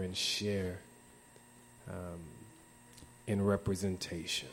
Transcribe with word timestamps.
and 0.00 0.16
share 0.16 0.78
um, 1.88 2.20
in 3.26 3.44
representation. 3.44 4.48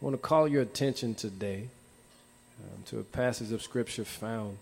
I 0.00 0.04
want 0.04 0.14
to 0.14 0.22
call 0.22 0.46
your 0.46 0.62
attention 0.62 1.14
today 1.14 1.68
um, 2.60 2.82
to 2.86 2.98
a 2.98 3.02
passage 3.02 3.52
of 3.52 3.62
Scripture 3.62 4.04
found 4.04 4.58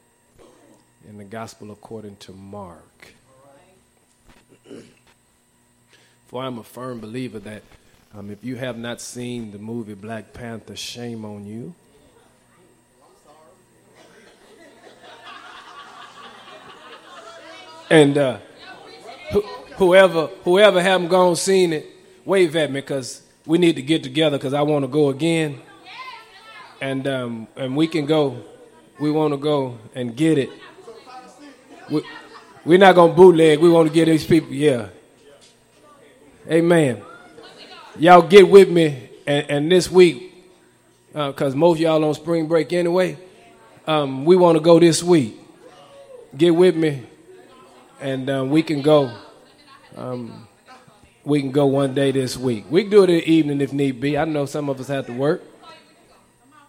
in 1.09 1.19
the 1.19 1.25
Gospel 1.25 1.71
according 1.71 2.17
to 2.17 2.33
Mark. 2.33 3.15
For 6.27 6.43
I'm 6.43 6.59
a 6.59 6.65
firm 6.65 7.01
believer 7.01 7.39
that 7.41 7.63
um, 8.17 8.31
if 8.31 8.45
you 8.45 8.57
have 8.57 8.79
not 8.79 9.01
seen 9.01 9.51
the 9.51 9.59
movie 9.59 9.95
Black 9.95 10.33
Panther, 10.33 10.77
shame 10.77 11.25
on 11.25 11.47
you. 11.47 11.75
And 17.91 18.17
uh, 18.17 18.39
whoever 19.77 20.27
whoever 20.45 20.83
haven't 20.83 21.09
gone 21.09 21.37
seen 21.37 21.73
it, 21.73 21.87
wave 22.25 22.57
at 22.57 22.71
me 22.71 22.81
because 22.81 23.23
we 23.47 23.59
need 23.59 23.77
to 23.77 23.83
get 23.83 24.03
together 24.03 24.39
because 24.39 24.55
I 24.55 24.63
want 24.63 24.85
to 24.85 24.89
go 24.89 25.09
again. 25.11 25.61
And 26.81 27.07
um, 27.07 27.49
and 27.57 27.77
we 27.77 27.87
can 27.87 28.07
go. 28.07 28.43
We 28.99 29.11
want 29.11 29.33
to 29.33 29.39
go 29.39 29.79
and 29.95 30.17
get 30.17 30.39
it. 30.39 30.51
We, 31.91 32.03
we're 32.65 32.79
not 32.79 32.95
gonna 32.95 33.13
bootleg. 33.13 33.59
We 33.59 33.69
want 33.69 33.89
to 33.89 33.95
get 33.95 34.07
these 34.07 34.27
people. 34.27 34.53
Yeah. 34.53 34.89
Amen. 36.51 37.03
Y'all 37.99 38.23
get 38.23 38.49
with 38.49 38.69
me, 38.69 39.09
and, 39.27 39.51
and 39.51 39.73
this 39.73 39.91
week, 39.91 40.35
because 41.13 41.55
uh, 41.55 41.57
most 41.57 41.81
y'all 41.81 42.05
on 42.05 42.15
spring 42.15 42.47
break 42.47 42.73
anyway. 42.73 43.17
Um, 43.87 44.25
we 44.25 44.37
want 44.37 44.57
to 44.57 44.61
go 44.61 44.79
this 44.79 45.03
week. 45.03 45.39
Get 46.37 46.55
with 46.55 46.75
me, 46.75 47.03
and 48.01 48.29
um, 48.29 48.51
we 48.51 48.63
can 48.63 48.83
go. 48.83 49.17
Um, 49.97 50.49
we 51.25 51.41
can 51.41 51.53
go 51.53 51.67
one 51.67 51.95
day 51.95 52.11
this 52.11 52.37
week. 52.37 52.65
We 52.69 52.83
can 52.83 52.91
do 52.91 53.05
it 53.05 53.11
in 53.11 53.17
the 53.17 53.31
evening 53.31 53.61
if 53.61 53.73
need 53.73 54.01
be. 54.01 54.19
I 54.19 54.25
know 54.25 54.47
some 54.47 54.69
of 54.69 54.81
us 54.81 54.89
have 54.89 55.07
to 55.07 55.13
work. 55.13 55.43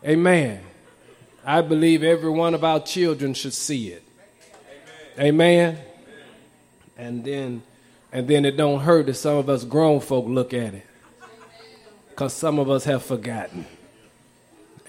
Amen. 0.05 0.61
I 1.45 1.61
believe 1.61 2.03
every 2.03 2.29
one 2.29 2.53
of 2.53 2.63
our 2.63 2.79
children 2.79 3.33
should 3.33 3.53
see 3.53 3.89
it. 3.89 4.03
Amen. 5.19 5.77
And 6.97 7.23
then 7.23 7.63
and 8.11 8.27
then 8.27 8.45
it 8.45 8.55
don't 8.55 8.79
hurt 8.79 9.09
if 9.09 9.17
some 9.17 9.35
of 9.35 9.49
us 9.49 9.65
grown 9.65 9.99
folk 9.99 10.25
look 10.25 10.53
at 10.53 10.73
it. 10.73 10.85
Because 12.09 12.33
some 12.33 12.59
of 12.59 12.69
us 12.69 12.85
have 12.85 13.03
forgotten. 13.03 13.65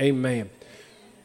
Amen. 0.01 0.49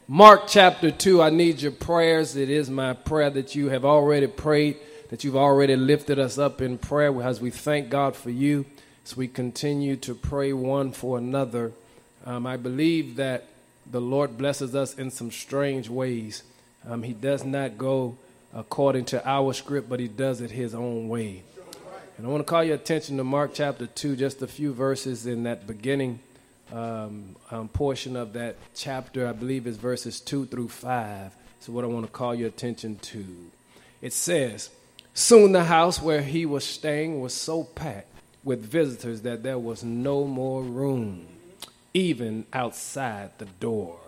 Mark 0.08 0.48
chapter 0.48 0.90
2, 0.90 1.22
I 1.22 1.30
need 1.30 1.62
your 1.62 1.70
prayers. 1.70 2.34
It 2.34 2.50
is 2.50 2.68
my 2.68 2.92
prayer 2.92 3.30
that 3.30 3.54
you 3.54 3.68
have 3.68 3.84
already 3.84 4.26
prayed 4.26 4.78
that 5.12 5.24
you've 5.24 5.36
already 5.36 5.76
lifted 5.76 6.18
us 6.18 6.38
up 6.38 6.62
in 6.62 6.78
prayer 6.78 7.22
as 7.22 7.38
we 7.38 7.50
thank 7.50 7.90
God 7.90 8.16
for 8.16 8.30
you, 8.30 8.64
as 9.04 9.14
we 9.14 9.28
continue 9.28 9.94
to 9.96 10.14
pray 10.14 10.54
one 10.54 10.90
for 10.90 11.18
another. 11.18 11.72
Um, 12.24 12.46
I 12.46 12.56
believe 12.56 13.16
that 13.16 13.44
the 13.90 14.00
Lord 14.00 14.38
blesses 14.38 14.74
us 14.74 14.94
in 14.94 15.10
some 15.10 15.30
strange 15.30 15.90
ways. 15.90 16.42
Um, 16.88 17.02
he 17.02 17.12
does 17.12 17.44
not 17.44 17.76
go 17.76 18.16
according 18.54 19.04
to 19.04 19.28
our 19.28 19.52
script, 19.52 19.90
but 19.90 20.00
He 20.00 20.08
does 20.08 20.40
it 20.40 20.50
His 20.50 20.74
own 20.74 21.10
way. 21.10 21.42
And 22.16 22.26
I 22.26 22.30
want 22.30 22.40
to 22.40 22.50
call 22.50 22.64
your 22.64 22.76
attention 22.76 23.18
to 23.18 23.24
Mark 23.24 23.50
chapter 23.52 23.86
2, 23.86 24.16
just 24.16 24.40
a 24.40 24.46
few 24.46 24.72
verses 24.72 25.26
in 25.26 25.42
that 25.42 25.66
beginning 25.66 26.20
um, 26.72 27.36
um, 27.50 27.68
portion 27.68 28.16
of 28.16 28.32
that 28.32 28.56
chapter. 28.74 29.28
I 29.28 29.32
believe 29.32 29.66
is 29.66 29.76
verses 29.76 30.20
2 30.20 30.46
through 30.46 30.68
5. 30.68 31.36
So, 31.60 31.70
what 31.70 31.84
I 31.84 31.88
want 31.88 32.06
to 32.06 32.12
call 32.12 32.34
your 32.34 32.48
attention 32.48 32.96
to. 32.96 33.26
It 34.00 34.14
says, 34.14 34.70
Soon 35.14 35.52
the 35.52 35.64
house 35.64 36.00
where 36.00 36.22
he 36.22 36.46
was 36.46 36.64
staying 36.64 37.20
was 37.20 37.34
so 37.34 37.64
packed 37.64 38.08
with 38.42 38.64
visitors 38.64 39.20
that 39.22 39.42
there 39.42 39.58
was 39.58 39.84
no 39.84 40.24
more 40.24 40.62
room, 40.62 41.26
even 41.92 42.46
outside 42.52 43.30
the 43.36 43.44
door, 43.44 43.98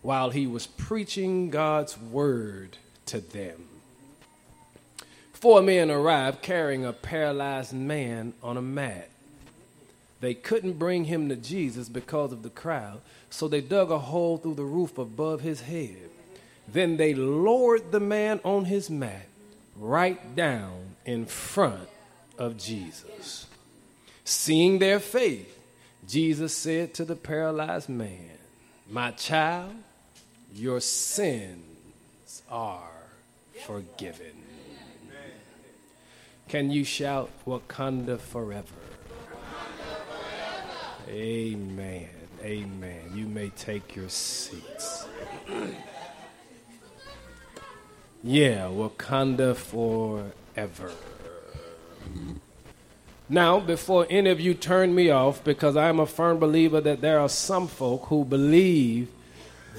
while 0.00 0.30
he 0.30 0.46
was 0.46 0.66
preaching 0.66 1.50
God's 1.50 1.98
word 1.98 2.78
to 3.06 3.20
them. 3.20 3.64
Four 5.32 5.60
men 5.60 5.90
arrived 5.90 6.40
carrying 6.40 6.84
a 6.84 6.92
paralyzed 6.92 7.72
man 7.72 8.32
on 8.40 8.56
a 8.56 8.62
mat. 8.62 9.10
They 10.20 10.34
couldn't 10.34 10.78
bring 10.78 11.04
him 11.04 11.28
to 11.28 11.36
Jesus 11.36 11.88
because 11.88 12.32
of 12.32 12.44
the 12.44 12.50
crowd, 12.50 13.00
so 13.28 13.48
they 13.48 13.60
dug 13.60 13.90
a 13.90 13.98
hole 13.98 14.38
through 14.38 14.54
the 14.54 14.64
roof 14.64 14.98
above 14.98 15.40
his 15.40 15.62
head. 15.62 16.10
Then 16.66 16.96
they 16.96 17.14
lowered 17.14 17.90
the 17.90 18.00
man 18.00 18.40
on 18.44 18.66
his 18.66 18.88
mat 18.88 19.27
right 19.78 20.34
down 20.34 20.96
in 21.04 21.26
front 21.26 21.88
of 22.36 22.56
Jesus. 22.56 23.46
Seeing 24.24 24.78
their 24.78 25.00
faith, 25.00 25.58
Jesus 26.06 26.54
said 26.54 26.94
to 26.94 27.04
the 27.04 27.16
paralyzed 27.16 27.88
man, 27.88 28.38
My 28.90 29.10
child, 29.12 29.74
your 30.54 30.80
sins 30.80 32.42
are 32.50 32.90
forgiven. 33.66 34.44
Can 36.48 36.70
you 36.70 36.84
shout 36.84 37.30
Wakanda 37.46 38.18
forever? 38.18 38.74
Amen. 41.08 42.08
Amen. 42.42 43.12
You 43.14 43.26
may 43.26 43.50
take 43.50 43.96
your 43.96 44.08
seats. 44.08 45.06
Yeah, 48.22 48.66
Wakanda 48.66 49.54
forever. 49.54 50.90
Now, 53.28 53.60
before 53.60 54.06
any 54.10 54.30
of 54.30 54.40
you 54.40 54.54
turn 54.54 54.94
me 54.94 55.10
off, 55.10 55.44
because 55.44 55.76
I'm 55.76 56.00
a 56.00 56.06
firm 56.06 56.38
believer 56.38 56.80
that 56.80 57.00
there 57.00 57.20
are 57.20 57.28
some 57.28 57.68
folk 57.68 58.06
who 58.06 58.24
believe 58.24 59.08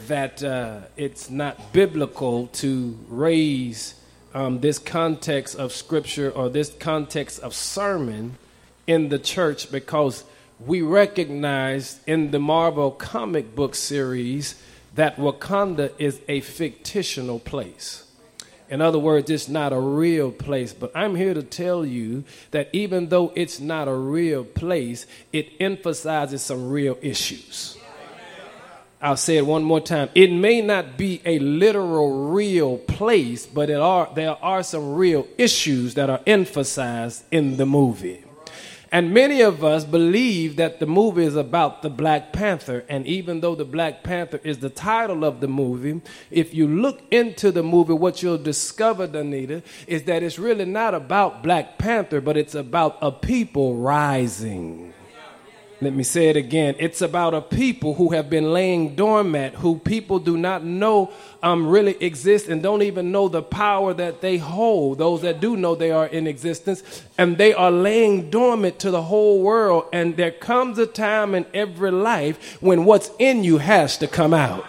that 0.08 0.42
uh, 0.42 0.82
it's 0.96 1.30
not 1.30 1.74
biblical 1.74 2.48
to 2.48 2.98
raise 3.10 3.96
um, 4.34 4.62
this 4.62 4.80
context 4.80 5.56
of 5.56 5.74
scripture 5.74 6.30
or 6.32 6.48
this 6.48 6.74
context 6.80 7.40
of 7.40 7.54
sermon 7.54 8.38
in 8.88 9.10
the 9.10 9.20
church 9.20 9.72
because 9.72 10.24
we 10.66 10.82
recognize 10.82 12.00
in 12.08 12.32
the 12.32 12.40
Marvel 12.40 12.92
comic 12.92 13.54
book 13.56 13.76
series 13.76 14.62
that 14.96 15.18
Wakanda 15.18 15.92
is 15.98 16.22
a 16.30 16.40
fictional 16.40 17.40
place. 17.40 18.09
In 18.70 18.82
other 18.82 19.00
words, 19.00 19.30
it's 19.30 19.50
not 19.50 19.74
a 19.74 19.80
real 19.80 20.32
place. 20.32 20.74
But 20.74 20.92
I'm 20.96 21.16
here 21.16 21.34
to 21.34 21.44
tell 21.44 21.86
you 21.86 22.24
that 22.52 22.70
even 22.72 23.10
though 23.10 23.32
it's 23.36 23.60
not 23.60 23.88
a 23.88 23.94
real 23.94 24.44
place, 24.44 25.08
it 25.34 25.50
emphasizes 25.60 26.42
some 26.44 26.70
real 26.70 26.98
issues. 27.02 27.78
I'll 29.02 29.18
say 29.18 29.38
it 29.38 29.46
one 29.46 29.64
more 29.64 29.80
time. 29.80 30.10
It 30.14 30.32
may 30.32 30.62
not 30.62 30.98
be 30.98 31.22
a 31.26 31.40
literal 31.40 32.32
real 32.32 32.78
place, 32.78 33.46
but 33.46 33.72
are, 33.72 34.12
there 34.14 34.38
are 34.44 34.62
some 34.62 34.96
real 34.96 35.26
issues 35.38 35.94
that 35.94 36.10
are 36.10 36.20
emphasized 36.28 37.24
in 37.32 37.56
the 37.56 37.66
movie. 37.66 38.24
And 38.92 39.14
many 39.14 39.42
of 39.42 39.64
us 39.64 39.86
believe 39.86 40.56
that 40.56 40.80
the 40.80 40.88
movie 40.88 41.24
is 41.24 41.36
about 41.36 41.84
the 41.84 41.90
Black 41.90 42.34
Panther. 42.34 42.86
And 42.90 43.06
even 43.06 43.42
though 43.42 43.54
the 43.54 43.66
Black 43.66 44.04
Panther 44.04 44.42
is 44.44 44.60
the 44.60 44.70
title 44.70 45.24
of 45.24 45.42
the 45.42 45.48
movie, 45.48 46.02
if 46.32 46.54
you 46.56 46.68
look 46.68 47.02
into 47.12 47.52
the 47.52 47.62
movie, 47.62 47.94
what 47.94 48.24
you'll 48.24 48.40
discover, 48.40 49.08
Danita, 49.08 49.62
is 49.86 50.04
that 50.04 50.24
it's 50.24 50.40
really 50.40 50.66
not 50.66 50.96
about 50.96 51.44
Black 51.44 51.78
Panther, 51.78 52.20
but 52.20 52.36
it's 52.36 52.56
about 52.56 52.98
a 53.02 53.12
people 53.12 53.76
rising. 53.76 54.89
Let 55.82 55.94
me 55.94 56.04
say 56.04 56.28
it 56.28 56.36
again. 56.36 56.76
It's 56.78 57.02
about 57.02 57.34
a 57.34 57.42
people 57.42 57.94
who 57.94 58.10
have 58.10 58.30
been 58.30 58.52
laying 58.52 58.96
dormant, 58.96 59.56
who 59.56 59.80
people 59.80 60.20
do 60.20 60.36
not 60.36 60.62
know 60.62 61.12
um, 61.42 61.68
really 61.68 61.96
exist 62.04 62.50
and 62.50 62.62
don't 62.62 62.82
even 62.82 63.14
know 63.14 63.30
the 63.30 63.42
power 63.42 63.94
that 63.94 64.20
they 64.20 64.38
hold. 64.38 64.98
Those 64.98 65.22
that 65.22 65.40
do 65.40 65.56
know 65.56 65.76
they 65.76 65.92
are 65.92 66.08
in 66.08 66.28
existence, 66.28 66.84
and 67.18 67.38
they 67.38 67.54
are 67.54 67.72
laying 67.72 68.30
dormant 68.30 68.78
to 68.80 68.92
the 68.92 69.04
whole 69.04 69.42
world. 69.42 69.86
And 69.94 70.18
there 70.18 70.32
comes 70.32 70.78
a 70.80 70.86
time 70.86 71.34
in 71.34 71.46
every 71.54 71.92
life 71.92 72.62
when 72.62 72.84
what's 72.84 73.12
in 73.18 73.46
you 73.46 73.60
has 73.60 73.98
to 74.00 74.08
come 74.08 74.34
out. 74.34 74.66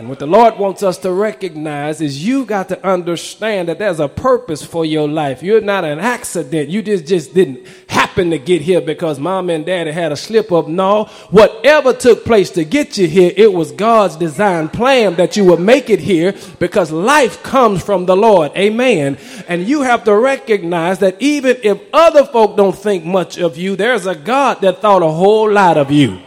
And 0.00 0.08
what 0.08 0.18
the 0.18 0.26
Lord 0.26 0.56
wants 0.58 0.82
us 0.82 0.96
to 1.00 1.12
recognize 1.12 2.00
is 2.00 2.26
you 2.26 2.46
got 2.46 2.70
to 2.70 2.88
understand 2.88 3.68
that 3.68 3.78
there's 3.78 4.00
a 4.00 4.08
purpose 4.08 4.64
for 4.64 4.86
your 4.86 5.06
life. 5.06 5.42
You're 5.42 5.60
not 5.60 5.84
an 5.84 5.98
accident. 6.00 6.70
You 6.70 6.80
just, 6.80 7.06
just 7.06 7.34
didn't 7.34 7.66
happen 7.86 8.30
to 8.30 8.38
get 8.38 8.62
here 8.62 8.80
because 8.80 9.20
mom 9.20 9.50
and 9.50 9.66
daddy 9.66 9.90
had 9.90 10.10
a 10.10 10.16
slip 10.16 10.52
up. 10.52 10.68
No, 10.68 11.04
whatever 11.28 11.92
took 11.92 12.24
place 12.24 12.48
to 12.52 12.64
get 12.64 12.96
you 12.96 13.08
here, 13.08 13.30
it 13.36 13.52
was 13.52 13.72
God's 13.72 14.16
design 14.16 14.70
plan 14.70 15.16
that 15.16 15.36
you 15.36 15.44
would 15.44 15.60
make 15.60 15.90
it 15.90 16.00
here 16.00 16.34
because 16.58 16.90
life 16.90 17.42
comes 17.42 17.82
from 17.82 18.06
the 18.06 18.16
Lord. 18.16 18.52
Amen. 18.56 19.18
And 19.48 19.68
you 19.68 19.82
have 19.82 20.04
to 20.04 20.16
recognize 20.16 21.00
that 21.00 21.20
even 21.20 21.58
if 21.62 21.78
other 21.92 22.24
folk 22.24 22.56
don't 22.56 22.74
think 22.74 23.04
much 23.04 23.36
of 23.36 23.58
you, 23.58 23.76
there's 23.76 24.06
a 24.06 24.14
God 24.14 24.62
that 24.62 24.80
thought 24.80 25.02
a 25.02 25.10
whole 25.10 25.52
lot 25.52 25.76
of 25.76 25.90
you. 25.90 26.22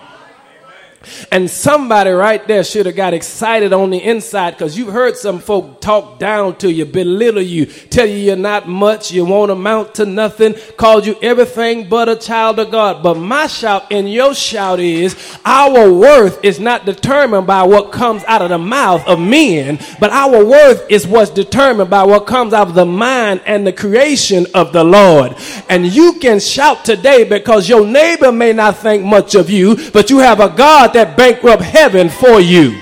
And 1.32 1.50
somebody 1.50 2.12
right 2.12 2.46
there 2.48 2.64
should 2.64 2.86
have 2.86 2.96
got 2.96 3.14
excited 3.14 3.74
on 3.74 3.90
the 3.90 3.98
inside 3.98 4.52
because 4.52 4.78
you've 4.78 4.94
heard 4.94 5.18
some 5.18 5.40
folk 5.40 5.82
talk 5.82 6.20
down 6.20 6.56
to 6.58 6.72
you, 6.72 6.86
belittle 6.86 7.42
you, 7.42 7.66
tell 7.66 8.06
you 8.06 8.18
you're 8.18 8.36
not 8.36 8.68
much, 8.68 9.12
you 9.12 9.26
won't 9.26 9.52
amount 9.52 9.96
to 9.96 10.06
nothing, 10.06 10.56
called 10.78 11.06
you 11.06 11.18
everything 11.22 11.90
but 11.90 12.08
a 12.08 12.16
child 12.16 12.60
of 12.60 12.72
God. 12.72 13.04
But 13.04 13.16
my 13.16 13.48
shout 13.48 13.92
and 13.92 14.12
your 14.12 14.34
shout 14.34 14.80
is 14.80 15.38
our 15.44 15.92
worth 15.92 16.44
is 16.44 16.60
not 16.60 16.86
determined 16.86 17.48
by 17.48 17.64
what 17.64 17.92
comes 17.92 18.24
out 18.26 18.42
of 18.42 18.50
the 18.50 18.58
mouth 18.58 19.06
of 19.08 19.20
men, 19.20 19.80
but 20.00 20.12
our 20.12 20.46
worth 20.46 20.90
is 20.90 21.06
what's 21.06 21.32
determined 21.32 21.90
by 21.90 22.04
what 22.04 22.26
comes 22.26 22.54
out 22.54 22.68
of 22.68 22.76
the 22.76 22.86
mind 22.86 23.42
and 23.46 23.68
the 23.68 23.74
creation 23.74 24.46
of 24.54 24.72
the 24.72 24.84
Lord. 24.84 25.36
And 25.70 25.86
you 25.86 26.14
can 26.20 26.40
shout 26.40 26.86
today 26.86 27.24
because 27.24 27.68
your 27.68 27.86
neighbor 27.86 28.32
may 28.32 28.54
not 28.54 28.78
think 28.78 29.04
much 29.04 29.36
of 29.36 29.50
you, 29.50 29.92
but 29.92 30.10
you 30.10 30.20
have 30.20 30.40
a 30.40 30.50
God 30.50 30.93
that 30.94 31.18
bankrupt 31.18 31.64
heaven 31.64 32.10
for 32.10 32.40
you. 32.40 32.80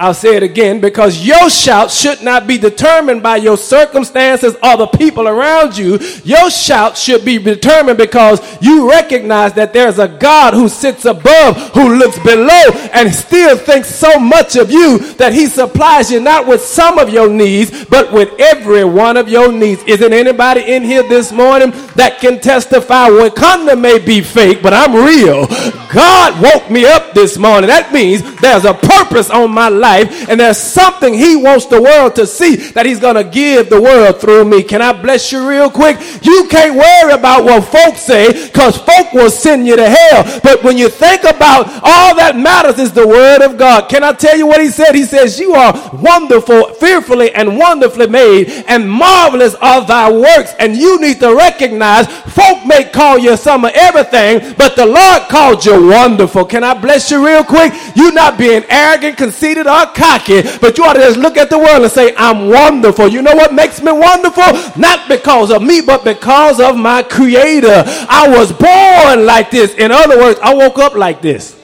I'll 0.00 0.14
say 0.14 0.34
it 0.34 0.42
again 0.42 0.80
because 0.80 1.26
your 1.26 1.50
shout 1.50 1.90
should 1.90 2.22
not 2.22 2.46
be 2.46 2.56
determined 2.56 3.22
by 3.22 3.36
your 3.36 3.58
circumstances 3.58 4.56
or 4.62 4.78
the 4.78 4.86
people 4.86 5.28
around 5.28 5.76
you. 5.76 5.98
Your 6.24 6.48
shout 6.48 6.96
should 6.96 7.22
be 7.22 7.36
determined 7.36 7.98
because 7.98 8.40
you 8.62 8.88
recognize 8.88 9.52
that 9.54 9.74
there's 9.74 9.98
a 9.98 10.08
God 10.08 10.54
who 10.54 10.70
sits 10.70 11.04
above, 11.04 11.58
who 11.74 11.98
looks 11.98 12.18
below, 12.20 12.70
and 12.94 13.12
still 13.14 13.58
thinks 13.58 13.94
so 13.94 14.18
much 14.18 14.56
of 14.56 14.70
you 14.70 15.00
that 15.16 15.34
he 15.34 15.44
supplies 15.44 16.10
you 16.10 16.18
not 16.18 16.46
with 16.46 16.62
some 16.62 16.98
of 16.98 17.10
your 17.10 17.28
needs, 17.28 17.84
but 17.84 18.10
with 18.10 18.32
every 18.40 18.84
one 18.84 19.18
of 19.18 19.28
your 19.28 19.52
needs. 19.52 19.82
Isn't 19.82 20.14
anybody 20.14 20.62
in 20.62 20.82
here 20.82 21.02
this 21.02 21.30
morning 21.30 21.72
that 21.96 22.20
can 22.20 22.40
testify 22.40 23.10
Wakanda 23.10 23.78
may 23.78 23.98
be 23.98 24.22
fake, 24.22 24.62
but 24.62 24.72
I'm 24.72 24.94
real? 24.94 25.46
God 25.92 26.40
woke 26.40 26.70
me 26.70 26.86
up 26.86 27.12
this 27.12 27.36
morning. 27.36 27.68
That 27.68 27.92
means 27.92 28.22
there's 28.36 28.64
a 28.64 28.72
purpose 28.72 29.28
on 29.28 29.50
my 29.50 29.68
life 29.68 29.89
life, 29.90 30.28
and 30.28 30.38
there's 30.40 30.58
something 30.58 31.14
He 31.14 31.36
wants 31.36 31.66
the 31.66 31.80
world 31.80 32.14
to 32.16 32.26
see 32.26 32.56
that 32.74 32.86
He's 32.86 33.00
going 33.00 33.16
to 33.16 33.24
give 33.24 33.70
the 33.70 33.80
world 33.80 34.20
through 34.20 34.44
me. 34.44 34.62
Can 34.62 34.82
I 34.82 34.92
bless 34.92 35.32
you 35.32 35.48
real 35.48 35.70
quick? 35.70 35.98
You 36.22 36.46
can't 36.48 36.76
worry 36.76 37.12
about 37.12 37.44
what 37.44 37.64
folks 37.64 38.00
say 38.00 38.46
because 38.46 38.76
folk 38.76 39.12
will 39.12 39.30
send 39.30 39.66
you 39.66 39.76
to 39.76 39.88
hell. 39.88 40.40
But 40.42 40.62
when 40.62 40.78
you 40.78 40.88
think 40.88 41.22
about 41.24 41.66
all 41.82 42.14
that 42.16 42.36
matters 42.36 42.78
is 42.78 42.92
the 42.92 43.06
Word 43.06 43.42
of 43.42 43.58
God. 43.58 43.88
Can 43.88 44.04
I 44.04 44.12
tell 44.12 44.36
you 44.36 44.46
what 44.46 44.60
He 44.60 44.68
said? 44.68 44.94
He 44.94 45.04
says, 45.04 45.38
You 45.38 45.54
are 45.54 45.72
wonderful, 45.94 46.74
fearfully 46.74 47.32
and 47.32 47.58
wonderfully 47.58 48.08
made, 48.08 48.64
and 48.68 48.90
marvelous 48.90 49.54
are 49.56 49.84
thy 49.86 50.10
works. 50.10 50.54
And 50.58 50.76
you 50.76 51.00
need 51.00 51.20
to 51.20 51.34
recognize 51.34 52.06
folk 52.34 52.66
may 52.66 52.84
call 52.84 53.18
you 53.18 53.36
some 53.36 53.64
of 53.64 53.72
everything, 53.74 54.54
but 54.56 54.76
the 54.76 54.86
Lord 54.86 55.22
called 55.28 55.64
you 55.64 55.88
wonderful. 55.88 56.44
Can 56.44 56.64
I 56.64 56.74
bless 56.74 57.10
you 57.10 57.24
real 57.26 57.44
quick? 57.44 57.72
You're 57.94 58.12
not 58.12 58.38
being 58.38 58.64
arrogant, 58.68 59.16
conceited, 59.16 59.66
or 59.66 59.79
cocky, 59.86 60.42
but 60.60 60.76
you 60.78 60.84
ought 60.84 60.94
to 60.94 61.00
just 61.00 61.18
look 61.18 61.36
at 61.36 61.50
the 61.50 61.58
world 61.58 61.82
and 61.82 61.92
say, 61.92 62.14
I'm 62.16 62.48
wonderful. 62.48 63.08
You 63.08 63.22
know 63.22 63.34
what 63.34 63.54
makes 63.54 63.82
me 63.82 63.92
wonderful? 63.92 64.80
Not 64.80 65.08
because 65.08 65.50
of 65.50 65.62
me, 65.62 65.80
but 65.80 66.04
because 66.04 66.60
of 66.60 66.76
my 66.76 67.02
creator. 67.02 67.82
I 68.08 68.28
was 68.28 68.52
born 68.52 69.26
like 69.26 69.50
this. 69.50 69.74
In 69.74 69.92
other 69.92 70.18
words, 70.18 70.38
I 70.42 70.54
woke 70.54 70.78
up 70.78 70.94
like 70.94 71.20
this. 71.20 71.56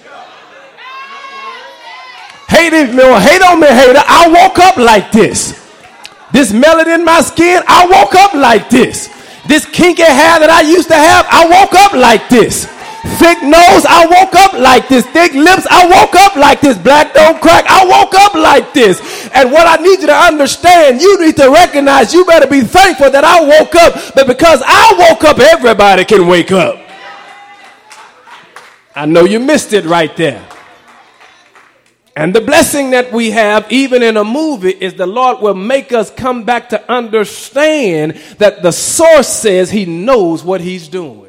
Hate 2.49 2.73
me 2.73 3.03
or 3.03 3.21
hate 3.21 3.43
on 3.43 3.61
me, 3.61 3.67
hater. 3.67 4.03
I 4.07 4.29
woke 4.29 4.59
up 4.59 4.77
like 4.77 5.11
this. 5.11 5.63
This 6.33 6.53
melanin 6.53 7.01
in 7.01 7.05
my 7.05 7.21
skin, 7.21 7.63
I 7.67 7.87
woke 7.87 8.15
up 8.15 8.35
like 8.35 8.71
this. 8.71 9.09
This 9.47 9.65
kinky 9.65 10.03
hair 10.03 10.41
that 10.41 10.51
I 10.51 10.63
used 10.63 10.89
to 10.89 10.95
have, 10.95 11.27
I 11.31 11.47
woke 11.49 11.75
up 11.75 11.93
like 11.93 12.29
this. 12.29 12.67
Thick 13.19 13.43
nose, 13.43 13.87
I 13.87 14.07
woke 14.11 14.35
up 14.35 14.53
like 14.55 14.89
this. 14.89 15.07
Thick 15.07 15.33
lips, 15.33 15.67
I 15.71 15.87
woke 15.87 16.15
up 16.15 16.37
like 16.37 16.61
this. 16.61 16.77
Black 16.79 17.15
don't 17.15 17.41
crack, 17.41 17.65
I 17.69 17.87
woke 17.87 18.15
up 18.15 18.35
like 18.35 18.75
this. 18.75 19.01
And 19.33 19.53
what 19.53 19.67
I 19.67 19.83
need 19.83 20.01
you 20.01 20.07
to 20.09 20.15
understand, 20.15 21.01
you 21.01 21.25
need 21.25 21.37
to 21.37 21.51
recognize 21.51 22.13
you 22.13 22.25
better 22.25 22.47
be 22.47 22.63
thankful 22.63 23.11
that 23.11 23.25
I 23.25 23.41
woke 23.41 23.75
up. 23.75 24.15
But 24.15 24.27
because 24.27 24.63
I 24.65 24.95
woke 24.99 25.25
up, 25.25 25.39
everybody 25.39 26.05
can 26.05 26.27
wake 26.27 26.53
up. 26.53 26.81
I 28.95 29.07
know 29.07 29.25
you 29.25 29.39
missed 29.41 29.73
it 29.73 29.85
right 29.85 30.15
there. 30.17 30.47
And 32.17 32.35
the 32.35 32.41
blessing 32.41 32.93
that 32.93 33.13
we 33.13 33.31
have, 33.33 33.71
even 33.71 34.03
in 34.03 34.17
a 34.17 34.25
movie, 34.25 34.71
is 34.71 34.95
the 34.95 35.07
Lord 35.07 35.43
will 35.43 35.55
make 35.55 35.93
us 35.93 36.11
come 36.11 36.45
back 36.45 36.71
to 36.71 36.91
understand 36.91 38.13
that 38.39 38.63
the 38.63 38.73
source 38.73 39.29
says 39.29 39.71
he 39.71 39.85
knows 39.85 40.43
what 40.43 40.63
he's 40.63 40.89
doing. 40.89 41.26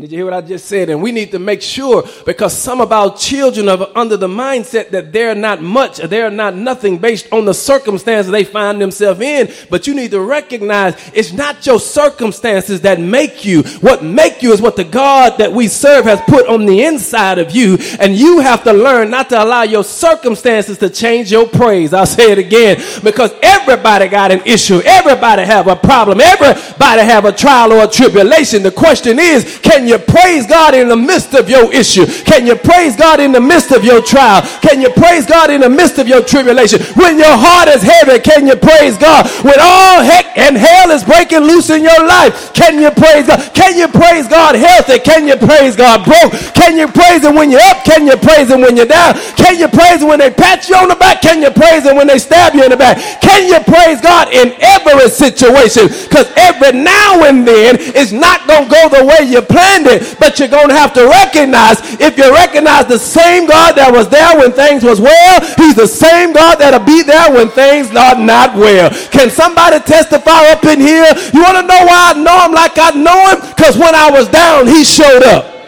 Did 0.00 0.12
you 0.12 0.18
hear 0.18 0.24
what 0.24 0.32
I 0.32 0.40
just 0.40 0.64
said? 0.64 0.88
And 0.88 1.02
we 1.02 1.12
need 1.12 1.30
to 1.32 1.38
make 1.38 1.60
sure 1.60 2.08
because 2.24 2.56
some 2.56 2.80
of 2.80 2.90
our 2.90 3.14
children 3.18 3.68
are 3.68 3.86
under 3.94 4.16
the 4.16 4.28
mindset 4.28 4.88
that 4.90 5.12
they're 5.12 5.34
not 5.34 5.60
much, 5.60 5.98
they're 5.98 6.30
not 6.30 6.54
nothing 6.56 6.96
based 6.96 7.30
on 7.30 7.44
the 7.44 7.52
circumstances 7.52 8.32
they 8.32 8.44
find 8.44 8.80
themselves 8.80 9.20
in. 9.20 9.52
But 9.68 9.86
you 9.86 9.94
need 9.94 10.12
to 10.12 10.20
recognize 10.22 10.94
it's 11.12 11.34
not 11.34 11.66
your 11.66 11.78
circumstances 11.78 12.80
that 12.80 12.98
make 12.98 13.44
you. 13.44 13.62
What 13.80 14.02
make 14.02 14.42
you 14.42 14.54
is 14.54 14.62
what 14.62 14.76
the 14.76 14.84
God 14.84 15.36
that 15.36 15.52
we 15.52 15.68
serve 15.68 16.06
has 16.06 16.20
put 16.22 16.48
on 16.48 16.64
the 16.64 16.82
inside 16.82 17.38
of 17.38 17.50
you. 17.50 17.76
And 17.98 18.16
you 18.16 18.40
have 18.40 18.64
to 18.64 18.72
learn 18.72 19.10
not 19.10 19.28
to 19.30 19.42
allow 19.42 19.64
your 19.64 19.84
circumstances 19.84 20.78
to 20.78 20.88
change 20.88 21.30
your 21.30 21.46
praise. 21.46 21.92
I'll 21.92 22.06
say 22.06 22.32
it 22.32 22.38
again 22.38 22.78
because 23.04 23.34
everybody 23.42 24.08
got 24.08 24.32
an 24.32 24.40
issue. 24.46 24.80
Everybody 24.82 25.42
have 25.42 25.66
a 25.66 25.76
problem. 25.76 26.22
Everybody 26.22 27.02
have 27.02 27.26
a 27.26 27.32
trial 27.32 27.74
or 27.74 27.84
a 27.84 27.88
tribulation. 27.88 28.62
The 28.62 28.70
question 28.70 29.18
is, 29.18 29.58
can 29.58 29.89
you 29.89 29.89
you 29.90 29.98
praise 29.98 30.46
God 30.46 30.74
in 30.74 30.86
the 30.86 30.96
midst 30.96 31.34
of 31.34 31.50
your 31.50 31.74
issue? 31.74 32.06
Can 32.22 32.46
you 32.46 32.54
praise 32.54 32.94
God 32.94 33.18
in 33.18 33.32
the 33.32 33.40
midst 33.42 33.74
of 33.74 33.82
your 33.82 34.00
trial? 34.00 34.46
Can 34.62 34.80
you 34.80 34.88
praise 34.94 35.26
God 35.26 35.50
in 35.50 35.60
the 35.60 35.68
midst 35.68 35.98
of 35.98 36.06
your 36.06 36.22
tribulation? 36.22 36.78
When 36.94 37.18
your 37.18 37.34
heart 37.34 37.66
is 37.66 37.82
heavy, 37.82 38.22
can 38.22 38.46
you 38.46 38.54
praise 38.54 38.96
God? 38.96 39.26
When 39.42 39.58
all 39.58 40.00
heck 40.06 40.30
and 40.38 40.54
hell 40.54 40.94
is 40.94 41.02
breaking 41.02 41.42
loose 41.42 41.68
in 41.68 41.82
your 41.82 41.98
life, 42.06 42.54
can 42.54 42.78
you 42.78 42.94
praise 42.94 43.26
God? 43.26 43.42
Can 43.52 43.74
you 43.76 43.88
praise 43.90 44.30
God 44.30 44.54
healthy? 44.54 45.02
Can 45.02 45.26
you 45.26 45.36
praise 45.36 45.74
God 45.74 46.06
broke? 46.06 46.32
Can 46.54 46.78
you 46.78 46.86
praise 46.86 47.26
Him 47.26 47.34
when 47.34 47.50
you're 47.50 47.66
up? 47.66 47.82
Can 47.82 48.06
you 48.06 48.16
praise 48.16 48.48
Him 48.48 48.62
when 48.62 48.76
you're 48.76 48.86
down? 48.86 49.18
Can 49.34 49.58
you 49.58 49.66
praise 49.66 50.00
Him 50.00 50.08
when 50.08 50.22
they 50.22 50.30
pat 50.30 50.68
you 50.68 50.76
on 50.76 50.88
the 50.88 50.96
back? 50.96 51.20
Can 51.20 51.42
you 51.42 51.50
praise 51.50 51.82
Him 51.82 51.96
when 51.96 52.06
they 52.06 52.18
stab 52.18 52.54
you 52.54 52.62
in 52.62 52.70
the 52.70 52.76
back? 52.76 52.96
Can 53.20 53.50
you 53.50 53.58
praise 53.66 54.00
God 54.00 54.30
in 54.30 54.54
every 54.62 55.10
situation? 55.10 55.90
Because 56.06 56.30
every 56.36 56.78
now 56.78 57.26
and 57.26 57.42
then 57.42 57.76
it's 57.98 58.12
not 58.12 58.46
going 58.46 58.68
to 58.68 58.70
go 58.70 58.82
the 58.88 59.04
way 59.04 59.26
you 59.26 59.42
planned 59.42 59.79
it, 59.86 60.18
but 60.18 60.38
you're 60.38 60.50
going 60.50 60.68
to 60.68 60.74
have 60.74 60.92
to 60.94 61.06
recognize 61.06 61.78
if 62.00 62.16
you 62.16 62.28
recognize 62.32 62.86
the 62.86 62.98
same 62.98 63.46
God 63.46 63.76
that 63.76 63.92
was 63.92 64.08
there 64.08 64.36
when 64.38 64.52
things 64.52 64.82
was 64.82 65.00
well, 65.00 65.36
he's 65.56 65.76
the 65.76 65.88
same 65.88 66.32
God 66.32 66.56
that'll 66.58 66.84
be 66.84 67.02
there 67.02 67.30
when 67.32 67.48
things 67.50 67.90
are 67.94 68.18
not 68.18 68.56
well. 68.56 68.90
Can 69.10 69.30
somebody 69.30 69.80
testify 69.80 70.50
up 70.50 70.64
in 70.64 70.80
here? 70.80 71.12
You 71.32 71.42
want 71.42 71.60
to 71.60 71.66
know 71.66 71.82
why 71.86 72.12
I 72.12 72.18
know 72.18 72.48
him 72.48 72.52
like 72.52 72.76
I 72.76 72.90
know 72.96 73.18
him? 73.30 73.38
Because 73.54 73.76
when 73.76 73.94
I 73.94 74.10
was 74.10 74.28
down, 74.28 74.66
he 74.66 74.84
showed 74.84 75.22
up. 75.22 75.59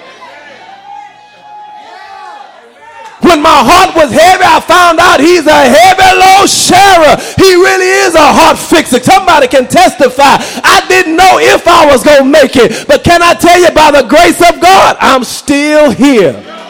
When 3.23 3.41
my 3.41 3.62
heart 3.62 3.95
was 3.95 4.11
heavy, 4.11 4.43
I 4.43 4.59
found 4.61 4.99
out 4.99 5.23
he's 5.23 5.47
a 5.47 5.62
heavy 5.62 6.11
load 6.19 6.50
sharer. 6.50 7.14
He 7.38 7.55
really 7.55 7.91
is 8.02 8.14
a 8.14 8.29
heart 8.35 8.59
fixer. 8.59 8.99
Somebody 8.99 9.47
can 9.47 9.69
testify. 9.69 10.43
I 10.62 10.85
didn't 10.88 11.17
know 11.17 11.38
if 11.38 11.67
I 11.67 11.87
was 11.87 12.02
going 12.02 12.25
to 12.25 12.31
make 12.31 12.57
it, 12.57 12.87
but 12.87 13.05
can 13.05 13.23
I 13.23 13.35
tell 13.35 13.59
you 13.61 13.71
by 13.71 13.91
the 13.91 14.07
grace 14.09 14.43
of 14.43 14.61
God, 14.61 14.97
I'm 14.99 15.25
still 15.25 15.91
here. 15.91 16.62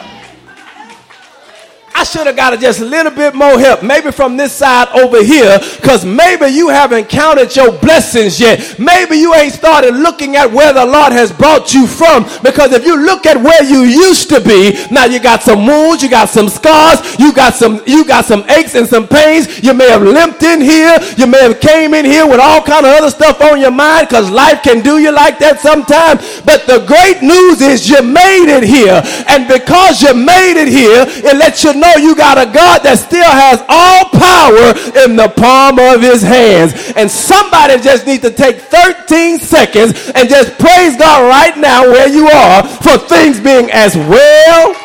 I 1.95 2.03
should 2.03 2.27
have 2.27 2.35
got 2.35 2.59
just 2.59 2.81
a 2.81 2.85
little 2.85 3.11
bit 3.11 3.33
more 3.35 3.57
help, 3.59 3.83
maybe 3.83 4.11
from 4.11 4.35
this 4.35 4.51
side 4.51 4.89
over 4.89 5.23
here, 5.23 5.57
because 5.77 6.03
maybe 6.03 6.47
you 6.47 6.69
haven't 6.69 7.07
counted 7.07 7.55
your 7.55 7.71
blessings 7.71 8.39
yet. 8.39 8.77
Maybe 8.77 9.17
you 9.17 9.33
ain't 9.35 9.53
started 9.53 9.95
looking 9.95 10.35
at 10.35 10.51
where 10.51 10.73
the 10.73 10.85
Lord 10.85 11.13
has 11.13 11.31
brought 11.31 11.73
you 11.73 11.87
from. 11.87 12.23
Because 12.43 12.73
if 12.73 12.85
you 12.85 12.97
look 12.97 13.25
at 13.25 13.37
where 13.37 13.63
you 13.63 13.83
used 13.83 14.27
to 14.29 14.41
be, 14.41 14.75
now 14.91 15.05
you 15.05 15.19
got 15.19 15.43
some 15.43 15.65
wounds, 15.65 16.03
you 16.03 16.09
got 16.09 16.29
some 16.29 16.49
scars, 16.49 16.99
you 17.19 17.31
got 17.31 17.53
some 17.53 17.81
you 17.85 18.03
got 18.03 18.25
some 18.25 18.43
aches 18.49 18.75
and 18.75 18.87
some 18.87 19.07
pains. 19.07 19.63
You 19.63 19.73
may 19.73 19.89
have 19.89 20.01
limped 20.01 20.43
in 20.43 20.61
here, 20.61 20.97
you 21.17 21.27
may 21.27 21.41
have 21.43 21.59
came 21.61 21.93
in 21.93 22.05
here 22.05 22.27
with 22.27 22.39
all 22.41 22.61
kind 22.63 22.85
of 22.85 22.91
other 22.91 23.11
stuff 23.11 23.39
on 23.41 23.61
your 23.61 23.71
mind, 23.71 24.09
because 24.09 24.29
life 24.29 24.63
can 24.63 24.81
do 24.81 24.97
you 24.97 25.11
like 25.11 25.39
that 25.39 25.59
sometimes. 25.59 26.41
But 26.41 26.65
the 26.65 26.83
great 26.83 27.21
news 27.21 27.61
is 27.61 27.87
you 27.87 28.01
made 28.01 28.49
it 28.49 28.63
here, 28.63 28.99
and 29.29 29.47
because 29.47 30.01
you 30.01 30.13
made 30.13 30.59
it 30.59 30.67
here, 30.67 31.05
it 31.07 31.37
lets 31.37 31.63
you 31.63 31.73
know 31.73 31.82
know 31.83 31.99
you 31.99 32.15
got 32.15 32.39
a 32.39 32.47
God 32.47 32.79
that 32.87 32.95
still 32.95 33.27
has 33.27 33.59
all 33.67 34.07
power 34.15 34.71
in 35.03 35.19
the 35.19 35.27
palm 35.35 35.75
of 35.75 35.99
his 35.99 36.23
hands. 36.23 36.71
And 36.95 37.11
somebody 37.11 37.75
just 37.83 38.07
needs 38.07 38.23
to 38.23 38.31
take 38.31 38.57
13 38.71 39.39
seconds 39.39 40.11
and 40.15 40.31
just 40.31 40.55
praise 40.57 40.95
God 40.95 41.27
right 41.27 41.57
now 41.59 41.83
where 41.83 42.07
you 42.07 42.31
are 42.31 42.63
for 42.79 42.95
things 43.11 43.43
being 43.43 43.67
as 43.71 43.95
well 43.97 44.75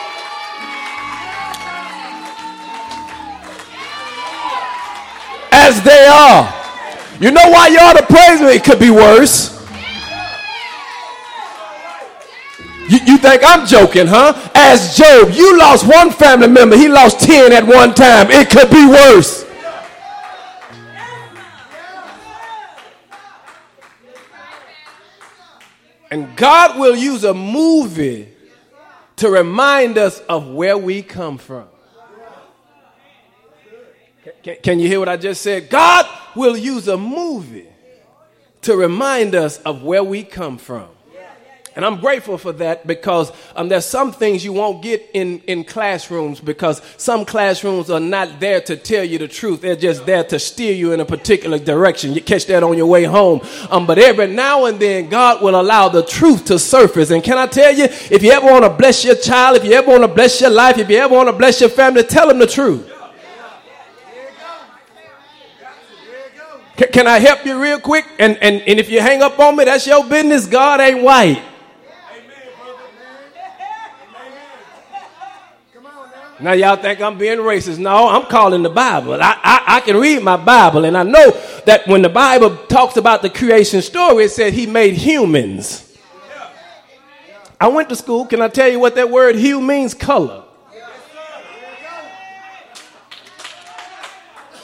as 5.54 5.82
they 5.86 6.06
are. 6.10 6.42
You 7.20 7.30
know 7.30 7.48
why 7.50 7.68
you 7.68 7.78
ought 7.78 7.98
to 7.98 8.06
praise 8.06 8.40
me? 8.40 8.58
It 8.58 8.64
could 8.64 8.78
be 8.80 8.90
worse. 8.90 9.57
You, 12.88 12.98
you 13.06 13.18
think 13.18 13.42
I'm 13.44 13.66
joking, 13.66 14.06
huh? 14.06 14.32
As 14.54 14.96
Job, 14.96 15.30
you 15.32 15.58
lost 15.58 15.86
one 15.86 16.10
family 16.10 16.48
member, 16.48 16.76
he 16.76 16.88
lost 16.88 17.20
10 17.20 17.52
at 17.52 17.66
one 17.66 17.94
time. 17.94 18.30
It 18.30 18.48
could 18.48 18.70
be 18.70 18.86
worse. 18.86 19.44
And 26.10 26.34
God 26.36 26.78
will 26.78 26.96
use 26.96 27.24
a 27.24 27.34
movie 27.34 28.28
to 29.16 29.28
remind 29.28 29.98
us 29.98 30.20
of 30.20 30.48
where 30.48 30.78
we 30.78 31.02
come 31.02 31.36
from. 31.36 31.68
Can, 34.42 34.56
can, 34.62 34.80
you 34.80 34.88
hear 34.88 34.98
what 34.98 35.08
I 35.08 35.16
just 35.16 35.42
said? 35.42 35.68
God 35.68 36.06
will 36.34 36.56
use 36.56 36.88
a 36.88 36.96
movie 36.96 37.68
to 38.62 38.76
remind 38.76 39.34
us 39.34 39.58
of 39.58 39.82
where 39.82 40.04
we 40.04 40.22
come 40.22 40.56
from. 40.56 40.88
And 41.76 41.84
I'm 41.84 42.00
grateful 42.00 42.38
for 42.38 42.52
that 42.54 42.86
because 42.86 43.30
um, 43.54 43.68
there's 43.68 43.84
some 43.84 44.10
things 44.10 44.44
you 44.44 44.52
won't 44.52 44.82
get 44.82 45.08
in, 45.14 45.40
in 45.46 45.64
classrooms 45.64 46.40
because 46.40 46.82
some 46.96 47.24
classrooms 47.24 47.88
are 47.88 48.00
not 48.00 48.40
there 48.40 48.60
to 48.62 48.76
tell 48.76 49.04
you 49.04 49.18
the 49.18 49.28
truth. 49.28 49.60
They're 49.60 49.76
just 49.76 50.04
there 50.04 50.24
to 50.24 50.38
steer 50.38 50.72
you 50.72 50.92
in 50.92 51.00
a 51.00 51.04
particular 51.04 51.58
direction. 51.58 52.14
You 52.14 52.20
catch 52.20 52.46
that 52.46 52.62
on 52.62 52.76
your 52.76 52.86
way 52.86 53.04
home. 53.04 53.40
Um, 53.70 53.86
but 53.86 53.98
every 53.98 54.26
now 54.26 54.64
and 54.64 54.80
then, 54.80 55.08
God 55.08 55.42
will 55.42 55.60
allow 55.60 55.88
the 55.88 56.02
truth 56.02 56.46
to 56.46 56.58
surface. 56.58 57.10
And 57.10 57.22
can 57.22 57.38
I 57.38 57.46
tell 57.46 57.72
you, 57.72 57.84
if 57.84 58.22
you 58.22 58.32
ever 58.32 58.46
want 58.46 58.64
to 58.64 58.70
bless 58.70 59.04
your 59.04 59.16
child, 59.16 59.56
if 59.58 59.64
you 59.64 59.72
ever 59.72 59.88
want 59.88 60.02
to 60.02 60.08
bless 60.08 60.40
your 60.40 60.50
life, 60.50 60.78
if 60.78 60.90
you 60.90 60.96
ever 60.96 61.14
want 61.14 61.28
to 61.28 61.32
bless 61.32 61.60
your 61.60 61.70
family, 61.70 62.02
tell 62.02 62.28
them 62.28 62.38
the 62.38 62.46
truth. 62.46 62.92
Can 66.92 67.08
I 67.08 67.18
help 67.18 67.44
you 67.44 67.60
real 67.60 67.80
quick? 67.80 68.06
And, 68.20 68.36
and, 68.40 68.62
and 68.62 68.78
if 68.78 68.88
you 68.88 69.00
hang 69.00 69.20
up 69.20 69.38
on 69.40 69.56
me, 69.56 69.64
that's 69.64 69.86
your 69.86 70.04
business. 70.08 70.46
God 70.46 70.80
ain't 70.80 71.02
white. 71.02 71.42
Now 76.40 76.52
y'all 76.52 76.76
think 76.76 77.00
I'm 77.00 77.18
being 77.18 77.38
racist. 77.38 77.78
No, 77.78 78.08
I'm 78.08 78.26
calling 78.26 78.62
the 78.62 78.70
Bible. 78.70 79.14
I, 79.14 79.38
I, 79.42 79.64
I, 79.66 79.80
can 79.80 79.96
read 79.96 80.22
my 80.22 80.36
Bible, 80.36 80.84
and 80.84 80.96
I 80.96 81.02
know 81.02 81.30
that 81.66 81.86
when 81.88 82.02
the 82.02 82.08
Bible 82.08 82.56
talks 82.66 82.96
about 82.96 83.22
the 83.22 83.30
creation 83.30 83.82
story, 83.82 84.24
it 84.24 84.30
said 84.30 84.52
he 84.52 84.66
made 84.66 84.94
humans. 84.94 85.84
I 87.60 87.68
went 87.68 87.88
to 87.88 87.96
school. 87.96 88.24
Can 88.26 88.40
I 88.40 88.48
tell 88.48 88.68
you 88.68 88.78
what 88.78 88.94
that 88.94 89.10
word 89.10 89.34
hue 89.34 89.60
means? 89.60 89.94
Color. 89.94 90.44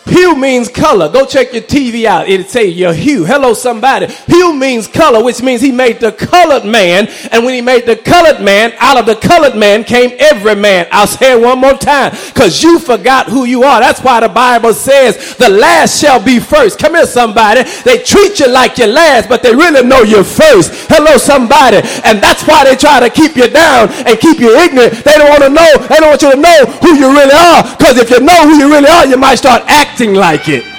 Hue 0.06 0.36
means 0.36 0.68
color. 0.68 1.10
Go 1.10 1.24
check 1.24 1.52
your 1.54 1.62
TV 1.62 2.04
out. 2.04 2.28
It'll 2.28 2.46
say 2.46 2.66
your 2.66 2.92
hue. 2.92 3.24
Hello, 3.24 3.54
somebody. 3.54 4.06
Hue 4.26 4.52
means 4.52 4.86
color, 4.86 5.24
which 5.24 5.42
means 5.42 5.62
he 5.62 5.72
made 5.72 5.98
the 5.98 6.12
colored 6.12 6.66
man. 6.66 7.08
And 7.32 7.44
when 7.44 7.54
he 7.54 7.62
made 7.62 7.86
the 7.86 7.96
colored 7.96 8.40
man, 8.44 8.74
out 8.78 8.98
of 8.98 9.06
the 9.06 9.16
colored 9.16 9.56
man 9.56 9.82
came 9.82 10.14
every 10.18 10.56
man. 10.56 10.86
I'll 10.92 11.06
say 11.06 11.32
it 11.32 11.40
one 11.40 11.58
more 11.58 11.72
time 11.72 12.12
because 12.34 12.62
you 12.62 12.78
forgot 12.78 13.28
who 13.28 13.44
you 13.44 13.62
are. 13.62 13.80
That's 13.80 14.02
why 14.02 14.20
the 14.20 14.28
Bible 14.28 14.74
says 14.74 15.36
the 15.36 15.48
last 15.48 15.98
shall 16.00 16.22
be 16.22 16.38
first. 16.38 16.78
Come 16.78 16.94
here, 16.94 17.06
somebody. 17.06 17.62
They 17.84 18.02
treat 18.02 18.40
you 18.40 18.48
like 18.48 18.76
you're 18.76 18.88
last, 18.88 19.28
but 19.28 19.42
they 19.42 19.54
really 19.54 19.86
know 19.86 20.02
you're 20.02 20.22
first. 20.22 20.70
Hello, 20.92 21.16
somebody. 21.16 21.78
And 22.04 22.20
that's 22.20 22.46
why 22.46 22.64
they 22.64 22.76
try 22.76 23.00
to 23.00 23.08
keep 23.08 23.36
you 23.36 23.48
down 23.48 23.88
and 24.04 24.20
keep 24.20 24.38
you 24.38 24.54
ignorant. 24.54 25.02
They 25.02 25.16
don't 25.16 25.30
want 25.30 25.44
to 25.44 25.50
know. 25.50 25.72
They 25.88 25.96
don't 25.96 26.10
want 26.10 26.22
you 26.22 26.32
to 26.32 26.40
know 26.40 26.66
who 26.84 26.92
you 26.92 27.08
really 27.08 27.32
are 27.32 27.64
because 27.76 27.96
if 27.96 28.10
you 28.10 28.20
know 28.20 28.44
who 28.44 28.58
you 28.60 28.68
really 28.68 28.88
are, 28.88 29.06
you 29.06 29.16
might 29.16 29.36
start 29.36 29.62
acting 29.66 29.93
acting 29.94 30.12
like 30.12 30.48
it. 30.48 30.73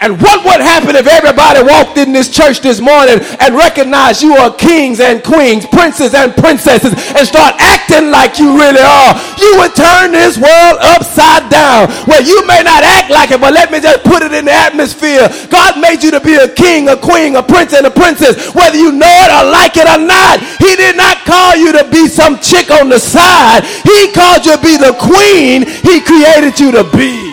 And 0.00 0.16
what 0.16 0.40
would 0.48 0.64
happen 0.64 0.96
if 0.96 1.04
everybody 1.06 1.60
walked 1.60 2.00
in 2.00 2.16
this 2.16 2.32
church 2.32 2.64
this 2.64 2.80
morning 2.80 3.20
and 3.36 3.52
recognized 3.54 4.22
you 4.24 4.32
are 4.32 4.48
kings 4.48 4.98
and 4.98 5.22
queens, 5.22 5.66
princes 5.66 6.14
and 6.14 6.32
princesses, 6.32 6.96
and 7.12 7.28
start 7.28 7.54
acting 7.60 8.08
like 8.08 8.40
you 8.40 8.56
really 8.56 8.80
are? 8.80 9.12
You 9.36 9.60
would 9.60 9.76
turn 9.76 10.16
this 10.16 10.40
world 10.40 10.80
upside 10.80 11.52
down. 11.52 11.92
Well, 12.08 12.24
you 12.24 12.40
may 12.48 12.64
not 12.64 12.80
act 12.80 13.12
like 13.12 13.30
it, 13.30 13.44
but 13.44 13.52
let 13.52 13.70
me 13.70 13.78
just 13.78 14.02
put 14.02 14.22
it 14.24 14.32
in 14.32 14.46
the 14.48 14.56
atmosphere. 14.56 15.28
God 15.52 15.76
made 15.78 16.02
you 16.02 16.10
to 16.16 16.20
be 16.20 16.36
a 16.40 16.48
king, 16.48 16.88
a 16.88 16.96
queen, 16.96 17.36
a 17.36 17.42
prince, 17.42 17.76
and 17.76 17.84
a 17.84 17.92
princess, 17.92 18.54
whether 18.56 18.80
you 18.80 18.92
know 18.92 19.04
it 19.04 19.30
or 19.36 19.52
like 19.52 19.76
it 19.76 19.84
or 19.84 20.00
not. 20.00 20.40
He 20.64 20.80
did 20.80 20.96
not 20.96 21.28
call 21.28 21.56
you 21.56 21.76
to 21.76 21.84
be 21.92 22.08
some 22.08 22.40
chick 22.40 22.70
on 22.72 22.88
the 22.88 22.98
side. 22.98 23.68
He 23.84 24.12
called 24.16 24.48
you 24.48 24.56
to 24.56 24.62
be 24.64 24.80
the 24.80 24.96
queen 24.96 25.68
he 25.84 26.00
created 26.00 26.58
you 26.58 26.72
to 26.72 26.88
be. 26.96 27.29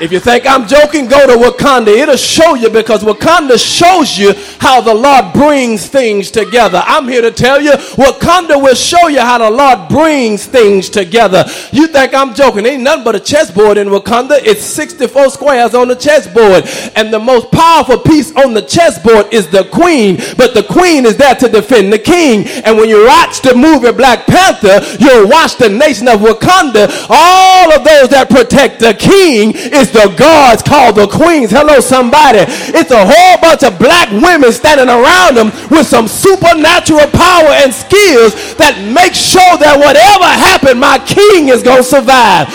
If 0.00 0.12
you 0.12 0.20
think 0.20 0.46
I'm 0.46 0.68
joking, 0.68 1.08
go 1.08 1.26
to 1.26 1.50
Wakanda. 1.50 1.88
It'll 1.88 2.16
show 2.16 2.54
you 2.54 2.70
because 2.70 3.02
Wakanda 3.02 3.58
shows 3.58 4.16
you 4.16 4.32
how 4.60 4.80
the 4.80 4.94
Lord 4.94 5.32
brings 5.32 5.88
things 5.88 6.30
together. 6.30 6.80
I'm 6.86 7.08
here 7.08 7.20
to 7.20 7.32
tell 7.32 7.60
you, 7.60 7.72
Wakanda 7.72 8.62
will 8.62 8.76
show 8.76 9.08
you 9.08 9.18
how 9.20 9.38
the 9.38 9.50
Lord 9.50 9.88
brings 9.88 10.46
things 10.46 10.88
together. 10.88 11.44
You 11.72 11.88
think 11.88 12.14
I'm 12.14 12.32
joking? 12.32 12.64
Ain't 12.64 12.84
nothing 12.84 13.02
but 13.02 13.16
a 13.16 13.20
chessboard 13.20 13.76
in 13.76 13.88
Wakanda. 13.88 14.38
It's 14.44 14.62
64 14.62 15.30
squares 15.30 15.74
on 15.74 15.88
the 15.88 15.96
chessboard. 15.96 16.64
And 16.94 17.12
the 17.12 17.18
most 17.18 17.50
powerful 17.50 17.98
piece 17.98 18.30
on 18.36 18.54
the 18.54 18.62
chessboard 18.62 19.34
is 19.34 19.48
the 19.48 19.64
queen. 19.64 20.18
But 20.36 20.54
the 20.54 20.62
queen 20.62 21.06
is 21.06 21.16
there 21.16 21.34
to 21.34 21.48
defend 21.48 21.92
the 21.92 21.98
king. 21.98 22.46
And 22.64 22.76
when 22.76 22.88
you 22.88 23.04
watch 23.04 23.42
the 23.42 23.56
movie 23.56 23.90
Black 23.90 24.26
Panther, 24.28 24.78
you'll 25.00 25.28
watch 25.28 25.56
the 25.56 25.68
nation 25.68 26.06
of 26.06 26.20
Wakanda. 26.20 26.86
All 27.10 27.72
of 27.72 27.82
those 27.82 28.10
that 28.10 28.30
protect 28.30 28.78
the 28.78 28.94
king 28.94 29.54
is 29.56 29.87
the 29.92 30.12
guards 30.16 30.62
called 30.62 30.96
the 30.96 31.06
queens. 31.06 31.50
Hello, 31.50 31.80
somebody. 31.80 32.44
It's 32.74 32.90
a 32.90 33.04
whole 33.04 33.36
bunch 33.40 33.62
of 33.62 33.78
black 33.78 34.10
women 34.10 34.52
standing 34.52 34.88
around 34.88 35.36
them 35.36 35.50
with 35.70 35.86
some 35.86 36.08
supernatural 36.08 37.08
power 37.10 37.52
and 37.62 37.72
skills 37.72 38.56
that 38.56 38.76
make 38.80 39.14
sure 39.14 39.56
that 39.58 39.76
whatever 39.78 40.26
happened, 40.26 40.80
my 40.80 40.98
king 41.02 41.48
is 41.48 41.62
going 41.62 41.82
to 41.82 41.88
survive. 41.88 42.48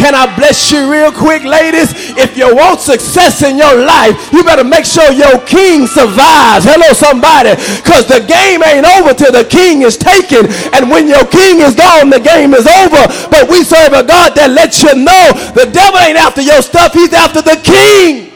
Can 0.00 0.14
I 0.16 0.24
bless 0.34 0.72
you 0.72 0.90
real 0.90 1.12
quick, 1.12 1.44
ladies? 1.44 1.92
If 2.16 2.32
you 2.32 2.48
want 2.56 2.80
success 2.80 3.44
in 3.44 3.60
your 3.60 3.84
life, 3.84 4.16
you 4.32 4.42
better 4.42 4.64
make 4.64 4.86
sure 4.88 5.12
your 5.12 5.36
king 5.44 5.84
survives. 5.86 6.64
Hello, 6.64 6.96
somebody. 6.96 7.52
Because 7.84 8.08
the 8.08 8.24
game 8.24 8.64
ain't 8.64 8.88
over 8.96 9.12
till 9.12 9.30
the 9.30 9.44
king 9.44 9.82
is 9.82 10.00
taken. 10.00 10.48
And 10.72 10.88
when 10.88 11.04
your 11.04 11.28
king 11.28 11.60
is 11.60 11.76
gone, 11.76 12.08
the 12.08 12.18
game 12.18 12.56
is 12.56 12.64
over. 12.64 13.12
But 13.28 13.52
we 13.52 13.60
serve 13.60 13.92
a 13.92 14.00
God 14.00 14.32
that 14.40 14.48
lets 14.56 14.80
you 14.80 14.96
know 14.96 15.36
the 15.52 15.68
devil 15.68 16.00
ain't 16.00 16.16
after 16.16 16.40
your 16.40 16.64
stuff, 16.64 16.96
he's 16.96 17.12
after 17.12 17.44
the 17.44 17.60
king. 17.60 18.29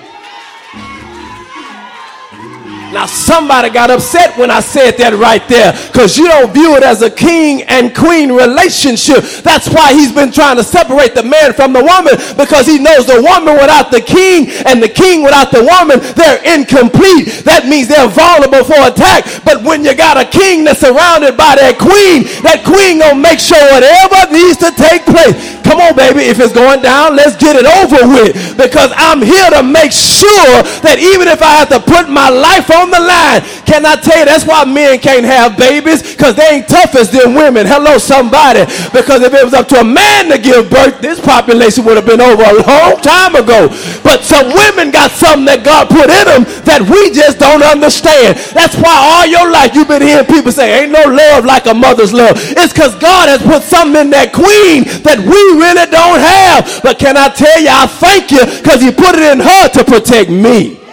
Now, 2.95 3.07
somebody 3.07 3.71
got 3.71 3.91
upset 3.91 4.39
when 4.39 4.55
I 4.55 4.63
said 4.63 4.95
that 5.03 5.19
right 5.19 5.43
there 5.51 5.75
because 5.91 6.15
you 6.15 6.31
don't 6.31 6.55
view 6.55 6.79
it 6.79 6.87
as 6.87 7.03
a 7.03 7.11
king 7.11 7.67
and 7.67 7.91
queen 7.91 8.31
relationship. 8.31 9.27
That's 9.43 9.67
why 9.67 9.91
he's 9.91 10.15
been 10.15 10.31
trying 10.31 10.63
to 10.63 10.65
separate 10.65 11.11
the 11.19 11.27
man 11.27 11.59
from 11.59 11.75
the 11.75 11.83
woman 11.83 12.15
because 12.39 12.71
he 12.71 12.79
knows 12.79 13.11
the 13.11 13.19
woman 13.19 13.59
without 13.59 13.91
the 13.91 13.99
king 13.99 14.47
and 14.63 14.79
the 14.79 14.87
king 14.87 15.27
without 15.27 15.51
the 15.51 15.67
woman, 15.67 15.99
they're 16.15 16.39
incomplete. 16.47 17.43
That 17.43 17.67
means 17.67 17.91
they're 17.91 18.07
vulnerable 18.07 18.63
for 18.63 18.79
attack. 18.87 19.27
But 19.43 19.67
when 19.67 19.83
you 19.83 19.99
got 19.99 20.15
a 20.15 20.23
king 20.31 20.63
that's 20.63 20.79
surrounded 20.79 21.35
by 21.35 21.59
that 21.59 21.83
queen, 21.83 22.31
that 22.47 22.63
queen 22.63 23.03
gonna 23.03 23.19
make 23.19 23.43
sure 23.43 23.59
whatever 23.75 24.31
needs 24.31 24.63
to 24.63 24.71
take 24.71 25.03
place. 25.03 25.35
Come 25.67 25.81
on, 25.81 25.97
baby, 25.97 26.31
if 26.31 26.39
it's 26.39 26.53
going 26.53 26.79
down, 26.79 27.17
let's 27.17 27.35
get 27.35 27.57
it 27.57 27.67
over 27.67 28.07
with 28.07 28.39
because 28.55 28.93
I'm 28.95 29.19
here 29.19 29.51
to 29.51 29.65
make 29.65 29.91
sure 29.91 30.63
that 30.87 31.01
even 31.01 31.27
if 31.27 31.43
I 31.43 31.59
have 31.59 31.73
to 31.73 31.81
put 31.81 32.07
my 32.07 32.29
life 32.29 32.71
on 32.71 32.84
the 32.91 33.01
line. 33.01 33.41
Can 33.65 33.87
I 33.87 33.97
tell 33.97 34.19
you 34.19 34.25
that's 34.25 34.47
why 34.47 34.65
men 34.65 34.99
can't 34.99 35.25
have 35.25 35.57
babies? 35.57 36.03
Because 36.03 36.35
they 36.37 36.61
ain't 36.61 36.69
tough 36.69 36.95
as 36.95 37.11
them 37.11 37.35
women. 37.35 37.67
Hello, 37.67 37.99
somebody. 37.99 38.65
Because 38.93 39.23
if 39.23 39.33
it 39.35 39.45
was 39.45 39.55
up 39.55 39.69
to 39.69 39.81
a 39.81 39.85
man 39.85 40.31
to 40.31 40.39
give 40.39 40.71
birth, 40.71 41.01
this 41.01 41.21
population 41.21 41.85
would 41.85 41.97
have 41.97 42.07
been 42.07 42.21
over 42.21 42.43
a 42.43 42.57
long 42.65 43.01
time 43.01 43.35
ago. 43.35 43.69
But 44.03 44.23
some 44.23 44.53
women 44.53 44.91
got 44.91 45.11
something 45.11 45.47
that 45.47 45.65
God 45.65 45.89
put 45.89 46.13
in 46.13 46.25
them 46.29 46.45
that 46.69 46.85
we 46.85 47.11
just 47.11 47.39
don't 47.39 47.63
understand. 47.65 48.39
That's 48.53 48.77
why 48.77 48.95
all 48.95 49.27
your 49.27 49.51
life 49.51 49.75
you've 49.75 49.89
been 49.89 50.03
hearing 50.03 50.27
people 50.27 50.53
say, 50.53 50.85
ain't 50.85 50.93
no 50.93 51.05
love 51.09 51.45
like 51.45 51.67
a 51.67 51.75
mother's 51.75 52.13
love. 52.13 52.37
It's 52.37 52.73
because 52.73 52.95
God 53.01 53.29
has 53.29 53.43
put 53.43 53.63
something 53.63 53.97
in 53.97 54.11
that 54.11 54.33
queen 54.33 54.85
that 55.03 55.19
we 55.19 55.41
really 55.57 55.89
don't 55.91 56.21
have. 56.21 56.83
But 56.83 56.99
can 56.99 57.17
I 57.17 57.29
tell 57.29 57.59
you, 57.61 57.73
I 57.73 57.87
thank 57.87 58.31
you 58.31 58.45
because 58.45 58.81
he 58.81 58.93
put 58.93 59.17
it 59.17 59.25
in 59.25 59.41
her 59.41 59.69
to 59.79 59.83
protect 59.85 60.31
me. 60.31 60.84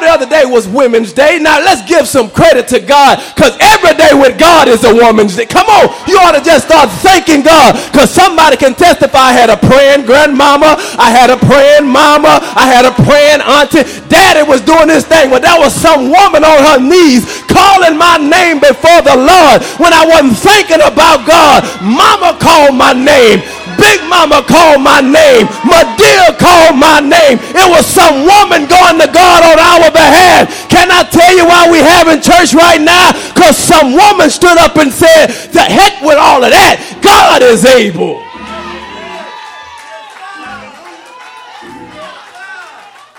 The 0.00 0.08
other 0.08 0.26
day 0.26 0.44
was 0.44 0.68
Women's 0.68 1.12
Day. 1.12 1.38
Now 1.38 1.58
let's 1.58 1.82
give 1.88 2.06
some 2.06 2.30
credit 2.30 2.68
to 2.68 2.80
God 2.80 3.18
because 3.34 3.56
every 3.60 3.94
day 3.94 4.12
with 4.14 4.38
God 4.38 4.68
is 4.68 4.84
a 4.84 4.92
woman's 4.94 5.36
day. 5.36 5.46
Come 5.46 5.66
on, 5.66 5.90
you 6.06 6.18
ought 6.18 6.36
to 6.36 6.42
just 6.42 6.66
start 6.66 6.90
thanking 7.04 7.42
God 7.42 7.74
because 7.90 8.10
somebody 8.10 8.56
can 8.56 8.74
testify. 8.74 9.30
I 9.30 9.32
had 9.32 9.50
a 9.50 9.56
praying 9.56 10.06
grandmama, 10.06 10.76
I 10.98 11.10
had 11.10 11.30
a 11.30 11.36
praying 11.36 11.86
mama, 11.86 12.40
I 12.54 12.66
had 12.66 12.86
a 12.86 12.94
praying 12.94 13.42
auntie. 13.42 13.84
Daddy 14.08 14.46
was 14.46 14.60
doing 14.60 14.88
this 14.88 15.04
thing, 15.04 15.30
but 15.30 15.42
that 15.42 15.58
was 15.58 15.74
some 15.74 16.08
woman 16.10 16.44
on 16.44 16.58
her 16.64 16.80
knees 16.80 17.26
calling 17.48 17.98
my 17.98 18.16
name 18.16 18.60
before 18.62 19.02
the 19.02 19.16
Lord 19.16 19.64
when 19.82 19.92
I 19.92 20.06
wasn't 20.06 20.38
thinking 20.38 20.82
about 20.84 21.26
God. 21.26 21.66
Mama 21.82 22.38
called 22.38 22.76
my 22.76 22.94
name. 22.94 23.42
Big 23.78 24.02
Mama 24.10 24.42
called 24.42 24.82
my 24.82 25.00
name. 25.00 25.46
Madea 25.62 26.34
called 26.36 26.76
my 26.76 26.98
name. 26.98 27.38
It 27.54 27.68
was 27.70 27.86
some 27.86 28.26
woman 28.26 28.66
going 28.66 28.98
to 28.98 29.08
God 29.08 29.40
on 29.46 29.56
our 29.56 29.88
behalf. 29.94 30.50
Can 30.68 30.90
I 30.90 31.06
tell 31.06 31.32
you 31.32 31.46
why 31.46 31.70
we 31.70 31.78
have 31.78 32.10
in 32.10 32.20
church 32.20 32.52
right 32.52 32.82
now? 32.82 33.14
Because 33.32 33.56
some 33.56 33.94
woman 33.94 34.28
stood 34.30 34.58
up 34.58 34.76
and 34.76 34.92
said, 34.92 35.30
the 35.54 35.62
heck 35.62 36.02
with 36.02 36.18
all 36.18 36.42
of 36.42 36.50
that. 36.50 36.82
God 37.00 37.42
is 37.42 37.64
able. 37.64 38.20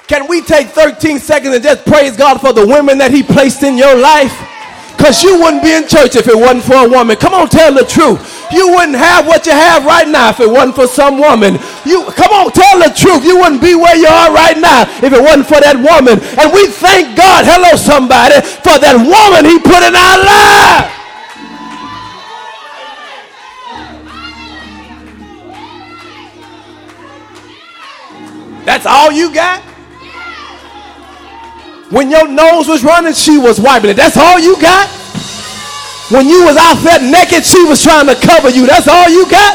Can 0.08 0.28
we 0.28 0.42
take 0.42 0.70
13 0.70 1.20
seconds 1.20 1.54
and 1.54 1.64
just 1.64 1.86
praise 1.86 2.18
God 2.18 2.42
for 2.42 2.52
the 2.52 2.66
women 2.66 2.98
that 2.98 3.12
he 3.12 3.22
placed 3.22 3.62
in 3.62 3.78
your 3.78 3.96
life? 3.96 4.34
Because 4.98 5.24
you 5.24 5.40
wouldn't 5.40 5.64
be 5.64 5.72
in 5.72 5.88
church 5.88 6.18
if 6.18 6.28
it 6.28 6.36
wasn't 6.36 6.64
for 6.64 6.84
a 6.86 6.90
woman. 6.90 7.16
Come 7.16 7.34
on, 7.34 7.48
tell 7.48 7.72
the 7.74 7.86
truth. 7.86 8.20
You 8.52 8.70
wouldn't 8.74 8.98
have 8.98 9.28
what 9.28 9.46
you 9.46 9.52
have 9.52 9.86
right 9.86 10.08
now 10.08 10.30
if 10.30 10.40
it 10.40 10.50
wasn't 10.50 10.76
for 10.76 10.88
some 10.88 11.20
woman. 11.20 11.60
You 11.86 12.06
come 12.18 12.34
on, 12.34 12.52
tell 12.52 12.80
the 12.80 12.90
truth. 12.96 13.24
You 13.24 13.38
wouldn't 13.38 13.62
be 13.62 13.76
where 13.76 13.96
you 13.96 14.08
are 14.08 14.34
right 14.34 14.58
now 14.58 14.90
if 15.06 15.14
it 15.14 15.22
wasn't 15.22 15.48
for 15.48 15.62
that 15.62 15.78
woman. 15.78 16.18
And 16.38 16.52
we 16.54 16.68
thank 16.68 17.16
God, 17.16 17.46
hello 17.46 17.78
somebody, 17.78 18.42
for 18.66 18.82
that 18.82 18.98
woman 18.98 19.46
he 19.46 19.62
put 19.62 19.86
in 19.86 19.94
our 19.94 20.18
life. 20.26 21.00
That's 28.66 28.86
all 28.86 29.12
you 29.12 29.34
got? 29.34 29.64
When 31.92 32.12
your 32.12 32.28
nose 32.28 32.68
was 32.68 32.84
running, 32.84 33.14
she 33.14 33.38
was 33.38 33.60
wiping 33.60 33.90
it. 33.90 33.96
That's 33.96 34.16
all 34.16 34.40
you 34.40 34.62
got? 34.62 34.99
When 36.10 36.28
you 36.28 36.44
was 36.44 36.58
out 36.58 36.82
there 36.82 37.00
naked, 37.00 37.46
she 37.46 37.62
was 37.66 37.84
trying 37.84 38.08
to 38.08 38.16
cover 38.16 38.50
you. 38.50 38.66
That's 38.66 38.88
all 38.88 39.10
you 39.10 39.30
got? 39.30 39.54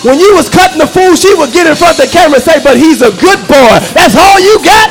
When 0.00 0.18
you 0.18 0.34
was 0.34 0.48
cutting 0.48 0.78
the 0.78 0.86
food, 0.86 1.16
she 1.18 1.34
would 1.34 1.52
get 1.52 1.66
in 1.66 1.76
front 1.76 2.00
of 2.00 2.04
the 2.04 2.10
camera 2.10 2.36
and 2.36 2.44
say, 2.44 2.64
but 2.64 2.76
he's 2.76 3.02
a 3.02 3.12
good 3.12 3.40
boy. 3.44 3.76
That's 3.92 4.16
all 4.16 4.40
you 4.40 4.56
got? 4.64 4.88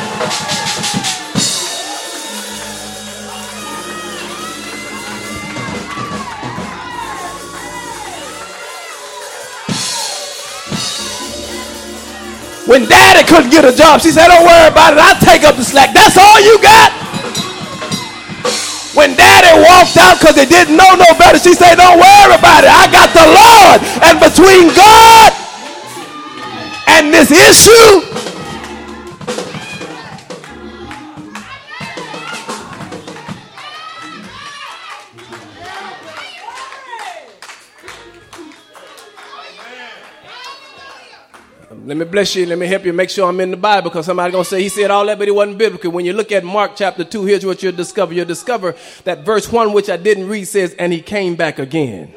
When 12.66 12.88
daddy 12.88 13.26
couldn't 13.28 13.50
get 13.50 13.64
a 13.64 13.76
job, 13.76 14.00
she 14.00 14.10
said, 14.10 14.28
don't 14.28 14.46
worry 14.46 14.68
about 14.68 14.94
it. 14.94 14.98
I'll 14.98 15.20
take 15.20 15.44
up 15.44 15.56
the 15.56 15.64
slack. 15.64 15.92
That's 15.92 16.16
all 16.16 16.40
you 16.40 16.62
got? 16.62 17.03
When 18.94 19.18
daddy 19.18 19.50
walked 19.58 19.98
out 19.98 20.18
because 20.22 20.38
he 20.38 20.46
didn't 20.46 20.78
know 20.78 20.94
no 20.94 21.10
better, 21.18 21.38
she 21.38 21.54
said, 21.54 21.74
Don't 21.76 21.98
worry 21.98 22.30
about 22.30 22.62
it. 22.62 22.70
I 22.70 22.86
got 22.86 23.10
the 23.10 23.26
Lord. 23.26 23.78
And 24.06 24.16
between 24.22 24.70
God 24.70 25.34
and 26.86 27.10
this 27.10 27.34
issue, 27.34 28.23
Let 41.86 41.98
me 41.98 42.06
bless 42.06 42.34
you. 42.34 42.46
Let 42.46 42.58
me 42.58 42.66
help 42.66 42.86
you 42.86 42.94
make 42.94 43.10
sure 43.10 43.28
I'm 43.28 43.38
in 43.40 43.50
the 43.50 43.58
Bible 43.58 43.90
because 43.90 44.06
somebody 44.06 44.32
going 44.32 44.44
to 44.44 44.48
say 44.48 44.62
he 44.62 44.70
said 44.70 44.90
all 44.90 45.04
that, 45.04 45.18
but 45.18 45.28
it 45.28 45.32
wasn't 45.32 45.58
biblical. 45.58 45.92
When 45.92 46.06
you 46.06 46.14
look 46.14 46.32
at 46.32 46.42
Mark 46.42 46.72
chapter 46.76 47.04
2, 47.04 47.26
here's 47.26 47.44
what 47.44 47.62
you'll 47.62 47.72
discover. 47.72 48.14
You'll 48.14 48.24
discover 48.24 48.74
that 49.04 49.26
verse 49.26 49.52
1, 49.52 49.70
which 49.74 49.90
I 49.90 49.98
didn't 49.98 50.28
read, 50.28 50.46
says, 50.46 50.74
and 50.78 50.94
he 50.94 51.02
came 51.02 51.36
back 51.36 51.58
again, 51.58 52.14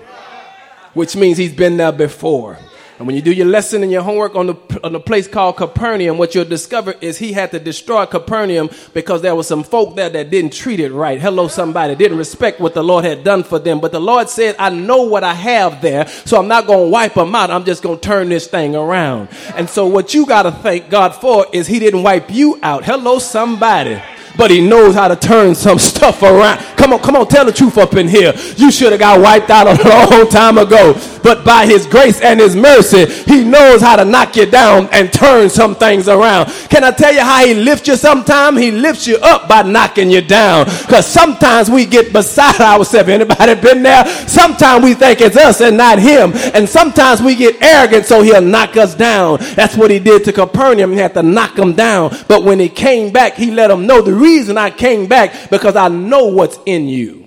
which 0.93 1.17
means 1.17 1.37
he's 1.37 1.53
been 1.53 1.75
there 1.75 1.91
before. 1.91 2.57
And 2.97 3.05
when 3.05 3.15
you 3.15 3.21
do 3.21 3.31
your 3.31 3.45
lesson 3.45 3.83
and 3.83 3.91
your 3.91 4.01
homework 4.01 4.35
on 4.35 4.47
the, 4.47 4.55
on 4.83 4.91
the 4.93 4.99
place 4.99 5.27
called 5.27 5.57
Capernaum, 5.57 6.17
what 6.17 6.33
you'll 6.33 6.45
discover 6.45 6.95
is 6.99 7.19
he 7.19 7.31
had 7.31 7.51
to 7.51 7.59
destroy 7.59 8.07
Capernaum 8.07 8.71
because 8.93 9.21
there 9.21 9.35
was 9.35 9.47
some 9.47 9.63
folk 9.63 9.95
there 9.95 10.09
that 10.09 10.31
didn't 10.31 10.51
treat 10.51 10.79
it 10.79 10.91
right. 10.91 11.21
Hello, 11.21 11.47
somebody. 11.47 11.93
Didn't 11.93 12.17
respect 12.17 12.59
what 12.59 12.73
the 12.73 12.83
Lord 12.83 13.05
had 13.05 13.23
done 13.23 13.43
for 13.43 13.59
them. 13.59 13.79
But 13.79 13.91
the 13.91 14.01
Lord 14.01 14.29
said, 14.29 14.55
I 14.57 14.69
know 14.71 15.03
what 15.03 15.23
I 15.23 15.35
have 15.35 15.79
there, 15.79 16.07
so 16.07 16.39
I'm 16.39 16.47
not 16.47 16.65
going 16.65 16.87
to 16.87 16.91
wipe 16.91 17.13
them 17.13 17.35
out. 17.35 17.51
I'm 17.51 17.65
just 17.65 17.83
going 17.83 17.99
to 17.99 18.03
turn 18.03 18.29
this 18.29 18.47
thing 18.47 18.75
around. 18.75 19.29
And 19.55 19.69
so 19.69 19.85
what 19.85 20.15
you 20.15 20.25
got 20.25 20.43
to 20.43 20.51
thank 20.51 20.89
God 20.89 21.13
for 21.13 21.45
is 21.53 21.67
he 21.67 21.77
didn't 21.77 22.01
wipe 22.01 22.31
you 22.31 22.59
out. 22.63 22.83
Hello, 22.83 23.19
somebody 23.19 24.01
but 24.37 24.51
he 24.51 24.61
knows 24.61 24.95
how 24.95 25.07
to 25.07 25.15
turn 25.15 25.55
some 25.55 25.79
stuff 25.91 26.21
around. 26.21 26.59
Come 26.77 26.93
on, 26.93 26.99
come 26.99 27.15
on, 27.15 27.27
tell 27.27 27.45
the 27.45 27.51
truth 27.51 27.77
up 27.77 27.95
in 27.95 28.07
here. 28.07 28.33
You 28.55 28.71
should 28.71 28.91
have 28.91 28.99
got 28.99 29.19
wiped 29.19 29.49
out 29.49 29.67
a 29.67 30.09
long 30.11 30.29
time 30.29 30.57
ago. 30.57 30.93
But 31.23 31.43
by 31.43 31.65
his 31.65 31.85
grace 31.85 32.21
and 32.21 32.39
his 32.39 32.55
mercy, 32.55 33.05
he 33.05 33.43
knows 33.43 33.81
how 33.81 33.97
to 33.97 34.05
knock 34.05 34.35
you 34.37 34.45
down 34.45 34.87
and 34.93 35.11
turn 35.11 35.49
some 35.49 35.75
things 35.75 36.07
around. 36.07 36.47
Can 36.69 36.83
I 36.85 36.91
tell 36.91 37.13
you 37.13 37.19
how 37.19 37.45
he 37.45 37.53
lifts 37.53 37.87
you 37.87 37.97
sometimes? 37.97 38.59
He 38.59 38.71
lifts 38.71 39.07
you 39.07 39.17
up 39.17 39.49
by 39.49 39.63
knocking 39.63 40.09
you 40.09 40.21
down. 40.21 40.65
Because 40.65 41.05
sometimes 41.05 41.69
we 41.69 41.85
get 41.85 42.13
beside 42.13 42.61
ourselves. 42.61 43.09
Anybody 43.09 43.55
been 43.55 43.83
there? 43.83 44.05
Sometimes 44.27 44.83
we 44.83 44.93
think 44.93 45.19
it's 45.19 45.35
us 45.35 45.59
and 45.59 45.75
not 45.75 45.99
him. 45.99 46.31
And 46.53 46.69
sometimes 46.69 47.21
we 47.21 47.35
get 47.35 47.61
arrogant 47.61 48.05
so 48.05 48.21
he'll 48.21 48.41
knock 48.41 48.77
us 48.77 48.95
down. 48.95 49.39
That's 49.55 49.75
what 49.75 49.91
he 49.91 49.99
did 49.99 50.23
to 50.25 50.31
Capernaum. 50.31 50.93
He 50.93 50.99
had 50.99 51.13
to 51.15 51.23
knock 51.23 51.57
him 51.57 51.73
down. 51.73 52.15
But 52.27 52.43
when 52.43 52.59
he 52.59 52.69
came 52.69 53.11
back, 53.11 53.33
he 53.33 53.51
let 53.51 53.69
him 53.69 53.85
know 53.85 54.01
the 54.01 54.13
reason 54.27 54.57
I 54.57 54.69
came 54.69 55.07
back 55.07 55.49
because 55.49 55.75
I 55.75 55.87
know 55.87 56.25
what's 56.25 56.59
in 56.65 56.87
you. 56.87 57.26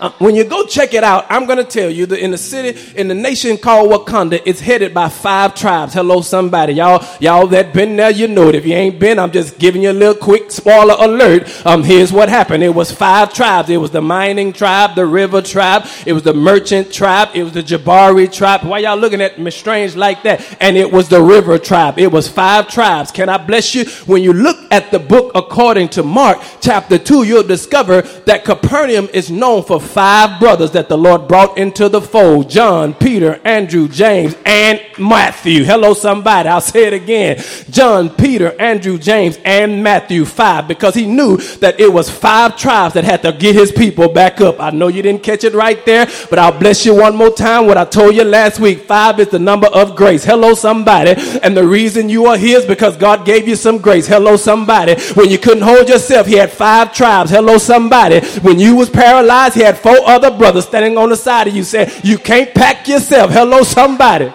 Uh, 0.00 0.10
when 0.18 0.34
you 0.34 0.44
go 0.44 0.64
check 0.64 0.94
it 0.94 1.04
out, 1.04 1.26
I'm 1.28 1.44
going 1.44 1.58
to 1.58 1.64
tell 1.64 1.90
you 1.90 2.06
that 2.06 2.18
in 2.18 2.30
the 2.30 2.38
city, 2.38 2.96
in 2.96 3.08
the 3.08 3.14
nation 3.14 3.58
called 3.58 3.90
Wakanda, 3.90 4.40
it's 4.46 4.60
headed 4.60 4.94
by 4.94 5.10
five 5.10 5.54
tribes. 5.54 5.92
Hello, 5.92 6.22
somebody. 6.22 6.72
Y'all, 6.72 7.04
y'all 7.20 7.46
that 7.48 7.74
been 7.74 7.96
there, 7.96 8.10
you 8.10 8.26
know 8.26 8.48
it. 8.48 8.54
If 8.54 8.64
you 8.64 8.74
ain't 8.74 8.98
been, 8.98 9.18
I'm 9.18 9.30
just 9.30 9.58
giving 9.58 9.82
you 9.82 9.90
a 9.90 9.92
little 9.92 10.14
quick 10.14 10.50
spoiler 10.50 10.94
alert. 10.98 11.66
Um, 11.66 11.82
here's 11.82 12.12
what 12.12 12.30
happened. 12.30 12.62
It 12.62 12.74
was 12.74 12.90
five 12.90 13.34
tribes. 13.34 13.68
It 13.68 13.76
was 13.76 13.90
the 13.90 14.00
mining 14.00 14.54
tribe, 14.54 14.94
the 14.94 15.04
river 15.04 15.42
tribe. 15.42 15.86
It 16.06 16.14
was 16.14 16.22
the 16.22 16.32
merchant 16.32 16.90
tribe. 16.92 17.28
It 17.34 17.42
was 17.42 17.52
the 17.52 17.62
Jabari 17.62 18.32
tribe. 18.32 18.62
Why 18.62 18.78
y'all 18.78 18.96
looking 18.96 19.20
at 19.20 19.38
me 19.38 19.50
strange 19.50 19.96
like 19.96 20.22
that? 20.22 20.56
And 20.60 20.78
it 20.78 20.90
was 20.90 21.10
the 21.10 21.20
river 21.20 21.58
tribe. 21.58 21.98
It 21.98 22.10
was 22.10 22.26
five 22.26 22.68
tribes. 22.68 23.10
Can 23.10 23.28
I 23.28 23.36
bless 23.36 23.74
you? 23.74 23.84
When 24.06 24.22
you 24.22 24.32
look 24.32 24.56
at 24.70 24.90
the 24.90 24.98
book 24.98 25.32
according 25.34 25.90
to 25.90 26.02
Mark 26.02 26.38
chapter 26.62 26.98
two, 26.98 27.24
you'll 27.24 27.42
discover 27.42 28.00
that 28.00 28.46
Capernaum 28.46 29.08
is 29.12 29.30
known 29.30 29.62
for 29.62 29.80
five 29.90 30.40
brothers 30.40 30.70
that 30.72 30.88
the 30.88 30.96
Lord 30.98 31.28
brought 31.28 31.58
into 31.58 31.88
the 31.88 32.00
fold 32.00 32.48
John, 32.48 32.94
Peter, 32.94 33.40
Andrew, 33.44 33.88
James, 33.88 34.34
and 34.46 34.80
Matthew. 34.98 35.64
Hello, 35.64 35.94
somebody. 35.94 36.48
I'll 36.48 36.60
say 36.60 36.86
it 36.86 36.92
again 36.92 37.42
John, 37.70 38.10
Peter, 38.10 38.58
Andrew, 38.60 38.98
James, 38.98 39.38
and 39.44 39.82
Matthew. 39.82 40.24
Five, 40.24 40.68
because 40.68 40.94
he 40.94 41.06
knew 41.06 41.36
that 41.58 41.78
it 41.80 41.92
was 41.92 42.10
five 42.10 42.56
tribes 42.56 42.94
that 42.94 43.04
had 43.04 43.22
to 43.22 43.32
get 43.32 43.54
his 43.54 43.72
people 43.72 44.08
back 44.08 44.40
up. 44.40 44.60
I 44.60 44.70
know 44.70 44.88
you 44.88 45.02
didn't 45.02 45.22
catch 45.22 45.44
it 45.44 45.54
right 45.54 45.84
there, 45.86 46.06
but 46.28 46.38
I'll 46.38 46.58
bless 46.58 46.84
you 46.86 46.94
one 46.94 47.16
more 47.16 47.30
time. 47.30 47.66
What 47.66 47.76
I 47.76 47.84
told 47.84 48.14
you 48.14 48.24
last 48.24 48.60
week 48.60 48.80
five 48.80 49.18
is 49.20 49.28
the 49.28 49.38
number 49.38 49.66
of 49.68 49.96
grace. 49.96 50.24
Hello, 50.24 50.54
somebody. 50.54 51.14
And 51.42 51.56
the 51.56 51.66
reason 51.66 52.08
you 52.08 52.26
are 52.26 52.36
here 52.36 52.58
is 52.58 52.66
because 52.66 52.96
God 52.96 53.26
gave 53.26 53.48
you 53.48 53.56
some 53.56 53.78
grace. 53.78 54.06
Hello, 54.06 54.36
somebody. 54.36 55.00
When 55.14 55.30
you 55.30 55.38
couldn't 55.38 55.62
hold 55.62 55.88
yourself, 55.88 56.26
he 56.26 56.34
had 56.34 56.50
five 56.50 56.92
tribes. 56.92 57.30
Hello, 57.30 57.58
somebody. 57.58 58.20
When 58.40 58.58
you 58.58 58.76
was 58.76 58.90
paralyzed, 58.90 59.54
he 59.54 59.62
had 59.62 59.78
four 59.82 59.96
other 60.06 60.30
brothers 60.30 60.66
standing 60.66 60.96
on 60.96 61.08
the 61.08 61.16
side 61.16 61.48
of 61.48 61.54
you 61.54 61.64
saying, 61.64 61.90
You 62.02 62.18
can't 62.18 62.54
pack 62.54 62.86
yourself. 62.88 63.30
Hello, 63.32 63.62
somebody. 63.62 64.32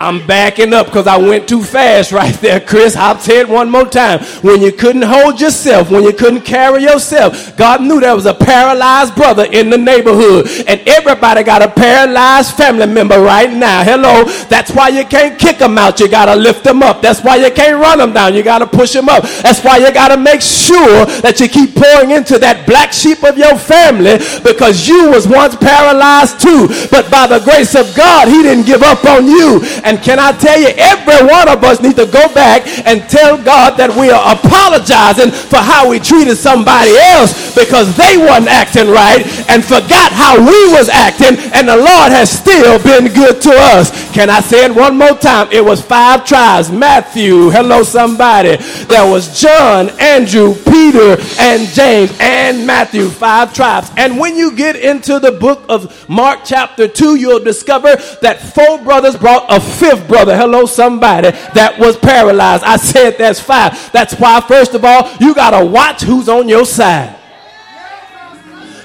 I'm 0.00 0.26
backing 0.26 0.72
up 0.72 0.86
because 0.86 1.06
I 1.06 1.18
went 1.18 1.46
too 1.46 1.62
fast 1.62 2.10
right 2.10 2.34
there, 2.36 2.58
Chris. 2.58 2.96
I'll 2.96 3.18
say 3.18 3.40
it 3.40 3.48
one 3.48 3.70
more 3.70 3.84
time. 3.84 4.20
When 4.40 4.62
you 4.62 4.72
couldn't 4.72 5.02
hold 5.02 5.38
yourself, 5.40 5.90
when 5.90 6.04
you 6.04 6.14
couldn't 6.14 6.40
carry 6.40 6.82
yourself, 6.82 7.54
God 7.58 7.82
knew 7.82 8.00
there 8.00 8.14
was 8.14 8.24
a 8.24 8.32
paralyzed 8.32 9.14
brother 9.14 9.44
in 9.44 9.68
the 9.68 9.76
neighborhood. 9.76 10.48
And 10.66 10.80
everybody 10.88 11.42
got 11.42 11.60
a 11.60 11.68
paralyzed 11.68 12.54
family 12.54 12.86
member 12.86 13.20
right 13.20 13.52
now. 13.52 13.84
Hello. 13.84 14.24
That's 14.48 14.70
why 14.70 14.88
you 14.88 15.04
can't 15.04 15.38
kick 15.38 15.58
them 15.58 15.76
out. 15.76 16.00
You 16.00 16.08
got 16.08 16.26
to 16.26 16.34
lift 16.34 16.64
them 16.64 16.82
up. 16.82 17.02
That's 17.02 17.22
why 17.22 17.36
you 17.36 17.50
can't 17.50 17.78
run 17.78 17.98
them 17.98 18.14
down. 18.14 18.34
You 18.34 18.42
got 18.42 18.60
to 18.60 18.66
push 18.66 18.94
them 18.94 19.10
up. 19.10 19.24
That's 19.42 19.62
why 19.62 19.76
you 19.76 19.92
got 19.92 20.08
to 20.08 20.16
make 20.16 20.40
sure 20.40 21.04
that 21.20 21.40
you 21.40 21.48
keep 21.48 21.74
pouring 21.74 22.12
into 22.12 22.38
that 22.38 22.66
black 22.66 22.94
sheep 22.94 23.22
of 23.22 23.36
your 23.36 23.58
family 23.58 24.16
because 24.42 24.88
you 24.88 25.10
was 25.10 25.28
once 25.28 25.56
paralyzed 25.56 26.40
too. 26.40 26.68
But 26.90 27.10
by 27.10 27.26
the 27.26 27.40
grace 27.40 27.74
of 27.74 27.94
God, 27.94 28.28
he 28.28 28.42
didn't 28.42 28.64
give 28.64 28.82
up 28.82 29.04
on 29.04 29.26
you 29.26 29.60
And 29.89 29.89
can 29.98 30.18
I 30.18 30.30
tell 30.32 30.58
you, 30.58 30.70
every 30.76 31.26
one 31.26 31.48
of 31.48 31.64
us 31.64 31.80
needs 31.80 31.96
to 31.96 32.06
go 32.06 32.32
back 32.34 32.62
and 32.86 33.02
tell 33.10 33.34
God 33.42 33.74
that 33.78 33.90
we 33.90 34.10
are 34.10 34.22
apologizing 34.38 35.34
for 35.34 35.58
how 35.58 35.88
we 35.90 35.98
treated 35.98 36.36
somebody 36.36 36.94
else 37.16 37.54
because 37.54 37.96
they 37.96 38.16
weren't 38.16 38.46
acting 38.46 38.88
right 38.88 39.26
and 39.50 39.64
forgot 39.64 40.12
how 40.12 40.38
we 40.38 40.60
was 40.70 40.88
acting 40.88 41.38
and 41.52 41.68
the 41.68 41.76
Lord 41.76 42.12
has 42.12 42.30
still 42.30 42.78
been 42.82 43.12
good 43.12 43.40
to 43.42 43.52
us. 43.74 43.90
Can 44.12 44.30
I 44.30 44.40
say 44.40 44.64
it 44.64 44.74
one 44.74 44.96
more 44.96 45.16
time? 45.16 45.48
It 45.50 45.64
was 45.64 45.80
five 45.80 46.24
tribes. 46.24 46.70
Matthew, 46.70 47.50
hello 47.50 47.82
somebody. 47.82 48.56
There 48.86 49.10
was 49.10 49.40
John, 49.40 49.90
Andrew, 50.00 50.54
Peter, 50.54 51.16
and 51.38 51.68
James, 51.68 52.16
and 52.20 52.66
Matthew, 52.66 53.08
five 53.08 53.54
tribes. 53.54 53.90
And 53.96 54.18
when 54.18 54.36
you 54.36 54.54
get 54.54 54.76
into 54.76 55.18
the 55.18 55.32
book 55.32 55.64
of 55.68 56.08
Mark 56.08 56.40
chapter 56.44 56.88
2, 56.88 57.16
you'll 57.16 57.44
discover 57.44 57.96
that 58.20 58.40
four 58.40 58.78
brothers 58.78 59.16
brought 59.16 59.46
a 59.48 59.60
fifth 59.80 60.06
brother. 60.06 60.36
Hello 60.36 60.66
somebody 60.66 61.30
that 61.30 61.78
was 61.78 61.96
paralyzed. 61.96 62.62
I 62.64 62.76
said 62.76 63.16
that's 63.16 63.40
five. 63.40 63.90
That's 63.92 64.14
why 64.14 64.40
first 64.42 64.74
of 64.74 64.84
all, 64.84 65.10
you 65.18 65.34
got 65.34 65.58
to 65.58 65.64
watch 65.64 66.02
who's 66.02 66.28
on 66.28 66.48
your 66.48 66.66
side. 66.66 67.16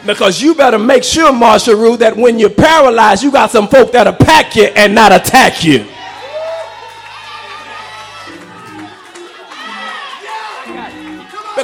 Because 0.06 0.42
you 0.42 0.56
better 0.56 0.80
make 0.80 1.04
sure, 1.04 1.34
Marshall 1.34 1.76
Rue, 1.76 1.98
that 1.98 2.16
when 2.16 2.38
you're 2.40 2.50
paralyzed, 2.50 3.24
you 3.24 3.32
got 3.32 3.52
some 3.52 3.68
folk 3.68 3.92
that'll 3.92 4.14
pack 4.14 4.56
you 4.56 4.66
and 4.66 4.94
not 4.94 5.12
attack 5.12 5.64
you. 5.64 5.86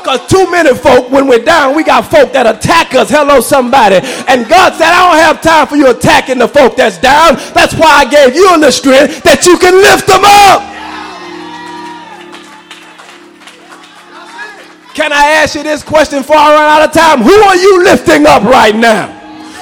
Because 0.01 0.25
too 0.27 0.49
many 0.49 0.73
folk, 0.73 1.11
when 1.11 1.27
we're 1.27 1.45
down, 1.45 1.75
we 1.75 1.83
got 1.83 2.09
folk 2.09 2.33
that 2.33 2.49
attack 2.49 2.95
us. 2.95 3.09
Hello, 3.09 3.39
somebody. 3.39 4.01
And 4.25 4.49
God 4.49 4.73
said, 4.73 4.89
I 4.89 5.05
don't 5.05 5.21
have 5.21 5.41
time 5.41 5.67
for 5.67 5.75
you 5.75 5.93
attacking 5.93 6.39
the 6.39 6.47
folk 6.47 6.75
that's 6.75 6.97
down. 6.97 7.35
That's 7.53 7.77
why 7.77 8.01
I 8.01 8.05
gave 8.09 8.33
you 8.33 8.49
the 8.59 8.71
strength 8.71 9.21
that 9.23 9.45
you 9.45 9.61
can 9.61 9.77
lift 9.77 10.09
them 10.09 10.25
up. 10.25 10.65
Can 14.97 15.13
I 15.13 15.39
ask 15.39 15.55
you 15.55 15.63
this 15.63 15.83
question 15.83 16.19
before 16.19 16.35
I 16.35 16.51
run 16.51 16.67
out 16.67 16.83
of 16.83 16.91
time? 16.91 17.21
Who 17.21 17.31
are 17.31 17.55
you 17.55 17.83
lifting 17.83 18.25
up 18.25 18.43
right 18.43 18.75
now? 18.75 19.07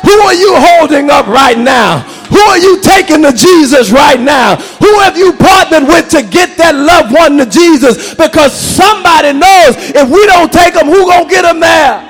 Who 0.08 0.15
are 0.23 0.34
you 0.34 0.56
holding 0.56 1.10
up 1.12 1.28
right 1.28 1.58
now? 1.58 2.08
Who 2.30 2.39
are 2.39 2.58
you 2.58 2.82
taking 2.82 3.22
to 3.24 3.34
Jesus 3.34 3.92
right 3.92 4.20
now? 4.20 4.56
Who 4.56 5.00
have 5.00 5.18
you 5.18 5.34
partnered 5.34 5.88
with 5.88 6.10
to 6.10 6.24
get 6.24 6.58
that 6.58 6.76
loved 6.76 7.13
one 7.13 7.38
to 7.38 7.46
Jesus? 7.46 8.13
Because 8.15 8.54
somebody 8.54 9.34
knows 9.34 9.76
if 9.94 10.10
we 10.10 10.26
don't 10.26 10.52
take 10.52 10.74
them, 10.74 10.88
who 10.88 11.06
gonna 11.06 11.30
get 11.30 11.44
them 11.44 11.60
there? 11.60 12.09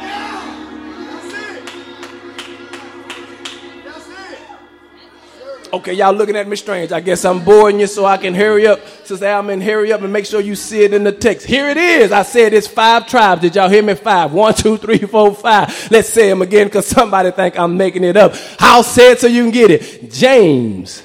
Okay, 5.72 5.94
y'all 5.94 6.14
looking 6.14 6.36
at 6.36 6.48
me 6.48 6.56
strange. 6.56 6.92
I 6.92 7.00
guess 7.00 7.24
I'm 7.24 7.44
boring 7.44 7.80
you 7.80 7.86
so 7.86 8.04
I 8.04 8.18
can 8.18 8.34
hurry 8.34 8.66
up. 8.66 8.80
Sister 9.04 9.28
Alman, 9.28 9.62
hurry 9.62 9.94
up 9.94 10.02
and 10.02 10.12
make 10.12 10.26
sure 10.26 10.42
you 10.42 10.56
see 10.56 10.84
it 10.84 10.94
in 10.94 11.04
the 11.04 11.12
text. 11.12 11.46
Here 11.46 11.68
it 11.70 11.78
is. 11.78 12.12
I 12.12 12.24
said 12.24 12.54
it's 12.54 12.68
five 12.68 13.08
tribes. 13.08 13.42
Did 13.42 13.56
y'all 13.56 13.70
hear 13.70 13.84
me? 13.84 13.94
Five. 13.94 14.34
One, 14.34 14.56
two, 14.56 14.78
three, 14.78 14.98
four, 14.98 15.36
five. 15.36 15.92
Let's 15.92 16.10
say 16.10 16.28
them 16.28 16.42
again 16.42 16.68
because 16.68 16.88
somebody 16.88 17.30
think 17.32 17.58
I'm 17.60 17.78
making 17.78 18.04
it 18.04 18.18
up. 18.18 18.34
I'll 18.60 18.82
say 18.82 19.12
it 19.12 19.20
so 19.20 19.28
you 19.28 19.44
can 19.44 19.52
get 19.52 19.70
it. 19.70 20.12
James, 20.12 21.04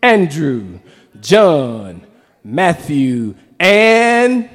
Andrew, 0.00 0.78
John, 1.20 2.06
Matthew, 2.44 3.34
and 3.58 4.48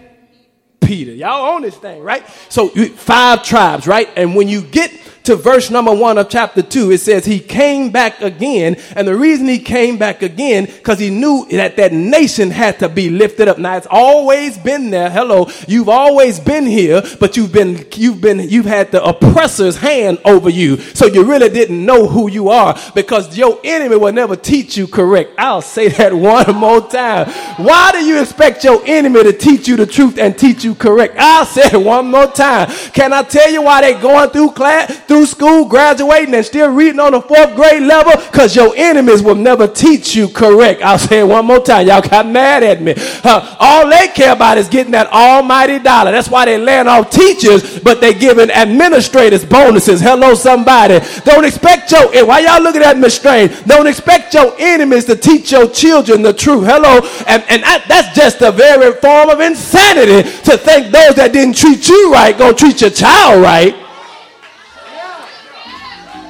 Peter. 0.80 1.12
Y'all 1.12 1.54
own 1.54 1.64
this 1.64 1.76
thing, 1.76 2.02
right? 2.02 2.26
So 2.48 2.70
five 2.70 3.44
tribes, 3.44 3.88
right? 3.88 4.10
And 4.16 4.36
when 4.36 4.48
you 4.48 4.62
get 4.62 4.92
to 5.30 5.36
verse 5.36 5.70
number 5.70 5.94
one 5.94 6.18
of 6.18 6.28
chapter 6.28 6.64
two, 6.64 6.92
it 6.92 6.98
says 6.98 7.24
he 7.24 7.40
came 7.40 7.92
back 7.92 8.20
again. 8.22 8.78
And 8.96 9.08
the 9.08 9.16
reason 9.16 9.48
he 9.48 9.60
came 9.60 10.00
back 10.00 10.24
again, 10.24 10.66
because 10.66 10.98
he 10.98 11.12
knew 11.12 11.46
that 11.52 11.78
that 11.78 11.94
nation 11.94 12.50
had 12.50 12.80
to 12.80 12.90
be 12.90 13.12
lifted 13.12 13.48
up. 13.48 13.60
Now 13.60 13.78
it's 13.78 13.88
always 13.90 14.58
been 14.58 14.90
there. 14.90 15.12
Hello. 15.12 15.48
You've 15.68 15.90
always 15.90 16.40
been 16.40 16.66
here, 16.66 17.04
but 17.20 17.38
you've 17.38 17.54
been, 17.54 17.86
you've 17.94 18.22
been, 18.22 18.40
you've 18.40 18.66
had 18.66 18.92
the 18.92 19.04
oppressor's 19.04 19.78
hand 19.78 20.18
over 20.26 20.50
you. 20.50 20.78
So 20.78 21.06
you 21.06 21.24
really 21.24 21.50
didn't 21.50 21.86
know 21.86 22.08
who 22.08 22.28
you 22.28 22.50
are 22.50 22.76
because 22.96 23.38
your 23.38 23.60
enemy 23.64 23.98
will 23.98 24.14
never 24.14 24.36
teach 24.36 24.78
you 24.78 24.88
correct. 24.88 25.34
I'll 25.38 25.62
say 25.62 25.88
that 26.00 26.12
one 26.12 26.56
more 26.56 26.88
time. 26.90 27.30
Why 27.64 27.92
do 27.92 28.00
you 28.00 28.20
expect 28.20 28.64
your 28.64 28.82
enemy 28.84 29.22
to 29.24 29.34
teach 29.34 29.68
you 29.68 29.76
the 29.76 29.86
truth 29.86 30.18
and 30.18 30.36
teach 30.36 30.64
you 30.64 30.74
correct? 30.74 31.18
I'll 31.20 31.46
say 31.46 31.70
it 31.72 31.86
one 31.86 32.10
more 32.10 32.32
time. 32.32 32.72
Can 32.94 33.14
I 33.14 33.22
tell 33.22 33.52
you 33.52 33.62
why 33.62 33.82
they're 33.82 34.02
going 34.02 34.32
through 34.32 34.52
class, 34.54 34.98
through 35.02 35.19
through 35.20 35.26
school, 35.26 35.66
graduating, 35.66 36.34
and 36.34 36.46
still 36.46 36.72
reading 36.72 37.00
on 37.00 37.12
the 37.12 37.20
fourth 37.20 37.54
grade 37.54 37.84
level 37.84 38.14
because 38.32 38.56
your 38.56 38.74
enemies 38.78 39.22
will 39.22 39.36
never 39.36 39.68
teach 39.68 40.16
you 40.16 40.30
correct. 40.30 40.82
I'll 40.82 40.98
say 40.98 41.20
it 41.20 41.28
one 41.28 41.46
more 41.46 41.60
time. 41.60 41.88
Y'all 41.88 42.02
got 42.02 42.26
mad 42.26 42.64
at 42.64 42.82
me. 42.82 42.94
Uh, 42.98 43.58
all 43.60 43.90
they 43.90 44.08
care 44.08 44.32
about 44.32 44.58
is 44.58 44.70
getting 44.70 44.94
that 44.94 45.08
almighty 45.08 45.80
dollar. 45.80 46.12
That's 46.12 46.30
why 46.30 46.46
they 46.46 46.58
land 46.58 46.88
off 46.88 47.10
teachers, 47.10 47.80
but 47.80 48.00
they 48.00 48.14
giving 48.14 48.50
administrators 48.50 49.44
bonuses. 49.44 50.00
Hello, 50.00 50.36
somebody. 50.36 51.00
Don't 51.26 51.44
expect 51.44 51.92
your, 51.92 52.26
why 52.26 52.40
y'all 52.40 52.62
looking 52.62 52.82
at 52.82 52.98
me 52.98 53.10
strange? 53.10 53.52
Don't 53.66 53.88
expect 53.88 54.34
your 54.34 54.56
enemies 54.58 55.04
to 55.06 55.18
teach 55.18 55.52
your 55.52 55.70
children 55.70 56.22
the 56.22 56.34
truth. 56.34 56.66
Hello. 56.66 57.06
And, 57.28 57.44
and 57.50 57.64
I, 57.66 57.84
that's 57.90 58.16
just 58.16 58.42
a 58.42 58.54
very 58.54 58.94
form 59.02 59.30
of 59.30 59.42
insanity 59.42 60.24
to 60.44 60.58
think 60.58 60.94
those 60.94 61.16
that 61.16 61.32
didn't 61.34 61.58
treat 61.58 61.90
you 61.90 62.14
right 62.14 62.38
gonna 62.38 62.54
treat 62.54 62.80
your 62.80 62.90
child 62.90 63.42
right. 63.42 63.89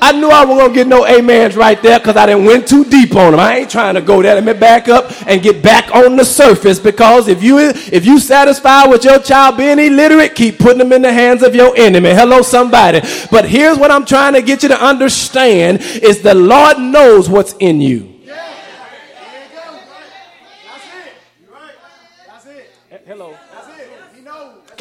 I 0.01 0.11
knew 0.13 0.29
I 0.29 0.45
wasn't 0.45 0.59
gonna 0.59 0.73
get 0.73 0.87
no 0.87 1.05
amens 1.05 1.55
right 1.55 1.81
there 1.81 1.99
because 1.99 2.15
I 2.15 2.25
didn't 2.25 2.45
went 2.45 2.67
too 2.67 2.85
deep 2.85 3.15
on 3.15 3.31
them. 3.31 3.39
I 3.39 3.59
ain't 3.59 3.69
trying 3.69 3.95
to 3.95 4.01
go 4.01 4.21
there. 4.21 4.35
Let 4.35 4.43
me 4.43 4.53
back 4.53 4.87
up 4.87 5.11
and 5.27 5.41
get 5.41 5.61
back 5.61 5.93
on 5.93 6.15
the 6.15 6.25
surface 6.25 6.79
because 6.79 7.27
if 7.27 7.43
you 7.43 7.57
if 7.59 8.05
you 8.05 8.19
satisfied 8.19 8.89
with 8.89 9.03
your 9.03 9.19
child 9.19 9.57
being 9.57 9.79
illiterate, 9.79 10.35
keep 10.35 10.59
putting 10.59 10.79
them 10.79 10.93
in 10.93 11.01
the 11.01 11.11
hands 11.11 11.43
of 11.43 11.55
your 11.55 11.75
enemy. 11.75 12.09
Hello, 12.09 12.41
somebody. 12.41 13.01
But 13.31 13.45
here's 13.45 13.77
what 13.77 13.91
I'm 13.91 14.05
trying 14.05 14.33
to 14.33 14.41
get 14.41 14.63
you 14.63 14.69
to 14.69 14.81
understand: 14.81 15.81
is 15.81 16.21
the 16.21 16.35
Lord 16.35 16.79
knows 16.79 17.29
what's 17.29 17.53
in 17.59 17.81
you. 17.81 18.18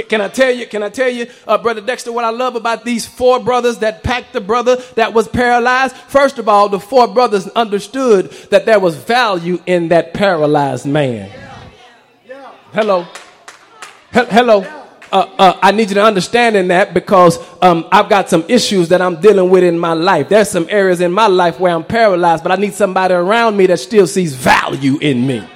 Can 0.08 0.20
I 0.20 0.28
tell 0.28 0.50
you, 0.50 0.66
can 0.66 0.82
I 0.82 0.88
tell 0.88 1.08
you, 1.08 1.26
uh, 1.46 1.58
Brother 1.58 1.80
Dexter, 1.80 2.12
what 2.12 2.24
I 2.24 2.30
love 2.30 2.56
about 2.56 2.84
these 2.84 3.06
four 3.06 3.40
brothers 3.40 3.78
that 3.78 4.02
packed 4.02 4.32
the 4.32 4.40
brother 4.40 4.76
that 4.96 5.12
was 5.12 5.28
paralyzed? 5.28 5.94
First 5.96 6.38
of 6.38 6.48
all, 6.48 6.68
the 6.68 6.80
four 6.80 7.08
brothers 7.08 7.46
understood 7.48 8.30
that 8.50 8.66
there 8.66 8.80
was 8.80 8.96
value 8.96 9.60
in 9.66 9.88
that 9.88 10.14
paralyzed 10.14 10.86
man. 10.86 11.30
Hello. 12.72 13.06
He- 14.12 14.24
hello. 14.24 14.64
Uh, 15.10 15.26
uh, 15.38 15.58
I 15.62 15.72
need 15.72 15.88
you 15.88 15.94
to 15.94 16.04
understand 16.04 16.54
in 16.54 16.68
that 16.68 16.92
because 16.92 17.38
um, 17.62 17.86
I've 17.90 18.10
got 18.10 18.28
some 18.28 18.44
issues 18.46 18.90
that 18.90 19.00
I'm 19.00 19.20
dealing 19.20 19.48
with 19.48 19.64
in 19.64 19.78
my 19.78 19.94
life. 19.94 20.28
There's 20.28 20.50
some 20.50 20.66
areas 20.68 21.00
in 21.00 21.12
my 21.12 21.26
life 21.26 21.58
where 21.58 21.74
I'm 21.74 21.84
paralyzed, 21.84 22.42
but 22.42 22.52
I 22.52 22.56
need 22.56 22.74
somebody 22.74 23.14
around 23.14 23.56
me 23.56 23.66
that 23.66 23.78
still 23.78 24.06
sees 24.06 24.34
value 24.34 24.98
in 24.98 25.26
me. 25.26 25.48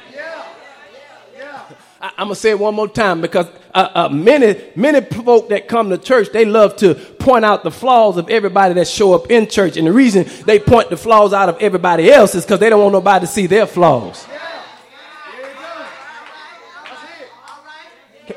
I, 2.03 2.09
am 2.19 2.27
gonna 2.27 2.35
say 2.35 2.51
it 2.51 2.59
one 2.59 2.75
more 2.75 2.89
time 2.89 3.21
because 3.21 3.47
uh, 3.73 3.89
uh, 3.95 4.09
many 4.09 4.61
many 4.75 5.01
folk 5.03 5.49
that 5.51 5.69
come 5.69 5.89
to 5.91 5.99
church 5.99 6.31
they 6.33 6.45
love 6.45 6.75
to 6.79 6.97
point 6.97 7.45
out 7.45 7.63
the 7.63 7.71
flaws 7.71 8.17
of 8.17 8.29
everybody 8.29 8.75
that 8.75 8.89
show 8.89 9.15
up 9.15 9.31
in 9.31 9.47
church, 9.49 9.77
and 9.77 9.87
the 9.87 9.93
reason 9.93 10.27
they 10.45 10.59
point 10.59 10.91
the 10.91 10.97
flaws 10.97 11.33
out 11.33 11.49
of 11.49 11.59
everybody 11.61 12.11
else 12.11 12.35
is 12.35 12.45
because 12.45 12.59
they 12.59 12.69
don't 12.69 12.81
want 12.81 12.93
nobody 12.93 13.25
to 13.25 13.33
see 13.33 13.47
their 13.47 13.69
flaws. 13.69 14.27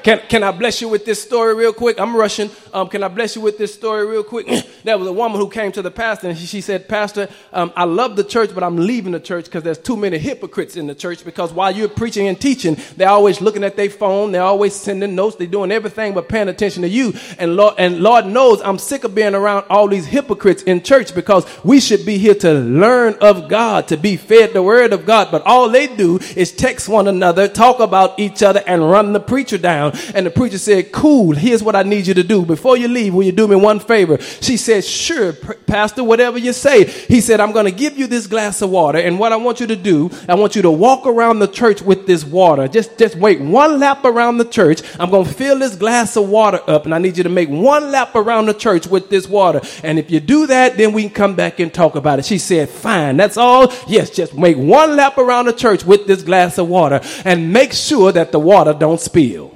Can, 0.03 0.19
can 0.27 0.43
I 0.43 0.51
bless 0.51 0.81
you 0.81 0.89
with 0.89 1.05
this 1.05 1.21
story 1.21 1.55
real 1.55 1.73
quick? 1.73 1.99
I'm 1.99 2.15
rushing. 2.15 2.49
Um, 2.73 2.87
can 2.89 3.03
I 3.03 3.07
bless 3.07 3.35
you 3.35 3.41
with 3.41 3.57
this 3.57 3.73
story 3.73 4.05
real 4.05 4.23
quick? 4.23 4.47
there 4.83 4.97
was 4.97 5.07
a 5.07 5.13
woman 5.13 5.39
who 5.39 5.49
came 5.49 5.71
to 5.73 5.81
the 5.81 5.91
pastor 5.91 6.29
and 6.29 6.37
she, 6.37 6.45
she 6.45 6.61
said, 6.61 6.87
Pastor, 6.87 7.29
um, 7.53 7.71
I 7.75 7.85
love 7.85 8.15
the 8.15 8.23
church, 8.23 8.51
but 8.53 8.63
I'm 8.63 8.77
leaving 8.77 9.11
the 9.11 9.19
church 9.19 9.45
because 9.45 9.63
there's 9.63 9.77
too 9.77 9.97
many 9.97 10.17
hypocrites 10.17 10.75
in 10.75 10.87
the 10.87 10.95
church 10.95 11.23
because 11.23 11.53
while 11.53 11.71
you're 11.71 11.87
preaching 11.87 12.27
and 12.27 12.39
teaching, 12.39 12.77
they're 12.97 13.09
always 13.09 13.41
looking 13.41 13.63
at 13.63 13.75
their 13.75 13.89
phone. 13.89 14.31
They're 14.31 14.41
always 14.41 14.75
sending 14.75 15.15
notes. 15.15 15.35
They're 15.35 15.47
doing 15.47 15.71
everything 15.71 16.13
but 16.13 16.29
paying 16.29 16.49
attention 16.49 16.81
to 16.83 16.89
you. 16.89 17.13
And 17.37 17.55
Lord, 17.55 17.75
and 17.77 18.01
Lord 18.01 18.25
knows 18.25 18.61
I'm 18.61 18.77
sick 18.77 19.03
of 19.03 19.15
being 19.15 19.35
around 19.35 19.65
all 19.69 19.87
these 19.87 20.05
hypocrites 20.05 20.63
in 20.63 20.81
church 20.83 21.13
because 21.15 21.45
we 21.63 21.79
should 21.79 22.05
be 22.05 22.17
here 22.17 22.35
to 22.35 22.53
learn 22.53 23.15
of 23.21 23.47
God, 23.49 23.87
to 23.89 23.97
be 23.97 24.17
fed 24.17 24.53
the 24.53 24.63
word 24.63 24.93
of 24.93 25.05
God. 25.05 25.29
But 25.31 25.43
all 25.43 25.69
they 25.69 25.87
do 25.87 26.19
is 26.35 26.51
text 26.51 26.89
one 26.89 27.07
another, 27.07 27.47
talk 27.47 27.79
about 27.79 28.19
each 28.19 28.43
other, 28.43 28.63
and 28.65 28.89
run 28.89 29.13
the 29.13 29.19
preacher 29.19 29.57
down. 29.57 29.84
And 30.13 30.25
the 30.25 30.31
preacher 30.31 30.57
said, 30.57 30.91
Cool, 30.91 31.35
here's 31.35 31.63
what 31.63 31.75
I 31.75 31.83
need 31.83 32.07
you 32.07 32.13
to 32.13 32.23
do. 32.23 32.45
Before 32.45 32.77
you 32.77 32.87
leave, 32.87 33.13
will 33.13 33.23
you 33.23 33.31
do 33.31 33.47
me 33.47 33.55
one 33.55 33.79
favor? 33.79 34.19
She 34.19 34.57
said, 34.57 34.83
Sure, 34.83 35.33
Pastor, 35.33 36.03
whatever 36.03 36.37
you 36.37 36.53
say. 36.53 36.85
He 36.85 37.21
said, 37.21 37.39
I'm 37.39 37.51
going 37.51 37.65
to 37.65 37.71
give 37.71 37.97
you 37.97 38.07
this 38.07 38.27
glass 38.27 38.61
of 38.61 38.69
water. 38.69 38.97
And 38.99 39.19
what 39.19 39.31
I 39.31 39.35
want 39.35 39.59
you 39.59 39.67
to 39.67 39.75
do, 39.75 40.09
I 40.27 40.35
want 40.35 40.55
you 40.55 40.61
to 40.63 40.71
walk 40.71 41.05
around 41.05 41.39
the 41.39 41.47
church 41.47 41.81
with 41.81 42.07
this 42.07 42.23
water. 42.23 42.67
Just, 42.67 42.97
just 42.97 43.15
wait 43.15 43.41
one 43.41 43.79
lap 43.79 44.03
around 44.05 44.37
the 44.37 44.45
church. 44.45 44.81
I'm 44.99 45.09
going 45.09 45.25
to 45.25 45.33
fill 45.33 45.59
this 45.59 45.75
glass 45.75 46.15
of 46.15 46.29
water 46.29 46.61
up, 46.67 46.85
and 46.85 46.93
I 46.93 46.99
need 46.99 47.17
you 47.17 47.23
to 47.23 47.29
make 47.29 47.49
one 47.49 47.91
lap 47.91 48.15
around 48.15 48.45
the 48.47 48.53
church 48.53 48.87
with 48.87 49.09
this 49.09 49.27
water. 49.27 49.61
And 49.83 49.99
if 49.99 50.11
you 50.11 50.19
do 50.19 50.47
that, 50.47 50.77
then 50.77 50.93
we 50.93 51.03
can 51.03 51.11
come 51.11 51.35
back 51.35 51.59
and 51.59 51.73
talk 51.73 51.95
about 51.95 52.19
it. 52.19 52.25
She 52.25 52.37
said, 52.37 52.69
Fine, 52.69 53.17
that's 53.17 53.37
all. 53.37 53.73
Yes, 53.87 54.09
just 54.09 54.35
make 54.35 54.57
one 54.57 54.95
lap 54.95 55.17
around 55.17 55.45
the 55.45 55.53
church 55.53 55.83
with 55.85 56.07
this 56.07 56.23
glass 56.23 56.57
of 56.57 56.67
water 56.67 57.01
and 57.23 57.51
make 57.53 57.73
sure 57.73 58.11
that 58.11 58.31
the 58.31 58.39
water 58.39 58.73
don't 58.73 58.99
spill. 58.99 59.55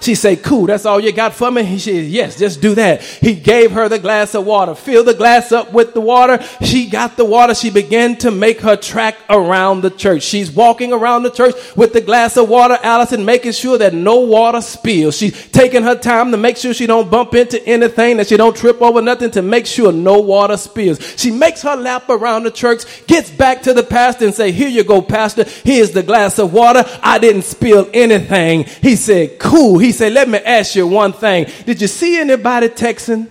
She 0.00 0.14
said, 0.14 0.42
cool, 0.42 0.66
that's 0.66 0.86
all 0.86 1.00
you 1.00 1.12
got 1.12 1.34
for 1.34 1.50
me? 1.50 1.64
He 1.64 1.78
said, 1.78 2.04
yes, 2.04 2.38
just 2.38 2.60
do 2.60 2.74
that. 2.76 3.02
He 3.02 3.34
gave 3.34 3.72
her 3.72 3.88
the 3.88 3.98
glass 3.98 4.34
of 4.34 4.46
water, 4.46 4.74
Fill 4.74 5.02
the 5.02 5.14
glass 5.14 5.52
up 5.52 5.72
with 5.72 5.94
the 5.94 6.00
water. 6.00 6.40
She 6.62 6.88
got 6.88 7.16
the 7.16 7.24
water. 7.24 7.54
She 7.54 7.70
began 7.70 8.16
to 8.18 8.30
make 8.30 8.60
her 8.60 8.76
track 8.76 9.16
around 9.28 9.80
the 9.80 9.90
church. 9.90 10.22
She's 10.22 10.50
walking 10.50 10.92
around 10.92 11.24
the 11.24 11.30
church 11.30 11.54
with 11.74 11.92
the 11.92 12.00
glass 12.00 12.36
of 12.36 12.48
water, 12.48 12.78
Allison, 12.82 13.24
making 13.24 13.52
sure 13.52 13.78
that 13.78 13.94
no 13.94 14.20
water 14.20 14.60
spills. 14.60 15.16
She's 15.16 15.48
taking 15.50 15.82
her 15.82 15.96
time 15.96 16.30
to 16.30 16.36
make 16.36 16.56
sure 16.56 16.72
she 16.72 16.86
don't 16.86 17.10
bump 17.10 17.34
into 17.34 17.60
anything, 17.66 18.18
that 18.18 18.28
she 18.28 18.36
don't 18.36 18.56
trip 18.56 18.80
over 18.80 19.02
nothing 19.02 19.30
to 19.32 19.42
make 19.42 19.66
sure 19.66 19.92
no 19.92 20.20
water 20.20 20.56
spills. 20.56 21.00
She 21.18 21.30
makes 21.30 21.62
her 21.62 21.76
lap 21.76 22.08
around 22.08 22.44
the 22.44 22.50
church, 22.50 23.06
gets 23.06 23.30
back 23.30 23.62
to 23.62 23.74
the 23.74 23.82
pastor 23.82 24.26
and 24.26 24.34
say, 24.34 24.52
here 24.52 24.68
you 24.68 24.84
go, 24.84 25.02
pastor. 25.02 25.44
Here's 25.64 25.90
the 25.90 26.02
glass 26.02 26.38
of 26.38 26.52
water. 26.52 26.84
I 27.02 27.18
didn't 27.18 27.42
spill 27.42 27.90
anything. 27.92 28.64
He 28.82 28.94
said, 28.94 29.38
cool. 29.38 29.75
He 29.78 29.92
said, 29.92 30.12
Let 30.12 30.28
me 30.28 30.38
ask 30.38 30.74
you 30.74 30.86
one 30.86 31.12
thing. 31.12 31.46
Did 31.64 31.80
you 31.80 31.88
see 31.88 32.18
anybody 32.20 32.68
texting? 32.68 33.28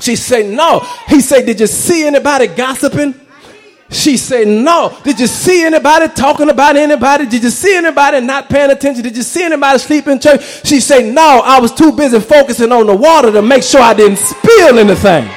she 0.00 0.16
said, 0.16 0.46
No. 0.46 0.80
He 1.08 1.20
said, 1.20 1.46
Did 1.46 1.60
you 1.60 1.66
see 1.66 2.06
anybody 2.06 2.46
gossiping? 2.48 3.20
She 3.90 4.16
said, 4.16 4.48
No. 4.48 4.96
Did 5.04 5.20
you 5.20 5.26
see 5.26 5.64
anybody 5.64 6.08
talking 6.08 6.50
about 6.50 6.76
anybody? 6.76 7.26
Did 7.26 7.44
you 7.44 7.50
see 7.50 7.76
anybody 7.76 8.20
not 8.20 8.48
paying 8.48 8.70
attention? 8.70 9.02
Did 9.02 9.16
you 9.16 9.22
see 9.22 9.44
anybody 9.44 9.78
sleep 9.78 10.06
in 10.08 10.18
church? 10.18 10.66
She 10.66 10.80
said, 10.80 11.12
No. 11.14 11.42
I 11.44 11.60
was 11.60 11.72
too 11.72 11.92
busy 11.92 12.20
focusing 12.20 12.72
on 12.72 12.86
the 12.86 12.96
water 12.96 13.30
to 13.32 13.42
make 13.42 13.62
sure 13.62 13.80
I 13.80 13.94
didn't 13.94 14.18
spill 14.18 14.78
anything. 14.78 15.30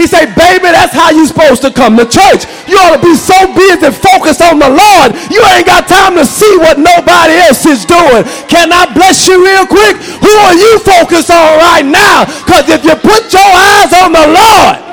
He 0.00 0.08
said, 0.08 0.32
baby, 0.32 0.72
that's 0.72 0.96
how 0.96 1.12
you 1.12 1.28
supposed 1.28 1.60
to 1.60 1.68
come 1.68 2.00
to 2.00 2.08
church. 2.08 2.48
You 2.64 2.80
ought 2.80 2.96
to 2.96 3.02
be 3.04 3.12
so 3.12 3.36
busy 3.52 3.92
focused 3.92 4.40
on 4.40 4.56
the 4.56 4.72
Lord. 4.72 5.12
You 5.28 5.44
ain't 5.52 5.68
got 5.68 5.92
time 5.92 6.16
to 6.16 6.24
see 6.24 6.56
what 6.56 6.80
nobody 6.80 7.36
else 7.36 7.68
is 7.68 7.84
doing. 7.84 8.24
Can 8.48 8.72
I 8.72 8.88
bless 8.96 9.28
you 9.28 9.36
real 9.44 9.68
quick? 9.68 10.00
Who 10.24 10.32
are 10.48 10.56
you 10.56 10.80
focused 10.80 11.28
on 11.28 11.60
right 11.60 11.84
now? 11.84 12.24
Because 12.48 12.72
if 12.72 12.80
you 12.80 12.96
put 12.96 13.28
your 13.28 13.44
eyes 13.44 13.92
on 13.92 14.16
the 14.16 14.24
Lord, 14.24 14.89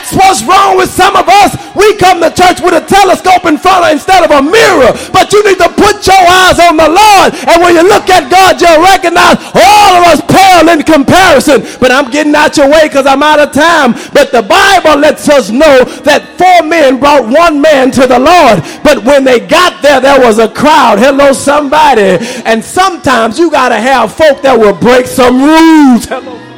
That's 0.00 0.16
what's 0.16 0.42
wrong 0.48 0.80
with 0.80 0.88
some 0.88 1.12
of 1.12 1.28
us. 1.28 1.52
We 1.76 1.92
come 2.00 2.24
to 2.24 2.32
church 2.32 2.64
with 2.64 2.72
a 2.72 2.80
telescope 2.80 3.44
in 3.44 3.60
front 3.60 3.84
of 3.84 3.92
instead 3.92 4.24
of 4.24 4.32
a 4.32 4.40
mirror. 4.40 4.96
But 5.12 5.28
you 5.28 5.44
need 5.44 5.60
to 5.60 5.68
put 5.68 6.00
your 6.08 6.24
eyes 6.24 6.56
on 6.56 6.80
the 6.80 6.88
Lord. 6.88 7.36
And 7.44 7.60
when 7.60 7.76
you 7.76 7.84
look 7.84 8.08
at 8.08 8.32
God, 8.32 8.56
you'll 8.56 8.80
recognize 8.80 9.36
all 9.52 10.00
of 10.00 10.08
us 10.08 10.24
pale 10.24 10.72
in 10.72 10.80
comparison. 10.88 11.68
But 11.78 11.92
I'm 11.92 12.10
getting 12.10 12.34
out 12.34 12.56
your 12.56 12.70
way 12.72 12.88
because 12.88 13.04
I'm 13.04 13.22
out 13.22 13.44
of 13.44 13.52
time. 13.52 13.92
But 14.16 14.32
the 14.32 14.40
Bible 14.40 14.96
lets 14.96 15.28
us 15.28 15.50
know 15.50 15.84
that 16.08 16.24
four 16.40 16.66
men 16.66 16.98
brought 16.98 17.28
one 17.28 17.60
man 17.60 17.92
to 17.92 18.08
the 18.08 18.18
Lord. 18.18 18.64
But 18.80 19.04
when 19.04 19.24
they 19.24 19.38
got 19.38 19.82
there, 19.82 20.00
there 20.00 20.18
was 20.18 20.38
a 20.38 20.48
crowd. 20.48 20.98
Hello, 20.98 21.32
somebody. 21.32 22.16
And 22.48 22.64
sometimes 22.64 23.38
you 23.38 23.50
got 23.50 23.68
to 23.68 23.76
have 23.76 24.16
folk 24.16 24.40
that 24.40 24.56
will 24.58 24.72
break 24.72 25.04
some 25.04 25.44
rules. 25.44 26.06
Hello. 26.06 26.49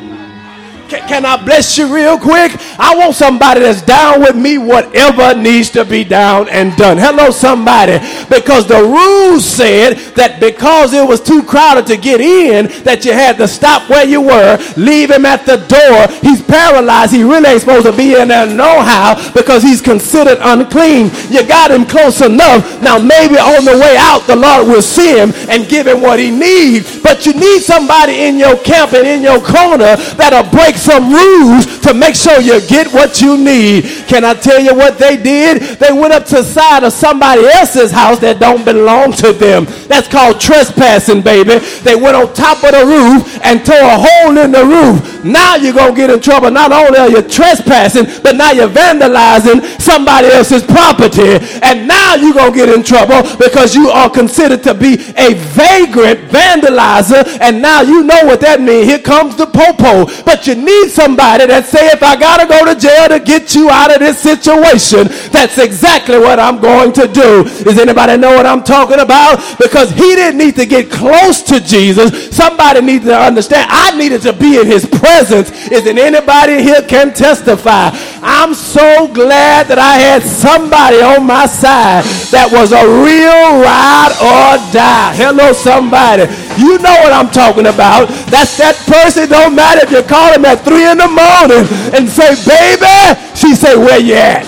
Can, 0.92 1.08
can, 1.08 1.24
I 1.24 1.42
bless 1.42 1.78
you 1.78 1.88
real 1.88 2.18
quick? 2.18 2.52
I 2.78 2.94
want 2.94 3.14
somebody 3.14 3.60
that's 3.60 3.80
down 3.80 4.20
with 4.20 4.36
me, 4.36 4.58
whatever 4.58 5.34
needs 5.34 5.70
to 5.70 5.86
be 5.86 6.04
down 6.04 6.50
and 6.50 6.76
done. 6.76 6.98
Hello, 6.98 7.30
somebody. 7.30 7.96
Because 8.28 8.68
the 8.68 8.76
rules 8.76 9.42
said 9.42 9.94
that 10.16 10.38
because 10.38 10.92
it 10.92 11.08
was 11.08 11.22
too 11.22 11.44
crowded 11.44 11.86
to 11.86 11.96
get 11.96 12.20
in, 12.20 12.66
that 12.84 13.06
you 13.06 13.14
had 13.14 13.38
to 13.38 13.48
stop 13.48 13.88
where 13.88 14.04
you 14.04 14.20
were, 14.20 14.60
leave 14.76 15.10
him 15.10 15.24
at 15.24 15.46
the 15.46 15.64
door. 15.64 16.12
He's 16.20 16.42
paralyzed. 16.42 17.14
He 17.14 17.24
really 17.24 17.48
ain't 17.48 17.62
supposed 17.62 17.86
to 17.86 17.96
be 17.96 18.12
in 18.12 18.28
there 18.28 18.44
no 18.44 18.82
how 18.84 19.16
because 19.32 19.62
he's 19.62 19.80
considered 19.80 20.36
unclean. 20.42 21.08
You 21.32 21.48
got 21.48 21.70
him 21.70 21.86
close 21.86 22.20
enough. 22.20 22.82
Now, 22.82 22.98
maybe 22.98 23.40
on 23.40 23.64
the 23.64 23.80
way 23.80 23.96
out, 23.96 24.26
the 24.26 24.36
Lord 24.36 24.68
will 24.68 24.84
see 24.84 25.16
him 25.16 25.32
and 25.48 25.70
give 25.70 25.86
him 25.86 26.02
what 26.02 26.20
he 26.20 26.30
needs. 26.30 27.00
But 27.00 27.24
you 27.24 27.32
need 27.32 27.62
somebody 27.62 28.28
in 28.28 28.36
your 28.36 28.58
camp 28.58 28.92
and 28.92 29.08
in 29.08 29.22
your 29.22 29.40
corner 29.40 29.96
that'll 30.20 30.52
break 30.52 30.76
some 30.82 31.12
rules 31.12 31.78
to 31.80 31.94
make 31.94 32.14
sure 32.14 32.40
you 32.40 32.60
get 32.66 32.92
what 32.92 33.20
you 33.22 33.38
need. 33.38 33.84
Can 34.08 34.24
I 34.24 34.34
tell 34.34 34.60
you 34.60 34.74
what 34.74 34.98
they 34.98 35.16
did? 35.16 35.78
They 35.78 35.92
went 35.92 36.12
up 36.12 36.26
to 36.26 36.42
the 36.42 36.44
side 36.44 36.82
of 36.82 36.92
somebody 36.92 37.46
else's 37.46 37.90
house 37.92 38.18
that 38.20 38.40
don't 38.40 38.64
belong 38.64 39.12
to 39.22 39.32
them. 39.32 39.66
That's 39.86 40.08
called 40.08 40.40
trespassing, 40.40 41.22
baby. 41.22 41.62
They 41.86 41.94
went 41.94 42.16
on 42.16 42.34
top 42.34 42.64
of 42.66 42.72
the 42.74 42.84
roof 42.84 43.38
and 43.46 43.64
tore 43.64 43.78
a 43.78 43.98
hole 43.98 44.36
in 44.38 44.50
the 44.50 44.64
roof. 44.66 45.24
Now 45.24 45.54
you're 45.54 45.72
going 45.72 45.94
to 45.94 45.96
get 45.96 46.10
in 46.10 46.20
trouble. 46.20 46.50
Not 46.50 46.72
only 46.72 46.98
are 46.98 47.08
you 47.08 47.22
trespassing, 47.22 48.06
but 48.22 48.34
now 48.34 48.50
you're 48.50 48.68
vandalizing 48.68 49.62
somebody 49.80 50.28
else's 50.28 50.64
property. 50.64 51.38
And 51.62 51.86
now 51.86 52.16
you're 52.16 52.34
going 52.34 52.52
to 52.52 52.58
get 52.58 52.68
in 52.68 52.82
trouble 52.82 53.22
because 53.38 53.74
you 53.74 53.88
are 53.88 54.10
considered 54.10 54.62
to 54.64 54.74
be 54.74 54.94
a 55.14 55.34
vagrant 55.54 56.26
vandalizer. 56.32 57.22
And 57.40 57.62
now 57.62 57.82
you 57.82 58.02
know 58.02 58.26
what 58.26 58.40
that 58.40 58.60
means. 58.60 58.86
Here 58.86 58.98
comes 58.98 59.36
the 59.36 59.46
popo. 59.46 60.10
But 60.24 60.46
you 60.46 60.56
need 60.56 60.71
need 60.72 60.90
somebody 60.90 61.46
that 61.46 61.66
say, 61.66 61.92
if 61.92 62.02
I 62.02 62.16
got 62.16 62.40
to 62.40 62.46
go 62.48 62.64
to 62.64 62.74
jail 62.78 63.08
to 63.08 63.20
get 63.20 63.54
you 63.54 63.68
out 63.68 63.92
of 63.92 64.00
this 64.00 64.18
situation, 64.18 65.08
that's 65.30 65.58
exactly 65.58 66.18
what 66.18 66.40
I'm 66.40 66.60
going 66.60 66.92
to 66.94 67.06
do. 67.08 67.44
Does 67.64 67.78
anybody 67.78 68.16
know 68.16 68.34
what 68.34 68.46
I'm 68.46 68.62
talking 68.62 69.00
about? 69.00 69.38
Because 69.58 69.90
he 69.92 70.16
didn't 70.16 70.38
need 70.38 70.56
to 70.56 70.66
get 70.66 70.90
close 70.90 71.42
to 71.52 71.60
Jesus. 71.60 72.34
Somebody 72.34 72.80
needs 72.80 73.04
to 73.04 73.16
understand. 73.16 73.68
I 73.70 73.96
needed 73.96 74.22
to 74.22 74.32
be 74.32 74.58
in 74.58 74.66
his 74.66 74.86
presence. 74.86 75.50
Isn't 75.70 75.98
anybody 75.98 76.62
here 76.62 76.82
can 76.82 77.12
testify? 77.12 77.90
I'm 78.22 78.54
so 78.54 79.10
glad 79.10 79.66
that 79.66 79.82
I 79.82 79.98
had 79.98 80.22
somebody 80.22 81.02
on 81.02 81.26
my 81.26 81.50
side 81.50 82.06
that 82.30 82.46
was 82.54 82.70
a 82.70 82.86
real 82.86 83.58
ride 83.58 84.14
or 84.22 84.62
die. 84.70 85.10
Hello, 85.18 85.50
somebody. 85.50 86.30
You 86.54 86.78
know 86.78 86.94
what 87.02 87.10
I'm 87.10 87.34
talking 87.34 87.66
about. 87.66 88.06
That's 88.30 88.54
that 88.62 88.78
person. 88.86 89.26
Don't 89.26 89.58
matter 89.58 89.82
if 89.82 89.90
you 89.90 90.06
call 90.06 90.30
him 90.30 90.46
at 90.46 90.62
three 90.62 90.86
in 90.86 91.02
the 91.02 91.10
morning 91.10 91.66
and 91.90 92.06
say, 92.06 92.38
baby, 92.46 92.94
she 93.34 93.58
say, 93.58 93.74
where 93.74 93.98
you 93.98 94.14
at? 94.14 94.46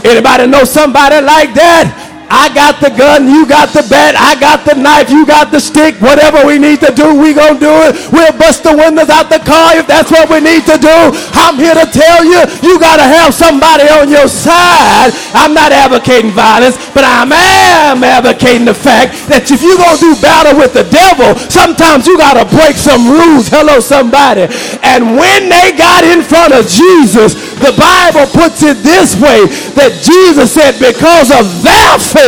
Anybody 0.00 0.48
know 0.48 0.64
somebody 0.64 1.20
like 1.20 1.52
that? 1.52 2.01
I 2.32 2.48
got 2.56 2.80
the 2.80 2.88
gun, 2.88 3.28
you 3.28 3.44
got 3.44 3.76
the 3.76 3.84
bat, 3.92 4.16
I 4.16 4.32
got 4.40 4.64
the 4.64 4.72
knife, 4.72 5.12
you 5.12 5.28
got 5.28 5.52
the 5.52 5.60
stick. 5.60 6.00
Whatever 6.00 6.48
we 6.48 6.56
need 6.56 6.80
to 6.80 6.88
do, 6.88 7.12
we 7.12 7.36
gonna 7.36 7.60
do 7.60 7.68
it. 7.84 7.92
We'll 8.08 8.32
bust 8.40 8.64
the 8.64 8.72
windows 8.72 9.12
out 9.12 9.28
the 9.28 9.44
car 9.44 9.76
if 9.76 9.84
that's 9.84 10.08
what 10.08 10.32
we 10.32 10.40
need 10.40 10.64
to 10.64 10.80
do. 10.80 11.12
I'm 11.36 11.60
here 11.60 11.76
to 11.76 11.84
tell 11.84 12.24
you, 12.24 12.40
you 12.64 12.80
gotta 12.80 13.04
have 13.04 13.36
somebody 13.36 13.84
on 13.92 14.08
your 14.08 14.32
side. 14.32 15.12
I'm 15.36 15.52
not 15.52 15.76
advocating 15.76 16.32
violence, 16.32 16.80
but 16.96 17.04
I 17.04 17.28
am 17.28 18.00
advocating 18.00 18.64
the 18.64 18.72
fact 18.72 19.28
that 19.28 19.44
if 19.52 19.60
you're 19.60 19.76
gonna 19.76 20.00
do 20.00 20.16
battle 20.24 20.56
with 20.56 20.72
the 20.72 20.88
devil, 20.88 21.36
sometimes 21.52 22.08
you 22.08 22.16
gotta 22.16 22.48
break 22.48 22.80
some 22.80 23.12
rules. 23.12 23.52
Hello, 23.52 23.76
somebody. 23.76 24.48
And 24.80 25.20
when 25.20 25.52
they 25.52 25.76
got 25.76 26.00
in 26.00 26.24
front 26.24 26.56
of 26.56 26.64
Jesus, 26.64 27.36
the 27.60 27.76
Bible 27.76 28.24
puts 28.32 28.64
it 28.64 28.80
this 28.80 29.20
way 29.20 29.44
that 29.76 30.00
Jesus 30.00 30.48
said, 30.56 30.80
because 30.80 31.28
of 31.28 31.44
their 31.60 32.00
faith, 32.00 32.21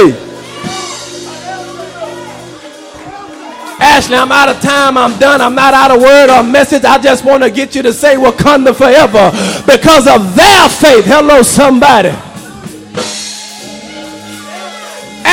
Ashley, 3.80 4.16
I'm 4.16 4.32
out 4.32 4.48
of 4.48 4.60
time. 4.60 4.98
I'm 4.98 5.18
done. 5.18 5.40
I'm 5.40 5.54
not 5.54 5.74
out 5.74 5.90
of 5.90 6.00
word 6.00 6.30
or 6.30 6.42
message. 6.42 6.84
I 6.84 6.98
just 6.98 7.24
want 7.24 7.42
to 7.42 7.50
get 7.50 7.74
you 7.74 7.82
to 7.82 7.92
say 7.92 8.16
Wakanda 8.16 8.74
forever 8.74 9.30
because 9.66 10.06
of 10.08 10.34
their 10.34 10.68
faith. 10.68 11.04
Hello, 11.04 11.42
somebody. 11.42 12.12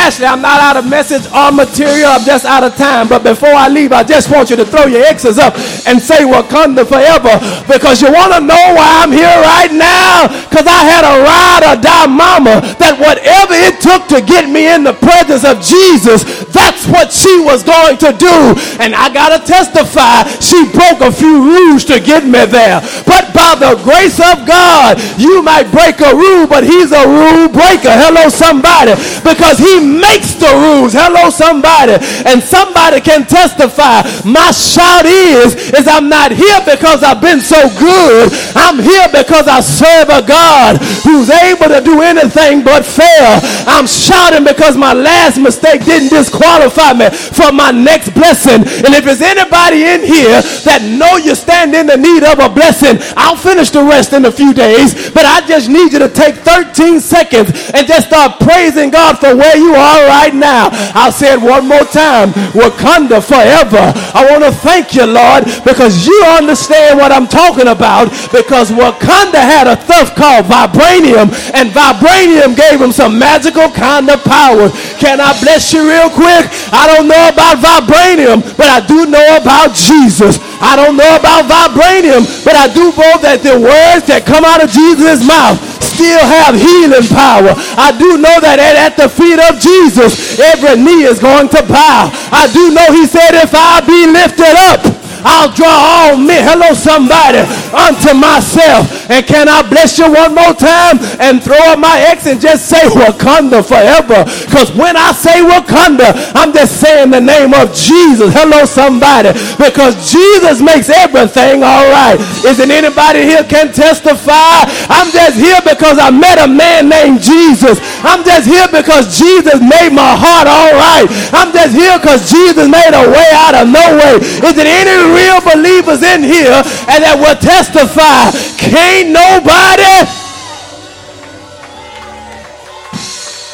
Ashley, 0.01 0.25
I'm 0.25 0.41
not 0.41 0.57
out 0.57 0.77
of 0.81 0.89
message 0.89 1.29
or 1.29 1.53
material. 1.53 2.09
I'm 2.09 2.25
just 2.25 2.41
out 2.41 2.65
of 2.65 2.73
time. 2.73 3.05
But 3.07 3.21
before 3.21 3.53
I 3.53 3.69
leave, 3.69 3.93
I 3.93 4.01
just 4.01 4.33
want 4.33 4.49
you 4.49 4.57
to 4.57 4.65
throw 4.65 4.89
your 4.89 5.05
X's 5.05 5.37
up 5.37 5.53
and 5.85 6.01
say 6.01 6.25
Wakanda 6.25 6.89
forever 6.89 7.37
because 7.69 8.01
you 8.01 8.09
want 8.09 8.33
to 8.33 8.41
know 8.41 8.65
why 8.73 9.05
I'm 9.05 9.13
here 9.13 9.29
right 9.29 9.69
now. 9.69 10.25
Because 10.49 10.65
I 10.65 10.81
had 10.89 11.05
a 11.05 11.15
ride 11.21 11.63
or 11.69 11.75
die 11.77 12.09
mama 12.09 12.65
that 12.81 12.97
whatever 12.97 13.53
it 13.53 13.77
took 13.77 14.09
to 14.09 14.25
get 14.25 14.49
me 14.49 14.73
in 14.73 14.81
the 14.81 14.97
presence 14.97 15.45
of 15.45 15.61
Jesus, 15.61 16.25
that's 16.49 16.89
what 16.89 17.13
she 17.13 17.37
was 17.45 17.61
going 17.61 18.01
to 18.01 18.09
do. 18.17 18.57
And 18.81 18.97
I 18.97 19.13
got 19.13 19.37
to 19.37 19.39
testify, 19.45 20.25
she 20.41 20.65
broke 20.73 21.05
a 21.05 21.13
few 21.13 21.45
rules 21.45 21.85
to 21.93 22.01
get 22.01 22.25
me 22.25 22.41
there. 22.49 22.81
But 23.05 23.30
by 23.33 23.55
the 23.57 23.79
grace 23.83 24.19
of 24.19 24.45
God, 24.47 24.99
you 25.17 25.41
might 25.41 25.71
break 25.71 25.99
a 25.99 26.13
rule, 26.13 26.47
but 26.47 26.63
he's 26.63 26.91
a 26.91 27.05
rule 27.07 27.49
breaker. 27.49 27.91
Hello, 27.91 28.29
somebody. 28.29 28.95
Because 29.23 29.57
he 29.57 29.79
makes 29.81 30.35
the 30.35 30.51
rules. 30.51 30.93
Hello, 30.93 31.29
somebody. 31.29 31.99
And 32.27 32.41
somebody 32.41 33.01
can 33.01 33.25
testify. 33.25 34.03
My 34.23 34.51
shout 34.51 35.05
is, 35.05 35.55
is 35.73 35.87
I'm 35.87 36.09
not 36.09 36.31
here 36.31 36.59
because 36.63 37.03
I've 37.03 37.21
been 37.21 37.41
so 37.41 37.59
good. 37.77 38.31
I'm 38.55 38.79
here 38.79 39.07
because 39.11 39.47
I 39.47 39.59
serve 39.61 40.09
a 40.09 40.21
God 40.25 40.77
who's 41.03 41.29
able 41.29 41.69
to 41.71 41.81
do 41.81 42.01
anything 42.01 42.63
but 42.63 42.85
fail. 42.85 43.41
I'm 43.67 43.87
shouting 43.87 44.43
because 44.43 44.77
my 44.77 44.93
last 44.93 45.37
mistake 45.37 45.85
didn't 45.85 46.09
disqualify 46.09 46.93
me 46.93 47.09
for 47.09 47.51
my 47.51 47.71
next 47.71 48.13
blessing. 48.13 48.63
And 48.85 48.91
if 48.93 49.05
there's 49.05 49.21
anybody 49.21 49.85
in 49.85 50.01
here 50.03 50.41
that 50.65 50.81
know 50.83 51.17
you 51.17 51.35
stand 51.35 51.73
in 51.73 51.87
the 51.87 51.97
need 51.97 52.23
of 52.23 52.39
a 52.39 52.49
blessing, 52.49 52.97
I'll 53.21 53.37
finish 53.37 53.69
the 53.69 53.83
rest 53.83 54.13
in 54.13 54.25
a 54.25 54.31
few 54.31 54.53
days. 54.53 55.13
But 55.13 55.25
I 55.25 55.45
just 55.45 55.69
need 55.69 55.93
you 55.93 55.99
to 55.99 56.09
take 56.09 56.41
13 56.41 56.99
seconds 56.99 57.53
and 57.73 57.85
just 57.85 58.07
start 58.07 58.39
praising 58.41 58.89
God 58.89 59.19
for 59.19 59.35
where 59.37 59.57
you 59.57 59.77
are 59.77 60.01
right 60.09 60.33
now. 60.33 60.69
I'll 60.97 61.13
say 61.13 61.33
it 61.33 61.41
one 61.41 61.67
more 61.67 61.85
time. 61.85 62.33
Wakanda 62.57 63.21
forever. 63.21 63.93
I 64.17 64.25
want 64.29 64.43
to 64.43 64.51
thank 64.51 64.95
you, 64.97 65.05
Lord, 65.05 65.45
because 65.61 66.07
you 66.07 66.17
understand 66.33 66.97
what 66.97 67.11
I'm 67.11 67.27
talking 67.27 67.69
about. 67.69 68.09
Because 68.33 68.73
Wakanda 68.73 69.37
had 69.37 69.69
a 69.69 69.77
stuff 69.91 70.15
called 70.15 70.45
vibranium, 70.47 71.29
and 71.53 71.69
vibranium 71.69 72.55
gave 72.55 72.79
him 72.79 72.91
some 72.91 73.19
magical 73.19 73.69
kind 73.69 74.09
of 74.09 74.23
power. 74.23 74.69
Can 74.97 75.19
I 75.19 75.35
bless 75.43 75.73
you 75.73 75.83
real 75.83 76.09
quick? 76.09 76.47
I 76.71 76.87
don't 76.87 77.07
know 77.11 77.27
about 77.27 77.59
vibranium, 77.59 78.41
but 78.55 78.67
I 78.71 78.79
do 78.79 79.05
know 79.05 79.37
about 79.37 79.75
Jesus. 79.75 80.39
I 80.63 80.75
don't 80.75 80.95
know 80.95 81.11
about 81.19 81.51
vibranium, 81.51 82.23
but 82.45 82.55
I 82.55 82.71
do 82.71 82.91
that 83.19 83.43
the 83.43 83.59
words 83.59 84.07
that 84.07 84.23
come 84.23 84.43
out 84.43 84.63
of 84.63 84.69
Jesus' 84.71 85.23
mouth 85.25 85.59
still 85.81 86.23
have 86.23 86.55
healing 86.55 87.07
power. 87.11 87.51
I 87.79 87.91
do 87.95 88.17
know 88.17 88.37
that 88.39 88.59
at, 88.59 88.95
the 88.99 89.07
feet 89.07 89.39
of 89.39 89.59
Jesus, 89.59 90.39
every 90.39 90.75
knee 90.75 91.07
is 91.07 91.19
going 91.19 91.47
to 91.55 91.61
bow. 91.63 92.11
I 92.31 92.47
do 92.51 92.71
know 92.71 92.91
he 92.91 93.07
said, 93.07 93.35
if 93.39 93.51
I 93.55 93.79
be 93.83 94.07
lifted 94.07 94.55
up, 94.71 94.90
I'll 95.23 95.51
draw 95.53 95.69
all 95.69 96.17
men, 96.17 96.41
hello 96.43 96.73
somebody, 96.73 97.43
unto 97.73 98.13
myself. 98.17 98.89
And 99.11 99.25
can 99.25 99.49
I 99.49 99.61
bless 99.67 99.99
you 99.99 100.07
one 100.07 100.33
more 100.33 100.55
time 100.55 100.97
and 101.19 101.43
throw 101.43 101.59
up 101.67 101.79
my 101.79 101.99
X 102.07 102.27
and 102.27 102.39
just 102.39 102.67
say 102.67 102.81
Wakanda 102.89 103.59
forever? 103.59 104.23
Because 104.47 104.71
when 104.71 104.95
I 104.95 105.11
say 105.11 105.43
Wakanda, 105.43 106.15
I'm 106.33 106.53
just 106.53 106.79
saying 106.79 107.11
the 107.11 107.21
name 107.21 107.53
of 107.53 107.75
Jesus. 107.75 108.33
Hello 108.33 108.63
somebody. 108.65 109.35
Because 109.59 109.99
Jesus 110.07 110.63
makes 110.63 110.87
everything 110.87 111.61
all 111.61 111.87
right. 111.91 112.17
Isn't 112.47 112.71
anybody 112.71 113.27
here 113.27 113.43
can 113.43 113.75
testify? 113.75 114.63
I'm 114.87 115.11
just 115.11 115.35
here 115.35 115.59
because 115.67 115.99
I 115.99 116.09
met 116.09 116.39
a 116.39 116.47
man 116.47 116.87
named 116.87 117.21
Jesus. 117.21 117.83
I'm 118.01 118.23
just 118.23 118.47
here 118.47 118.67
because 118.71 119.11
Jesus 119.19 119.59
made 119.59 119.91
my 119.91 120.15
heart 120.15 120.47
all 120.47 120.73
right. 120.73 121.05
I'm 121.35 121.51
just 121.51 121.75
here 121.75 121.99
because 121.99 122.31
Jesus 122.31 122.65
made 122.65 122.95
a 122.95 123.05
way 123.11 123.29
out 123.35 123.59
of 123.59 123.67
no 123.67 123.85
way. 123.99 124.23
Is 124.47 124.55
it 124.55 124.67
any 124.67 125.10
real 125.11 125.39
believers 125.43 126.01
in 126.01 126.23
here 126.23 126.63
and 126.87 127.03
that 127.03 127.19
will 127.19 127.37
testify. 127.37 128.31
Can't 128.57 129.11
nobody 129.11 130.07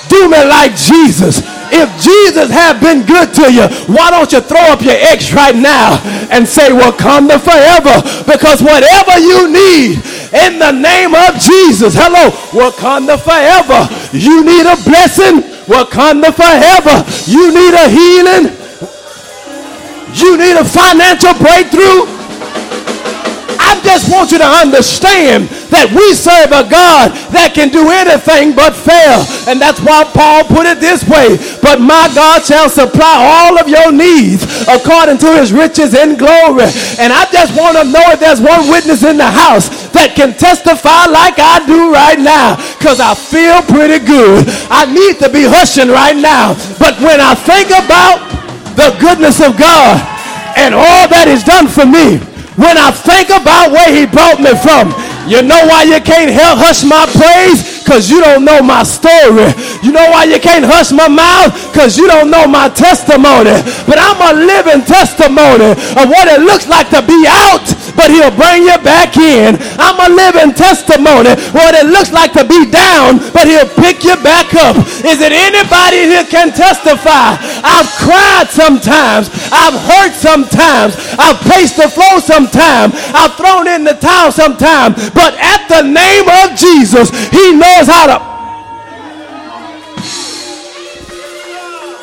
do 0.07 0.29
me 0.29 0.41
like 0.45 0.73
Jesus. 0.75 1.43
If 1.69 1.91
Jesus 1.99 2.49
have 2.49 2.79
been 2.79 3.03
good 3.05 3.33
to 3.35 3.51
you, 3.51 3.67
why 3.91 4.09
don't 4.09 4.31
you 4.31 4.39
throw 4.39 4.71
up 4.71 4.81
your 4.81 4.95
X 4.95 5.33
right 5.33 5.55
now 5.55 5.99
and 6.31 6.47
say, 6.47 6.71
Wakanda 6.71 7.39
forever. 7.43 7.99
Because 8.23 8.63
whatever 8.63 9.19
you 9.19 9.51
need 9.51 9.99
in 10.31 10.59
the 10.59 10.71
name 10.71 11.11
of 11.11 11.35
Jesus, 11.35 11.91
hello, 11.91 12.31
Wakanda 12.55 13.19
forever. 13.19 13.83
You 14.15 14.43
need 14.47 14.63
a 14.63 14.79
blessing, 14.87 15.43
Wakanda 15.67 16.31
forever. 16.31 17.03
You 17.27 17.51
need 17.51 17.73
a 17.75 17.87
healing, 17.91 18.45
you 20.13 20.37
need 20.37 20.55
a 20.55 20.65
financial 20.65 21.33
breakthrough? 21.39 22.07
I 23.59 23.75
just 23.83 24.07
want 24.07 24.31
you 24.31 24.39
to 24.39 24.47
understand 24.47 25.51
that 25.75 25.91
we 25.91 26.15
serve 26.15 26.55
a 26.55 26.63
God 26.71 27.11
that 27.35 27.51
can 27.51 27.67
do 27.67 27.91
anything 27.91 28.55
but 28.55 28.71
fail. 28.71 29.27
And 29.43 29.59
that's 29.59 29.83
why 29.83 30.07
Paul 30.07 30.47
put 30.47 30.63
it 30.63 30.79
this 30.79 31.03
way. 31.03 31.35
But 31.59 31.83
my 31.83 32.07
God 32.15 32.47
shall 32.47 32.71
supply 32.71 33.19
all 33.19 33.59
of 33.59 33.67
your 33.67 33.91
needs 33.91 34.47
according 34.71 35.19
to 35.27 35.35
his 35.35 35.51
riches 35.51 35.91
in 35.91 36.15
glory. 36.15 36.71
And 36.95 37.11
I 37.11 37.27
just 37.27 37.51
want 37.59 37.75
to 37.75 37.83
know 37.83 38.07
if 38.15 38.23
there's 38.23 38.39
one 38.39 38.71
witness 38.71 39.03
in 39.03 39.19
the 39.19 39.27
house 39.27 39.67
that 39.91 40.15
can 40.15 40.31
testify 40.39 41.11
like 41.11 41.35
I 41.35 41.59
do 41.67 41.91
right 41.91 42.19
now. 42.19 42.55
Because 42.79 43.03
I 43.03 43.11
feel 43.19 43.59
pretty 43.67 43.99
good. 43.99 44.47
I 44.71 44.87
need 44.87 45.19
to 45.19 45.27
be 45.27 45.43
hushing 45.43 45.91
right 45.91 46.15
now. 46.15 46.55
But 46.79 46.95
when 47.03 47.19
I 47.19 47.35
think 47.35 47.67
about 47.75 48.36
the 48.77 48.93
goodness 49.01 49.41
of 49.41 49.57
God 49.57 49.97
and 50.53 50.77
all 50.77 51.09
that 51.09 51.25
is 51.25 51.41
done 51.41 51.65
for 51.65 51.85
me, 51.85 52.21
when 52.61 52.77
I 52.77 52.93
think 52.93 53.33
about 53.33 53.73
where 53.73 53.89
he 53.89 54.05
brought 54.05 54.37
me 54.37 54.53
from, 54.53 54.93
you 55.25 55.41
know 55.41 55.65
why 55.65 55.83
you 55.83 55.97
can't 55.99 56.29
help 56.29 56.61
hush 56.61 56.85
my 56.85 57.09
praise? 57.17 57.76
Because 57.87 58.11
you 58.11 58.19
don't 58.19 58.43
know 58.43 58.61
my 58.61 58.83
story. 58.83 59.47
You 59.81 59.95
know 59.95 60.11
why 60.11 60.25
you 60.25 60.41
can't 60.41 60.65
hush 60.67 60.91
my 60.91 61.07
mouth? 61.07 61.55
Because 61.71 61.95
you 61.95 62.05
don't 62.05 62.29
know 62.29 62.45
my 62.45 62.67
testimony. 62.67 63.55
But 63.87 63.95
I'm 63.95 64.19
a 64.19 64.35
living 64.35 64.83
testimony 64.83 65.71
of 65.71 66.11
what 66.11 66.27
it 66.27 66.43
looks 66.43 66.67
like 66.67 66.89
to 66.89 66.99
be 67.07 67.23
out 67.23 67.63
but 67.97 68.13
he'll 68.13 68.33
bring 68.33 68.61
you 68.61 68.77
back 68.85 69.17
in. 69.17 69.57
I'm 69.81 69.97
a 69.97 70.09
living 70.13 70.53
testimony 70.53 71.33
what 71.53 71.77
it 71.77 71.89
looks 71.89 72.11
like 72.11 72.33
to 72.33 72.43
be 72.43 72.69
down, 72.69 73.21
but 73.31 73.47
he'll 73.47 73.69
pick 73.77 74.03
you 74.03 74.17
back 74.21 74.53
up. 74.53 74.77
Is 75.05 75.21
it 75.21 75.31
anybody 75.31 76.09
here 76.09 76.25
can 76.25 76.51
testify? 76.51 77.37
I've 77.65 77.89
cried 78.01 78.49
sometimes. 78.49 79.29
I've 79.53 79.77
hurt 79.77 80.13
sometimes. 80.17 80.97
I've 81.21 81.39
paced 81.45 81.77
the 81.77 81.89
floor 81.89 82.19
sometimes. 82.19 82.97
I've 83.13 83.37
thrown 83.37 83.67
in 83.67 83.83
the 83.83 83.93
towel 83.93 84.31
sometimes. 84.31 85.09
But 85.13 85.37
at 85.37 85.69
the 85.69 85.85
name 85.85 86.27
of 86.41 86.57
Jesus, 86.57 87.13
he 87.29 87.53
knows 87.53 87.76
how 87.85 88.07
to 88.07 88.17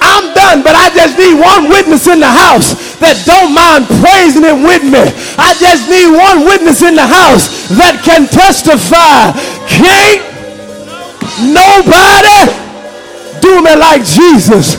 I'm 0.05 0.31
done, 0.31 0.63
but 0.63 0.77
I 0.79 0.95
just 0.95 1.19
need 1.19 1.35
one 1.35 1.67
witness 1.67 2.07
in 2.07 2.21
the 2.21 2.31
house 2.31 2.79
that 3.03 3.19
don't 3.27 3.51
mind 3.51 3.89
praising 4.05 4.47
him 4.47 4.63
with 4.63 4.87
me. 4.87 5.01
I 5.35 5.57
just 5.59 5.91
need 5.91 6.07
one 6.13 6.47
witness 6.47 6.87
in 6.87 6.95
the 6.95 7.09
house 7.09 7.51
that 7.75 7.99
can 8.05 8.31
testify. 8.31 9.35
Can't 9.67 10.23
nobody 11.51 12.47
do 13.41 13.65
me 13.65 13.75
like 13.75 14.05
Jesus. 14.05 14.79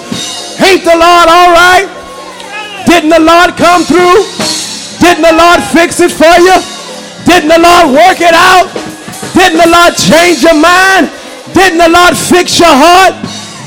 Ain't 0.61 0.85
the 0.87 0.95
Lord 0.95 1.27
all 1.27 1.51
right? 1.51 1.89
Didn't 2.85 3.09
the 3.09 3.25
Lord 3.25 3.57
come 3.57 3.83
through? 3.83 4.23
Didn't 5.01 5.25
the 5.25 5.35
Lord 5.35 5.59
fix 5.73 5.99
it 5.99 6.13
for 6.13 6.31
you? 6.39 6.55
Didn't 7.25 7.49
the 7.49 7.59
Lord 7.59 7.97
work 7.97 8.21
it 8.21 8.37
out? 8.37 8.84
Didn't 9.45 9.61
the 9.61 9.77
Lord 9.77 9.93
change 9.93 10.41
your 10.41 10.57
mind? 10.57 11.13
Didn't 11.53 11.77
the 11.77 11.93
Lord 11.93 12.17
fix 12.17 12.57
your 12.57 12.73
heart? 12.73 13.13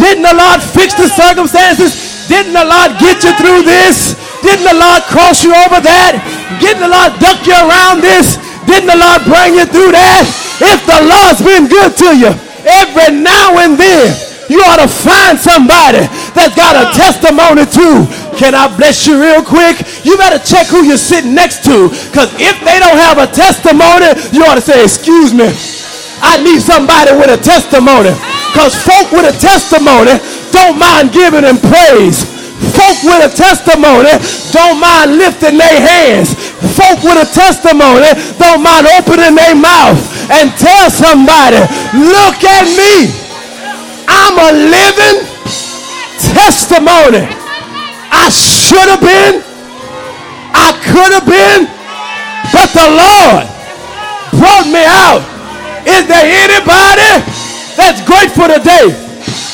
Didn't 0.03 0.27
the 0.27 0.35
Lord 0.35 0.59
fix 0.59 0.99
the 0.99 1.07
circumstances? 1.07 2.27
Didn't 2.27 2.51
the 2.51 2.67
Lord 2.67 2.99
get 2.99 3.23
you 3.23 3.31
through 3.39 3.63
this? 3.63 4.19
Didn't 4.43 4.67
the 4.67 4.75
Lord 4.75 5.07
cross 5.07 5.47
you 5.47 5.55
over 5.55 5.79
that? 5.79 6.19
Didn't 6.59 6.83
the 6.83 6.91
Lord 6.91 7.15
duck 7.23 7.47
you 7.47 7.55
around 7.55 8.03
this? 8.03 8.43
Didn't 8.67 8.91
the 8.91 8.99
Lord 8.99 9.23
bring 9.23 9.55
you 9.55 9.71
through 9.71 9.95
that? 9.95 10.27
If 10.59 10.83
the 10.83 10.99
Lord's 10.99 11.47
been 11.47 11.71
good 11.71 11.95
to 11.95 12.11
you, 12.11 12.35
every 12.67 13.15
now 13.15 13.55
and 13.63 13.79
then, 13.79 14.19
you 14.51 14.59
ought 14.67 14.83
to 14.83 14.91
find 14.91 15.39
somebody 15.39 16.11
that's 16.35 16.59
got 16.59 16.75
a 16.75 16.91
testimony 16.91 17.63
too. 17.71 18.03
Can 18.39 18.55
I 18.55 18.71
bless 18.71 19.03
you 19.03 19.19
real 19.19 19.43
quick? 19.43 19.83
You 20.07 20.15
better 20.15 20.39
check 20.39 20.71
who 20.71 20.87
you're 20.87 20.97
sitting 20.97 21.35
next 21.35 21.67
to. 21.67 21.91
Because 21.91 22.31
if 22.39 22.55
they 22.63 22.79
don't 22.79 22.97
have 22.97 23.19
a 23.19 23.27
testimony, 23.27 24.15
you 24.31 24.47
ought 24.47 24.55
to 24.55 24.63
say, 24.63 24.79
excuse 24.79 25.35
me. 25.35 25.51
I 26.23 26.39
need 26.43 26.63
somebody 26.63 27.19
with 27.19 27.35
a 27.35 27.41
testimony. 27.43 28.15
Because 28.55 28.79
folk 28.79 29.11
with 29.11 29.27
a 29.27 29.35
testimony 29.43 30.23
don't 30.55 30.79
mind 30.79 31.11
giving 31.11 31.43
them 31.43 31.59
praise. 31.59 32.27
Folk 32.75 33.03
with 33.03 33.27
a 33.27 33.33
testimony 33.35 34.15
don't 34.55 34.79
mind 34.79 35.19
lifting 35.19 35.59
their 35.59 35.79
hands. 35.83 36.35
Folk 36.79 37.03
with 37.03 37.19
a 37.19 37.27
testimony 37.35 38.07
don't 38.39 38.63
mind 38.63 38.87
opening 38.99 39.35
their 39.35 39.59
mouth 39.59 39.99
and 40.31 40.51
tell 40.59 40.91
somebody, 40.91 41.59
look 41.95 42.39
at 42.47 42.67
me. 42.71 43.11
I'm 44.07 44.39
a 44.39 44.51
living 44.55 45.27
testimony. 46.19 47.38
I 48.11 48.31
should 48.31 48.89
have 48.89 49.01
been. 49.01 49.45
I 50.53 50.73
could 50.81 51.13
have 51.13 51.29
been. 51.29 51.69
But 52.53 52.73
the 52.73 52.89
Lord 52.89 53.45
brought 54.41 54.69
me 54.69 54.85
out. 54.85 55.23
Is 55.85 56.05
there 56.09 56.25
anybody 56.25 57.13
that's 57.77 58.01
grateful 58.05 58.49
today? 58.49 58.93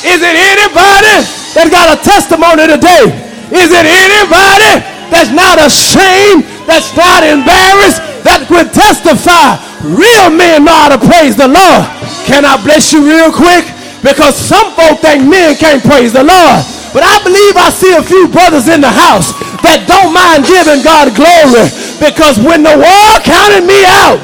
Is 0.03 0.19
it 0.21 0.35
anybody 0.35 1.17
that 1.55 1.67
got 1.71 1.95
a 1.95 1.97
testimony 1.99 2.67
today? 2.67 3.11
Is 3.51 3.71
it 3.71 3.85
anybody 3.85 4.83
that's 5.13 5.31
not 5.31 5.61
ashamed, 5.61 6.43
that's 6.67 6.91
not 6.97 7.23
embarrassed, 7.23 8.01
that 8.25 8.49
would 8.49 8.73
testify. 8.73 9.55
Real 9.85 10.33
men 10.33 10.65
know 10.65 10.73
how 10.73 10.89
to 10.91 10.99
praise 10.99 11.37
the 11.37 11.47
Lord. 11.47 11.85
Can 12.25 12.43
I 12.43 12.57
bless 12.59 12.91
you 12.91 13.05
real 13.05 13.31
quick? 13.31 13.69
Because 14.01 14.33
some 14.35 14.73
folk 14.73 14.99
think 14.99 15.29
men 15.29 15.55
can't 15.55 15.81
praise 15.81 16.13
the 16.13 16.25
Lord. 16.25 16.74
But 16.95 17.03
I 17.03 17.19
believe 17.27 17.59
I 17.59 17.75
see 17.75 17.91
a 17.91 17.99
few 17.99 18.31
brothers 18.31 18.71
in 18.71 18.79
the 18.79 18.87
house 18.87 19.35
that 19.67 19.83
don't 19.83 20.15
mind 20.15 20.47
giving 20.47 20.79
God 20.79 21.11
glory. 21.11 21.67
Because 21.99 22.39
when 22.39 22.63
the 22.63 22.71
world 22.71 23.19
counted 23.27 23.67
me 23.67 23.83
out, 23.83 24.15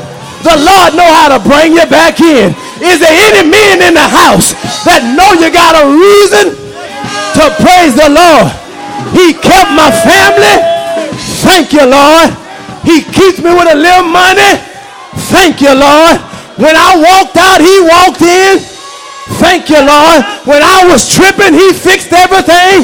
the 0.48 0.56
Lord 0.56 0.96
know 0.96 1.12
how 1.12 1.36
to 1.36 1.44
bring 1.44 1.76
you 1.76 1.84
back 1.92 2.24
in. 2.24 2.56
Is 2.80 3.04
there 3.04 3.12
any 3.12 3.44
men 3.44 3.84
in 3.84 4.00
the 4.00 4.08
house 4.08 4.56
that 4.88 5.04
know 5.04 5.36
you 5.36 5.52
got 5.52 5.76
a 5.76 5.84
reason 5.84 6.56
to 7.36 7.44
praise 7.60 7.92
the 7.92 8.08
Lord? 8.08 8.48
He 9.20 9.36
kept 9.36 9.76
my 9.76 9.92
family. 9.92 10.64
Thank 11.44 11.76
you, 11.76 11.84
Lord. 11.84 12.32
He 12.88 13.04
keeps 13.04 13.44
me 13.44 13.52
with 13.52 13.68
a 13.68 13.76
little 13.76 14.08
money. 14.08 14.56
Thank 15.28 15.60
you, 15.60 15.76
Lord. 15.76 16.24
When 16.56 16.80
I 16.80 16.96
walked 16.96 17.36
out, 17.36 17.60
he 17.60 17.84
walked 17.84 18.24
in. 18.24 18.71
Thank 19.40 19.70
you, 19.70 19.80
Lord. 19.80 20.26
When 20.44 20.62
I 20.64 20.84
was 20.90 21.08
tripping, 21.08 21.54
he 21.54 21.72
fixed 21.72 22.12
everything. 22.12 22.84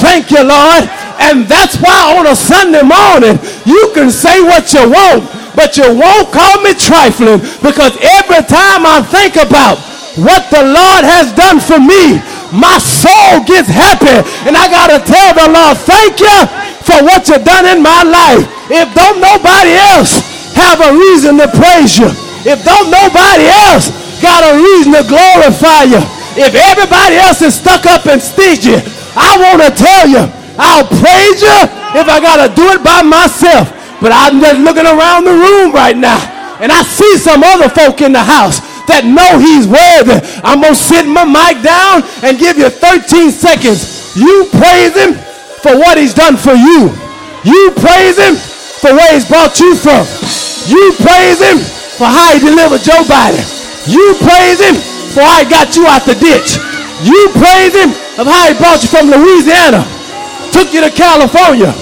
Thank 0.00 0.30
you, 0.30 0.44
Lord. 0.44 0.88
And 1.20 1.44
that's 1.44 1.76
why 1.76 2.16
on 2.18 2.26
a 2.26 2.36
Sunday 2.36 2.82
morning, 2.82 3.38
you 3.64 3.90
can 3.94 4.10
say 4.10 4.42
what 4.42 4.72
you 4.72 4.88
want 4.88 5.44
but 5.54 5.78
you 5.78 5.86
won't 5.86 6.34
call 6.34 6.60
me 6.66 6.74
trifling 6.74 7.38
because 7.62 7.94
every 8.02 8.42
time 8.50 8.82
I 8.82 9.00
think 9.06 9.38
about 9.38 9.78
what 10.18 10.50
the 10.50 10.62
Lord 10.62 11.02
has 11.06 11.30
done 11.34 11.58
for 11.62 11.78
me, 11.78 12.18
my 12.54 12.78
soul 12.78 13.42
gets 13.46 13.70
happy. 13.70 14.22
And 14.46 14.54
I 14.54 14.70
got 14.70 14.90
to 14.90 14.98
tell 15.02 15.30
the 15.34 15.48
Lord, 15.50 15.78
thank 15.86 16.18
you 16.22 16.38
for 16.86 17.02
what 17.02 17.26
you've 17.26 17.46
done 17.46 17.66
in 17.66 17.82
my 17.82 18.02
life. 18.02 18.46
If 18.70 18.90
don't 18.94 19.18
nobody 19.18 19.74
else 19.94 20.22
have 20.54 20.82
a 20.82 20.94
reason 20.94 21.38
to 21.38 21.48
praise 21.50 21.98
you, 21.98 22.10
if 22.46 22.62
don't 22.62 22.90
nobody 22.90 23.46
else 23.70 23.90
got 24.24 24.40
a 24.40 24.56
reason 24.56 24.96
to 24.96 25.04
glorify 25.04 25.84
you, 25.84 26.00
if 26.40 26.56
everybody 26.56 27.20
else 27.20 27.44
is 27.44 27.52
stuck 27.54 27.84
up 27.84 28.08
and 28.08 28.16
stingy, 28.16 28.80
I 29.12 29.36
want 29.36 29.60
to 29.60 29.70
tell 29.70 30.08
you, 30.08 30.24
I'll 30.56 30.88
praise 30.88 31.44
you 31.44 31.58
if 32.00 32.08
I 32.08 32.18
got 32.24 32.40
to 32.40 32.48
do 32.56 32.72
it 32.72 32.80
by 32.80 33.04
myself. 33.04 33.68
But 34.00 34.10
I'm 34.16 34.40
just 34.40 34.64
looking 34.64 34.88
around 34.88 35.28
the 35.28 35.36
room 35.36 35.70
right 35.70 35.96
now, 35.96 36.18
and 36.58 36.72
I 36.72 36.82
see 36.82 37.20
some 37.20 37.44
other 37.44 37.68
folk 37.68 38.00
in 38.00 38.12
the 38.16 38.24
house 38.24 38.64
that 38.88 39.04
know 39.04 39.40
he's 39.40 39.68
worthy. 39.68 40.18
I'm 40.44 40.60
going 40.60 40.74
to 40.74 40.80
sit 40.80 41.06
my 41.06 41.24
mic 41.24 41.62
down 41.62 42.04
and 42.24 42.40
give 42.40 42.58
you 42.58 42.68
13 42.68 43.30
seconds. 43.30 44.16
You 44.16 44.48
praise 44.52 44.92
him 44.96 45.14
for 45.62 45.76
what 45.78 45.96
he's 45.96 46.12
done 46.12 46.36
for 46.36 46.52
you. 46.52 46.92
You 47.44 47.72
praise 47.76 48.18
him 48.18 48.36
for 48.80 48.92
where 48.92 49.12
he's 49.14 49.28
brought 49.28 49.56
you 49.60 49.76
from. 49.76 50.04
You 50.68 50.92
praise 51.00 51.40
him 51.40 51.60
for 51.96 52.10
how 52.10 52.34
he 52.34 52.40
delivered 52.40 52.82
Joe 52.82 53.04
Biden. 53.08 53.53
You 53.84 54.16
praise 54.20 54.60
him 54.60 54.76
for 55.12 55.22
he 55.38 55.44
got 55.46 55.76
you 55.76 55.86
out 55.86 56.02
the 56.08 56.16
ditch. 56.16 56.58
You 57.04 57.30
praise 57.36 57.76
him 57.76 57.92
of 58.18 58.24
how 58.26 58.48
he 58.48 58.54
brought 58.56 58.80
you 58.80 58.88
from 58.88 59.10
Louisiana, 59.12 59.84
took 60.50 60.72
you 60.72 60.80
to 60.80 60.90
California, 60.90 61.74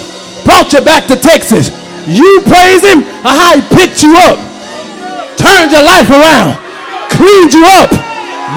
brought 0.44 0.72
you 0.72 0.80
back 0.82 1.06
to 1.08 1.16
Texas, 1.16 1.70
you 2.08 2.42
praise 2.44 2.82
him 2.82 3.06
or 3.22 3.32
how 3.32 3.54
he 3.54 3.62
picked 3.70 4.02
you 4.02 4.16
up, 4.18 4.36
turned 5.38 5.70
your 5.70 5.86
life 5.86 6.10
around, 6.10 6.58
cleaned 7.12 7.54
you 7.54 7.62
up. 7.78 7.92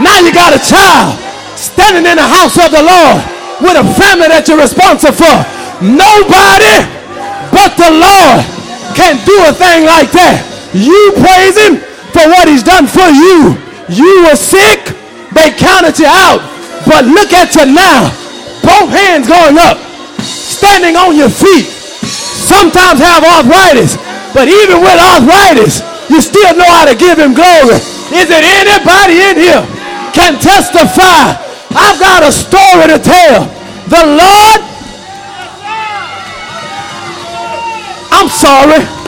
Now 0.01 0.19
you 0.19 0.33
got 0.33 0.57
a 0.57 0.61
child 0.63 1.13
standing 1.55 2.09
in 2.09 2.17
the 2.17 2.25
house 2.25 2.57
of 2.57 2.73
the 2.73 2.81
Lord 2.81 3.21
with 3.61 3.77
a 3.77 3.85
family 3.95 4.27
that 4.27 4.49
you're 4.49 4.59
responsible 4.59 5.15
for. 5.15 5.35
Nobody 5.79 6.75
but 7.53 7.77
the 7.77 7.91
Lord 7.93 8.41
can 8.97 9.21
do 9.23 9.37
a 9.45 9.53
thing 9.53 9.85
like 9.85 10.11
that. 10.11 10.41
You 10.73 11.13
praise 11.21 11.55
him 11.55 11.79
for 12.15 12.23
what 12.31 12.47
he's 12.47 12.63
done 12.63 12.87
for 12.87 13.11
you. 13.11 13.59
You 13.91 14.23
were 14.23 14.39
sick, 14.39 14.95
they 15.35 15.51
counted 15.51 15.99
you 15.99 16.07
out. 16.07 16.39
But 16.87 17.03
look 17.03 17.35
at 17.35 17.51
you 17.59 17.67
now. 17.67 18.07
Both 18.63 18.95
hands 18.95 19.27
going 19.27 19.59
up, 19.59 19.77
standing 20.23 20.95
on 20.95 21.15
your 21.19 21.29
feet 21.29 21.75
sometimes 22.45 23.01
have 23.01 23.25
arthritis. 23.25 23.97
But 24.31 24.47
even 24.47 24.79
with 24.79 24.99
arthritis, 25.01 25.81
you 26.09 26.21
still 26.21 26.53
know 26.55 26.69
how 26.69 26.85
to 26.85 26.95
give 26.95 27.17
him 27.17 27.33
glory. 27.33 27.81
Is 28.13 28.29
it 28.29 28.43
anybody 28.45 29.17
in 29.19 29.35
here 29.41 29.63
can 30.13 30.37
testify? 30.37 31.33
I've 31.73 31.99
got 31.99 32.23
a 32.23 32.31
story 32.31 32.87
to 32.93 32.99
tell. 33.01 33.49
The 33.89 34.03
Lord, 34.05 34.61
I'm 38.13 38.29
sorry. 38.29 39.04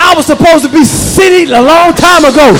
I 0.00 0.16
was 0.16 0.24
supposed 0.24 0.64
to 0.64 0.72
be 0.72 0.82
sitting 0.82 1.52
a 1.52 1.60
long 1.60 1.92
time 1.92 2.24
ago. 2.24 2.56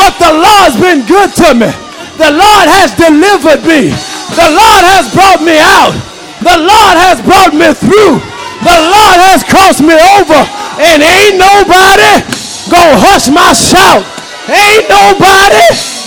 But 0.00 0.16
the 0.16 0.32
Lord's 0.32 0.80
been 0.80 1.04
good 1.04 1.28
to 1.44 1.52
me. 1.52 1.68
The 2.16 2.32
Lord 2.32 2.66
has 2.72 2.96
delivered 2.96 3.60
me. 3.68 3.92
The 4.32 4.48
Lord 4.48 4.82
has 4.88 5.12
brought 5.12 5.44
me 5.44 5.60
out. 5.60 5.92
The 6.40 6.56
Lord 6.56 6.96
has 6.96 7.20
brought 7.20 7.52
me 7.52 7.68
through. 7.76 8.16
The 8.64 8.78
Lord 8.80 9.18
has 9.28 9.44
crossed 9.44 9.84
me 9.84 9.92
over, 9.92 10.40
and 10.80 11.04
ain't 11.04 11.36
nobody 11.36 12.24
gonna 12.72 12.96
hush 12.96 13.28
my 13.28 13.52
shout. 13.52 14.04
Ain't 14.48 14.88
nobody 14.88 15.64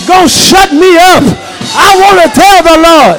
gonna 0.10 0.30
shut 0.30 0.74
me 0.74 0.98
up. 0.98 1.22
I 1.78 1.98
want 2.02 2.18
to 2.22 2.30
tell 2.34 2.60
the 2.66 2.78
Lord, 2.82 3.18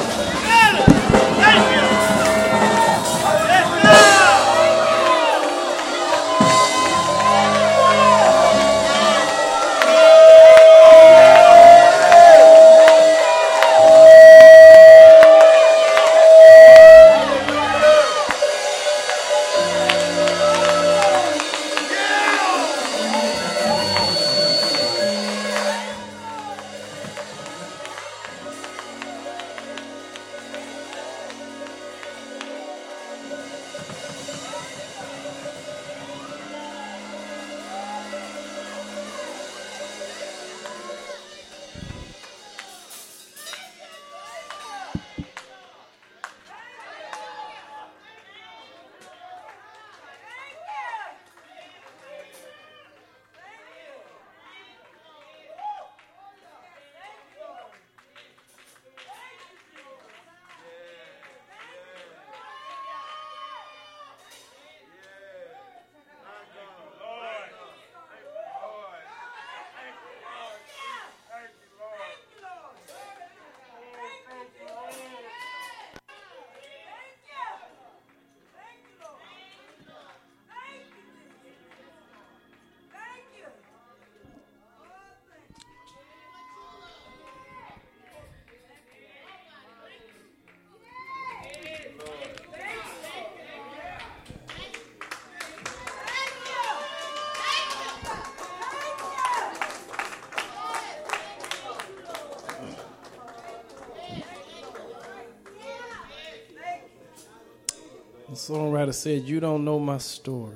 songwriter 108.49 108.93
said, 108.93 109.23
You 109.23 109.39
don't 109.39 109.65
know 109.65 109.79
my 109.79 109.97
story. 109.97 110.55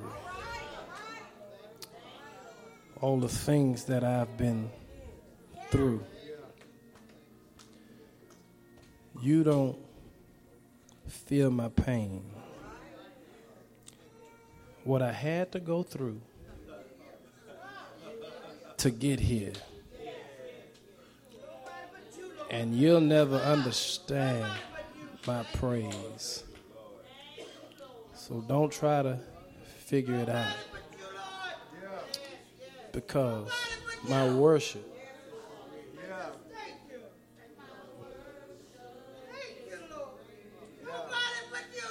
All 3.00 3.18
the 3.18 3.28
things 3.28 3.84
that 3.86 4.04
I've 4.04 4.36
been 4.36 4.70
through. 5.70 6.04
You 9.20 9.42
don't 9.42 9.78
feel 11.08 11.50
my 11.50 11.68
pain. 11.68 12.22
what 14.84 15.02
I 15.02 15.12
had 15.12 15.52
to 15.52 15.60
go 15.60 15.82
through 15.82 16.20
to 18.78 18.90
get 18.90 19.20
here. 19.20 19.52
And 22.50 22.74
you'll 22.74 23.00
never 23.00 23.36
understand 23.36 24.50
my 25.26 25.44
praise. 25.54 26.44
So 28.30 28.44
don't 28.46 28.70
try 28.70 29.02
to 29.02 29.18
figure 29.78 30.14
it 30.14 30.28
out. 30.28 30.54
Because 32.92 33.50
my 34.08 34.32
worship 34.32 34.86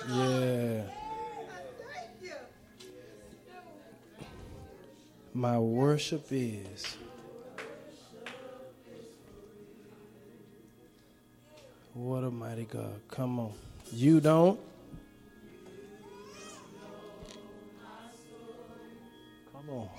Yeah. 0.08 0.82
My 5.34 5.60
worship 5.60 6.26
is 6.32 6.98
what 11.94 12.24
a 12.24 12.32
mighty 12.32 12.64
God. 12.64 13.02
Come 13.10 13.40
on. 13.40 13.54
You 13.92 14.22
don't? 14.22 14.60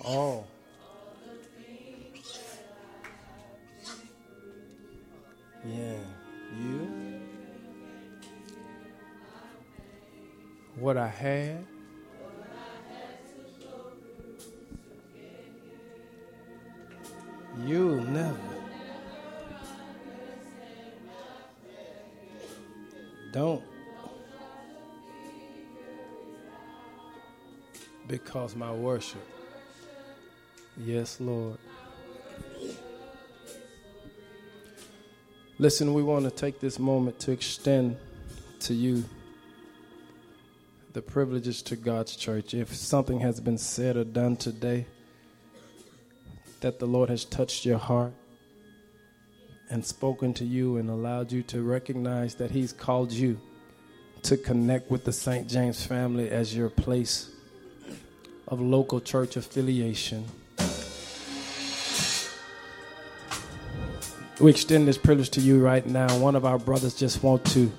Oh. 0.05 0.45
Yeah. 5.65 5.99
You? 6.59 7.21
What 10.77 10.97
I 10.97 11.07
had? 11.07 11.67
You'll 17.67 18.01
never. 18.01 18.37
Don't. 23.33 23.63
Because 28.09 28.57
my 28.57 28.73
worship. 28.73 29.40
Yes, 30.85 31.21
Lord. 31.21 31.59
Listen, 35.59 35.93
we 35.93 36.03
want 36.03 36.25
to 36.25 36.31
take 36.31 36.59
this 36.59 36.79
moment 36.79 37.19
to 37.21 37.33
extend 37.33 37.99
to 38.61 38.73
you 38.73 39.05
the 40.95 41.03
privileges 41.03 41.61
to 41.63 41.77
God's 41.77 42.17
church. 42.17 42.55
If 42.55 42.75
something 42.75 43.21
has 43.21 43.41
been 43.41 43.59
said 43.59 43.99
or 43.99 44.05
done 44.05 44.37
today 44.37 44.87
that 46.61 46.79
the 46.79 46.87
Lord 46.87 47.11
has 47.11 47.27
touched 47.27 47.67
your 47.67 47.79
heart 47.79 48.15
and 49.69 49.85
spoken 49.85 50.33
to 50.35 50.47
you 50.47 50.79
and 50.79 50.89
allowed 50.89 51.31
you 51.31 51.43
to 51.45 51.63
recognize 51.63 52.37
that 52.37 52.51
He's 52.51 52.73
called 52.73 53.13
you 53.13 53.39
to 54.23 54.39
connect 54.39 54.91
with 54.91 55.05
the 55.05 55.13
St. 55.13 55.47
James 55.47 55.85
family 55.85 56.31
as 56.31 56.57
your 56.57 56.71
place 56.71 57.31
of 58.49 58.63
local 58.63 58.99
church 59.01 59.37
affiliation. 59.37 60.25
We 64.41 64.51
extend 64.53 64.89
this 64.89 64.97
privilege 64.97 65.29
to 65.31 65.41
you 65.43 65.61
right 65.61 65.85
now. 65.85 66.17
One 66.19 66.35
of 66.35 66.47
our 66.47 66.59
brothers 66.59 66.95
just 66.95 67.23
want 67.23 67.45
to 67.53 67.71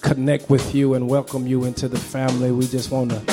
connect 0.00 0.50
with 0.50 0.74
you 0.74 0.94
and 0.94 1.08
welcome 1.08 1.46
you 1.46 1.62
into 1.62 1.86
the 1.86 2.00
family. 2.00 2.50
We 2.50 2.66
just 2.66 2.90
want 2.90 3.12
to 3.12 3.32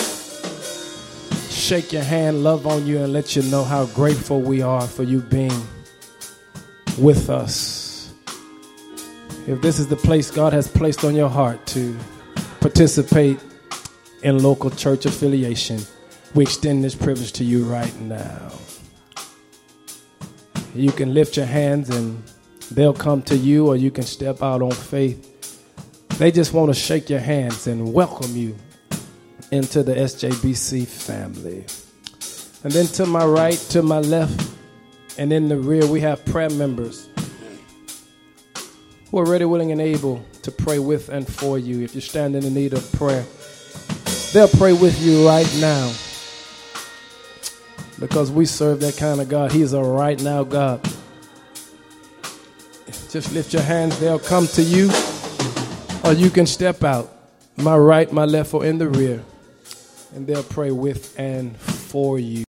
shake 1.50 1.92
your 1.92 2.04
hand, 2.04 2.44
love 2.44 2.68
on 2.68 2.86
you, 2.86 3.00
and 3.00 3.12
let 3.12 3.36
you 3.36 3.42
know 3.42 3.64
how 3.64 3.88
grateful 3.88 4.42
we 4.42 4.62
are 4.62 4.86
for 4.86 5.02
you 5.02 5.22
being 5.22 5.60
with 7.00 7.32
us. 7.32 8.14
If 9.48 9.60
this 9.64 9.80
is 9.80 9.88
the 9.88 9.96
place 9.96 10.30
God 10.30 10.54
has 10.54 10.68
placed 10.68 11.04
on 11.04 11.16
your 11.16 11.30
heart 11.30 11.66
to 11.68 11.98
participate 12.60 13.40
in 14.22 14.44
local 14.44 14.70
church 14.70 15.08
affiliation, 15.08 15.82
we 16.36 16.44
extend 16.44 16.84
this 16.84 16.94
privilege 16.94 17.32
to 17.34 17.44
you 17.44 17.66
right 17.66 18.00
now. 18.02 18.52
You 20.76 20.92
can 20.92 21.16
lift 21.16 21.38
your 21.38 21.48
hands 21.48 21.90
and 21.90 22.22
they'll 22.72 22.94
come 22.94 23.22
to 23.24 23.38
you, 23.38 23.68
or 23.68 23.76
you 23.76 23.92
can 23.92 24.04
step 24.04 24.42
out 24.42 24.62
on 24.62 24.72
faith. 24.72 25.34
They 26.18 26.32
just 26.32 26.54
want 26.54 26.74
to 26.74 26.74
shake 26.74 27.10
your 27.10 27.20
hands 27.20 27.68
and 27.68 27.94
welcome 27.94 28.36
you 28.36 28.56
into 29.52 29.84
the 29.84 29.94
SJBC 29.94 30.88
family. 30.88 31.66
And 32.64 32.74
then 32.74 32.88
to 32.88 33.06
my 33.06 33.24
right, 33.24 33.58
to 33.70 33.82
my 33.82 34.00
left, 34.00 34.52
and 35.18 35.32
in 35.32 35.48
the 35.48 35.58
rear, 35.58 35.86
we 35.86 36.02
have 36.02 36.26
prayer 36.26 36.50
members 36.50 37.10
who 39.10 39.20
are 39.20 39.26
ready, 39.26 39.46
willing, 39.46 39.72
and 39.72 39.80
able 39.80 40.24
to 40.42 40.52
pray 40.52 40.80
with 40.80 41.10
and 41.10 41.28
for 41.28 41.58
you. 41.58 41.84
If 41.84 41.96
you're 41.96 42.02
standing 42.02 42.44
in 42.44 42.54
need 42.54 42.74
of 42.74 42.92
prayer, 42.94 43.26
they'll 44.34 44.48
pray 44.48 44.74
with 44.74 45.00
you 45.02 45.26
right 45.26 45.50
now. 45.60 45.94
Because 48.00 48.32
we 48.32 48.46
serve 48.46 48.80
that 48.82 48.98
kind 48.98 49.22
of 49.22 49.30
God. 49.30 49.52
He's 49.52 49.74
a 49.74 49.82
right 49.82 50.22
now 50.22 50.44
God. 50.44 50.82
Just 53.10 53.32
lift 53.34 53.54
your 53.54 53.62
hands, 53.62 53.98
they'll 54.00 54.20
come 54.20 54.48
to 54.48 54.62
you, 54.62 54.92
or 56.04 56.14
you 56.14 56.30
can 56.30 56.46
step 56.46 56.84
out, 56.84 57.10
my 57.56 57.78
right, 57.78 58.12
my 58.12 58.26
left, 58.26 58.54
or 58.54 58.66
in 58.66 58.78
the 58.78 58.90
rear, 58.90 59.24
and 60.14 60.28
they'll 60.28 60.44
pray 60.44 60.72
with 60.72 61.18
and 61.18 61.58
for 61.58 62.20
you. 62.20 62.44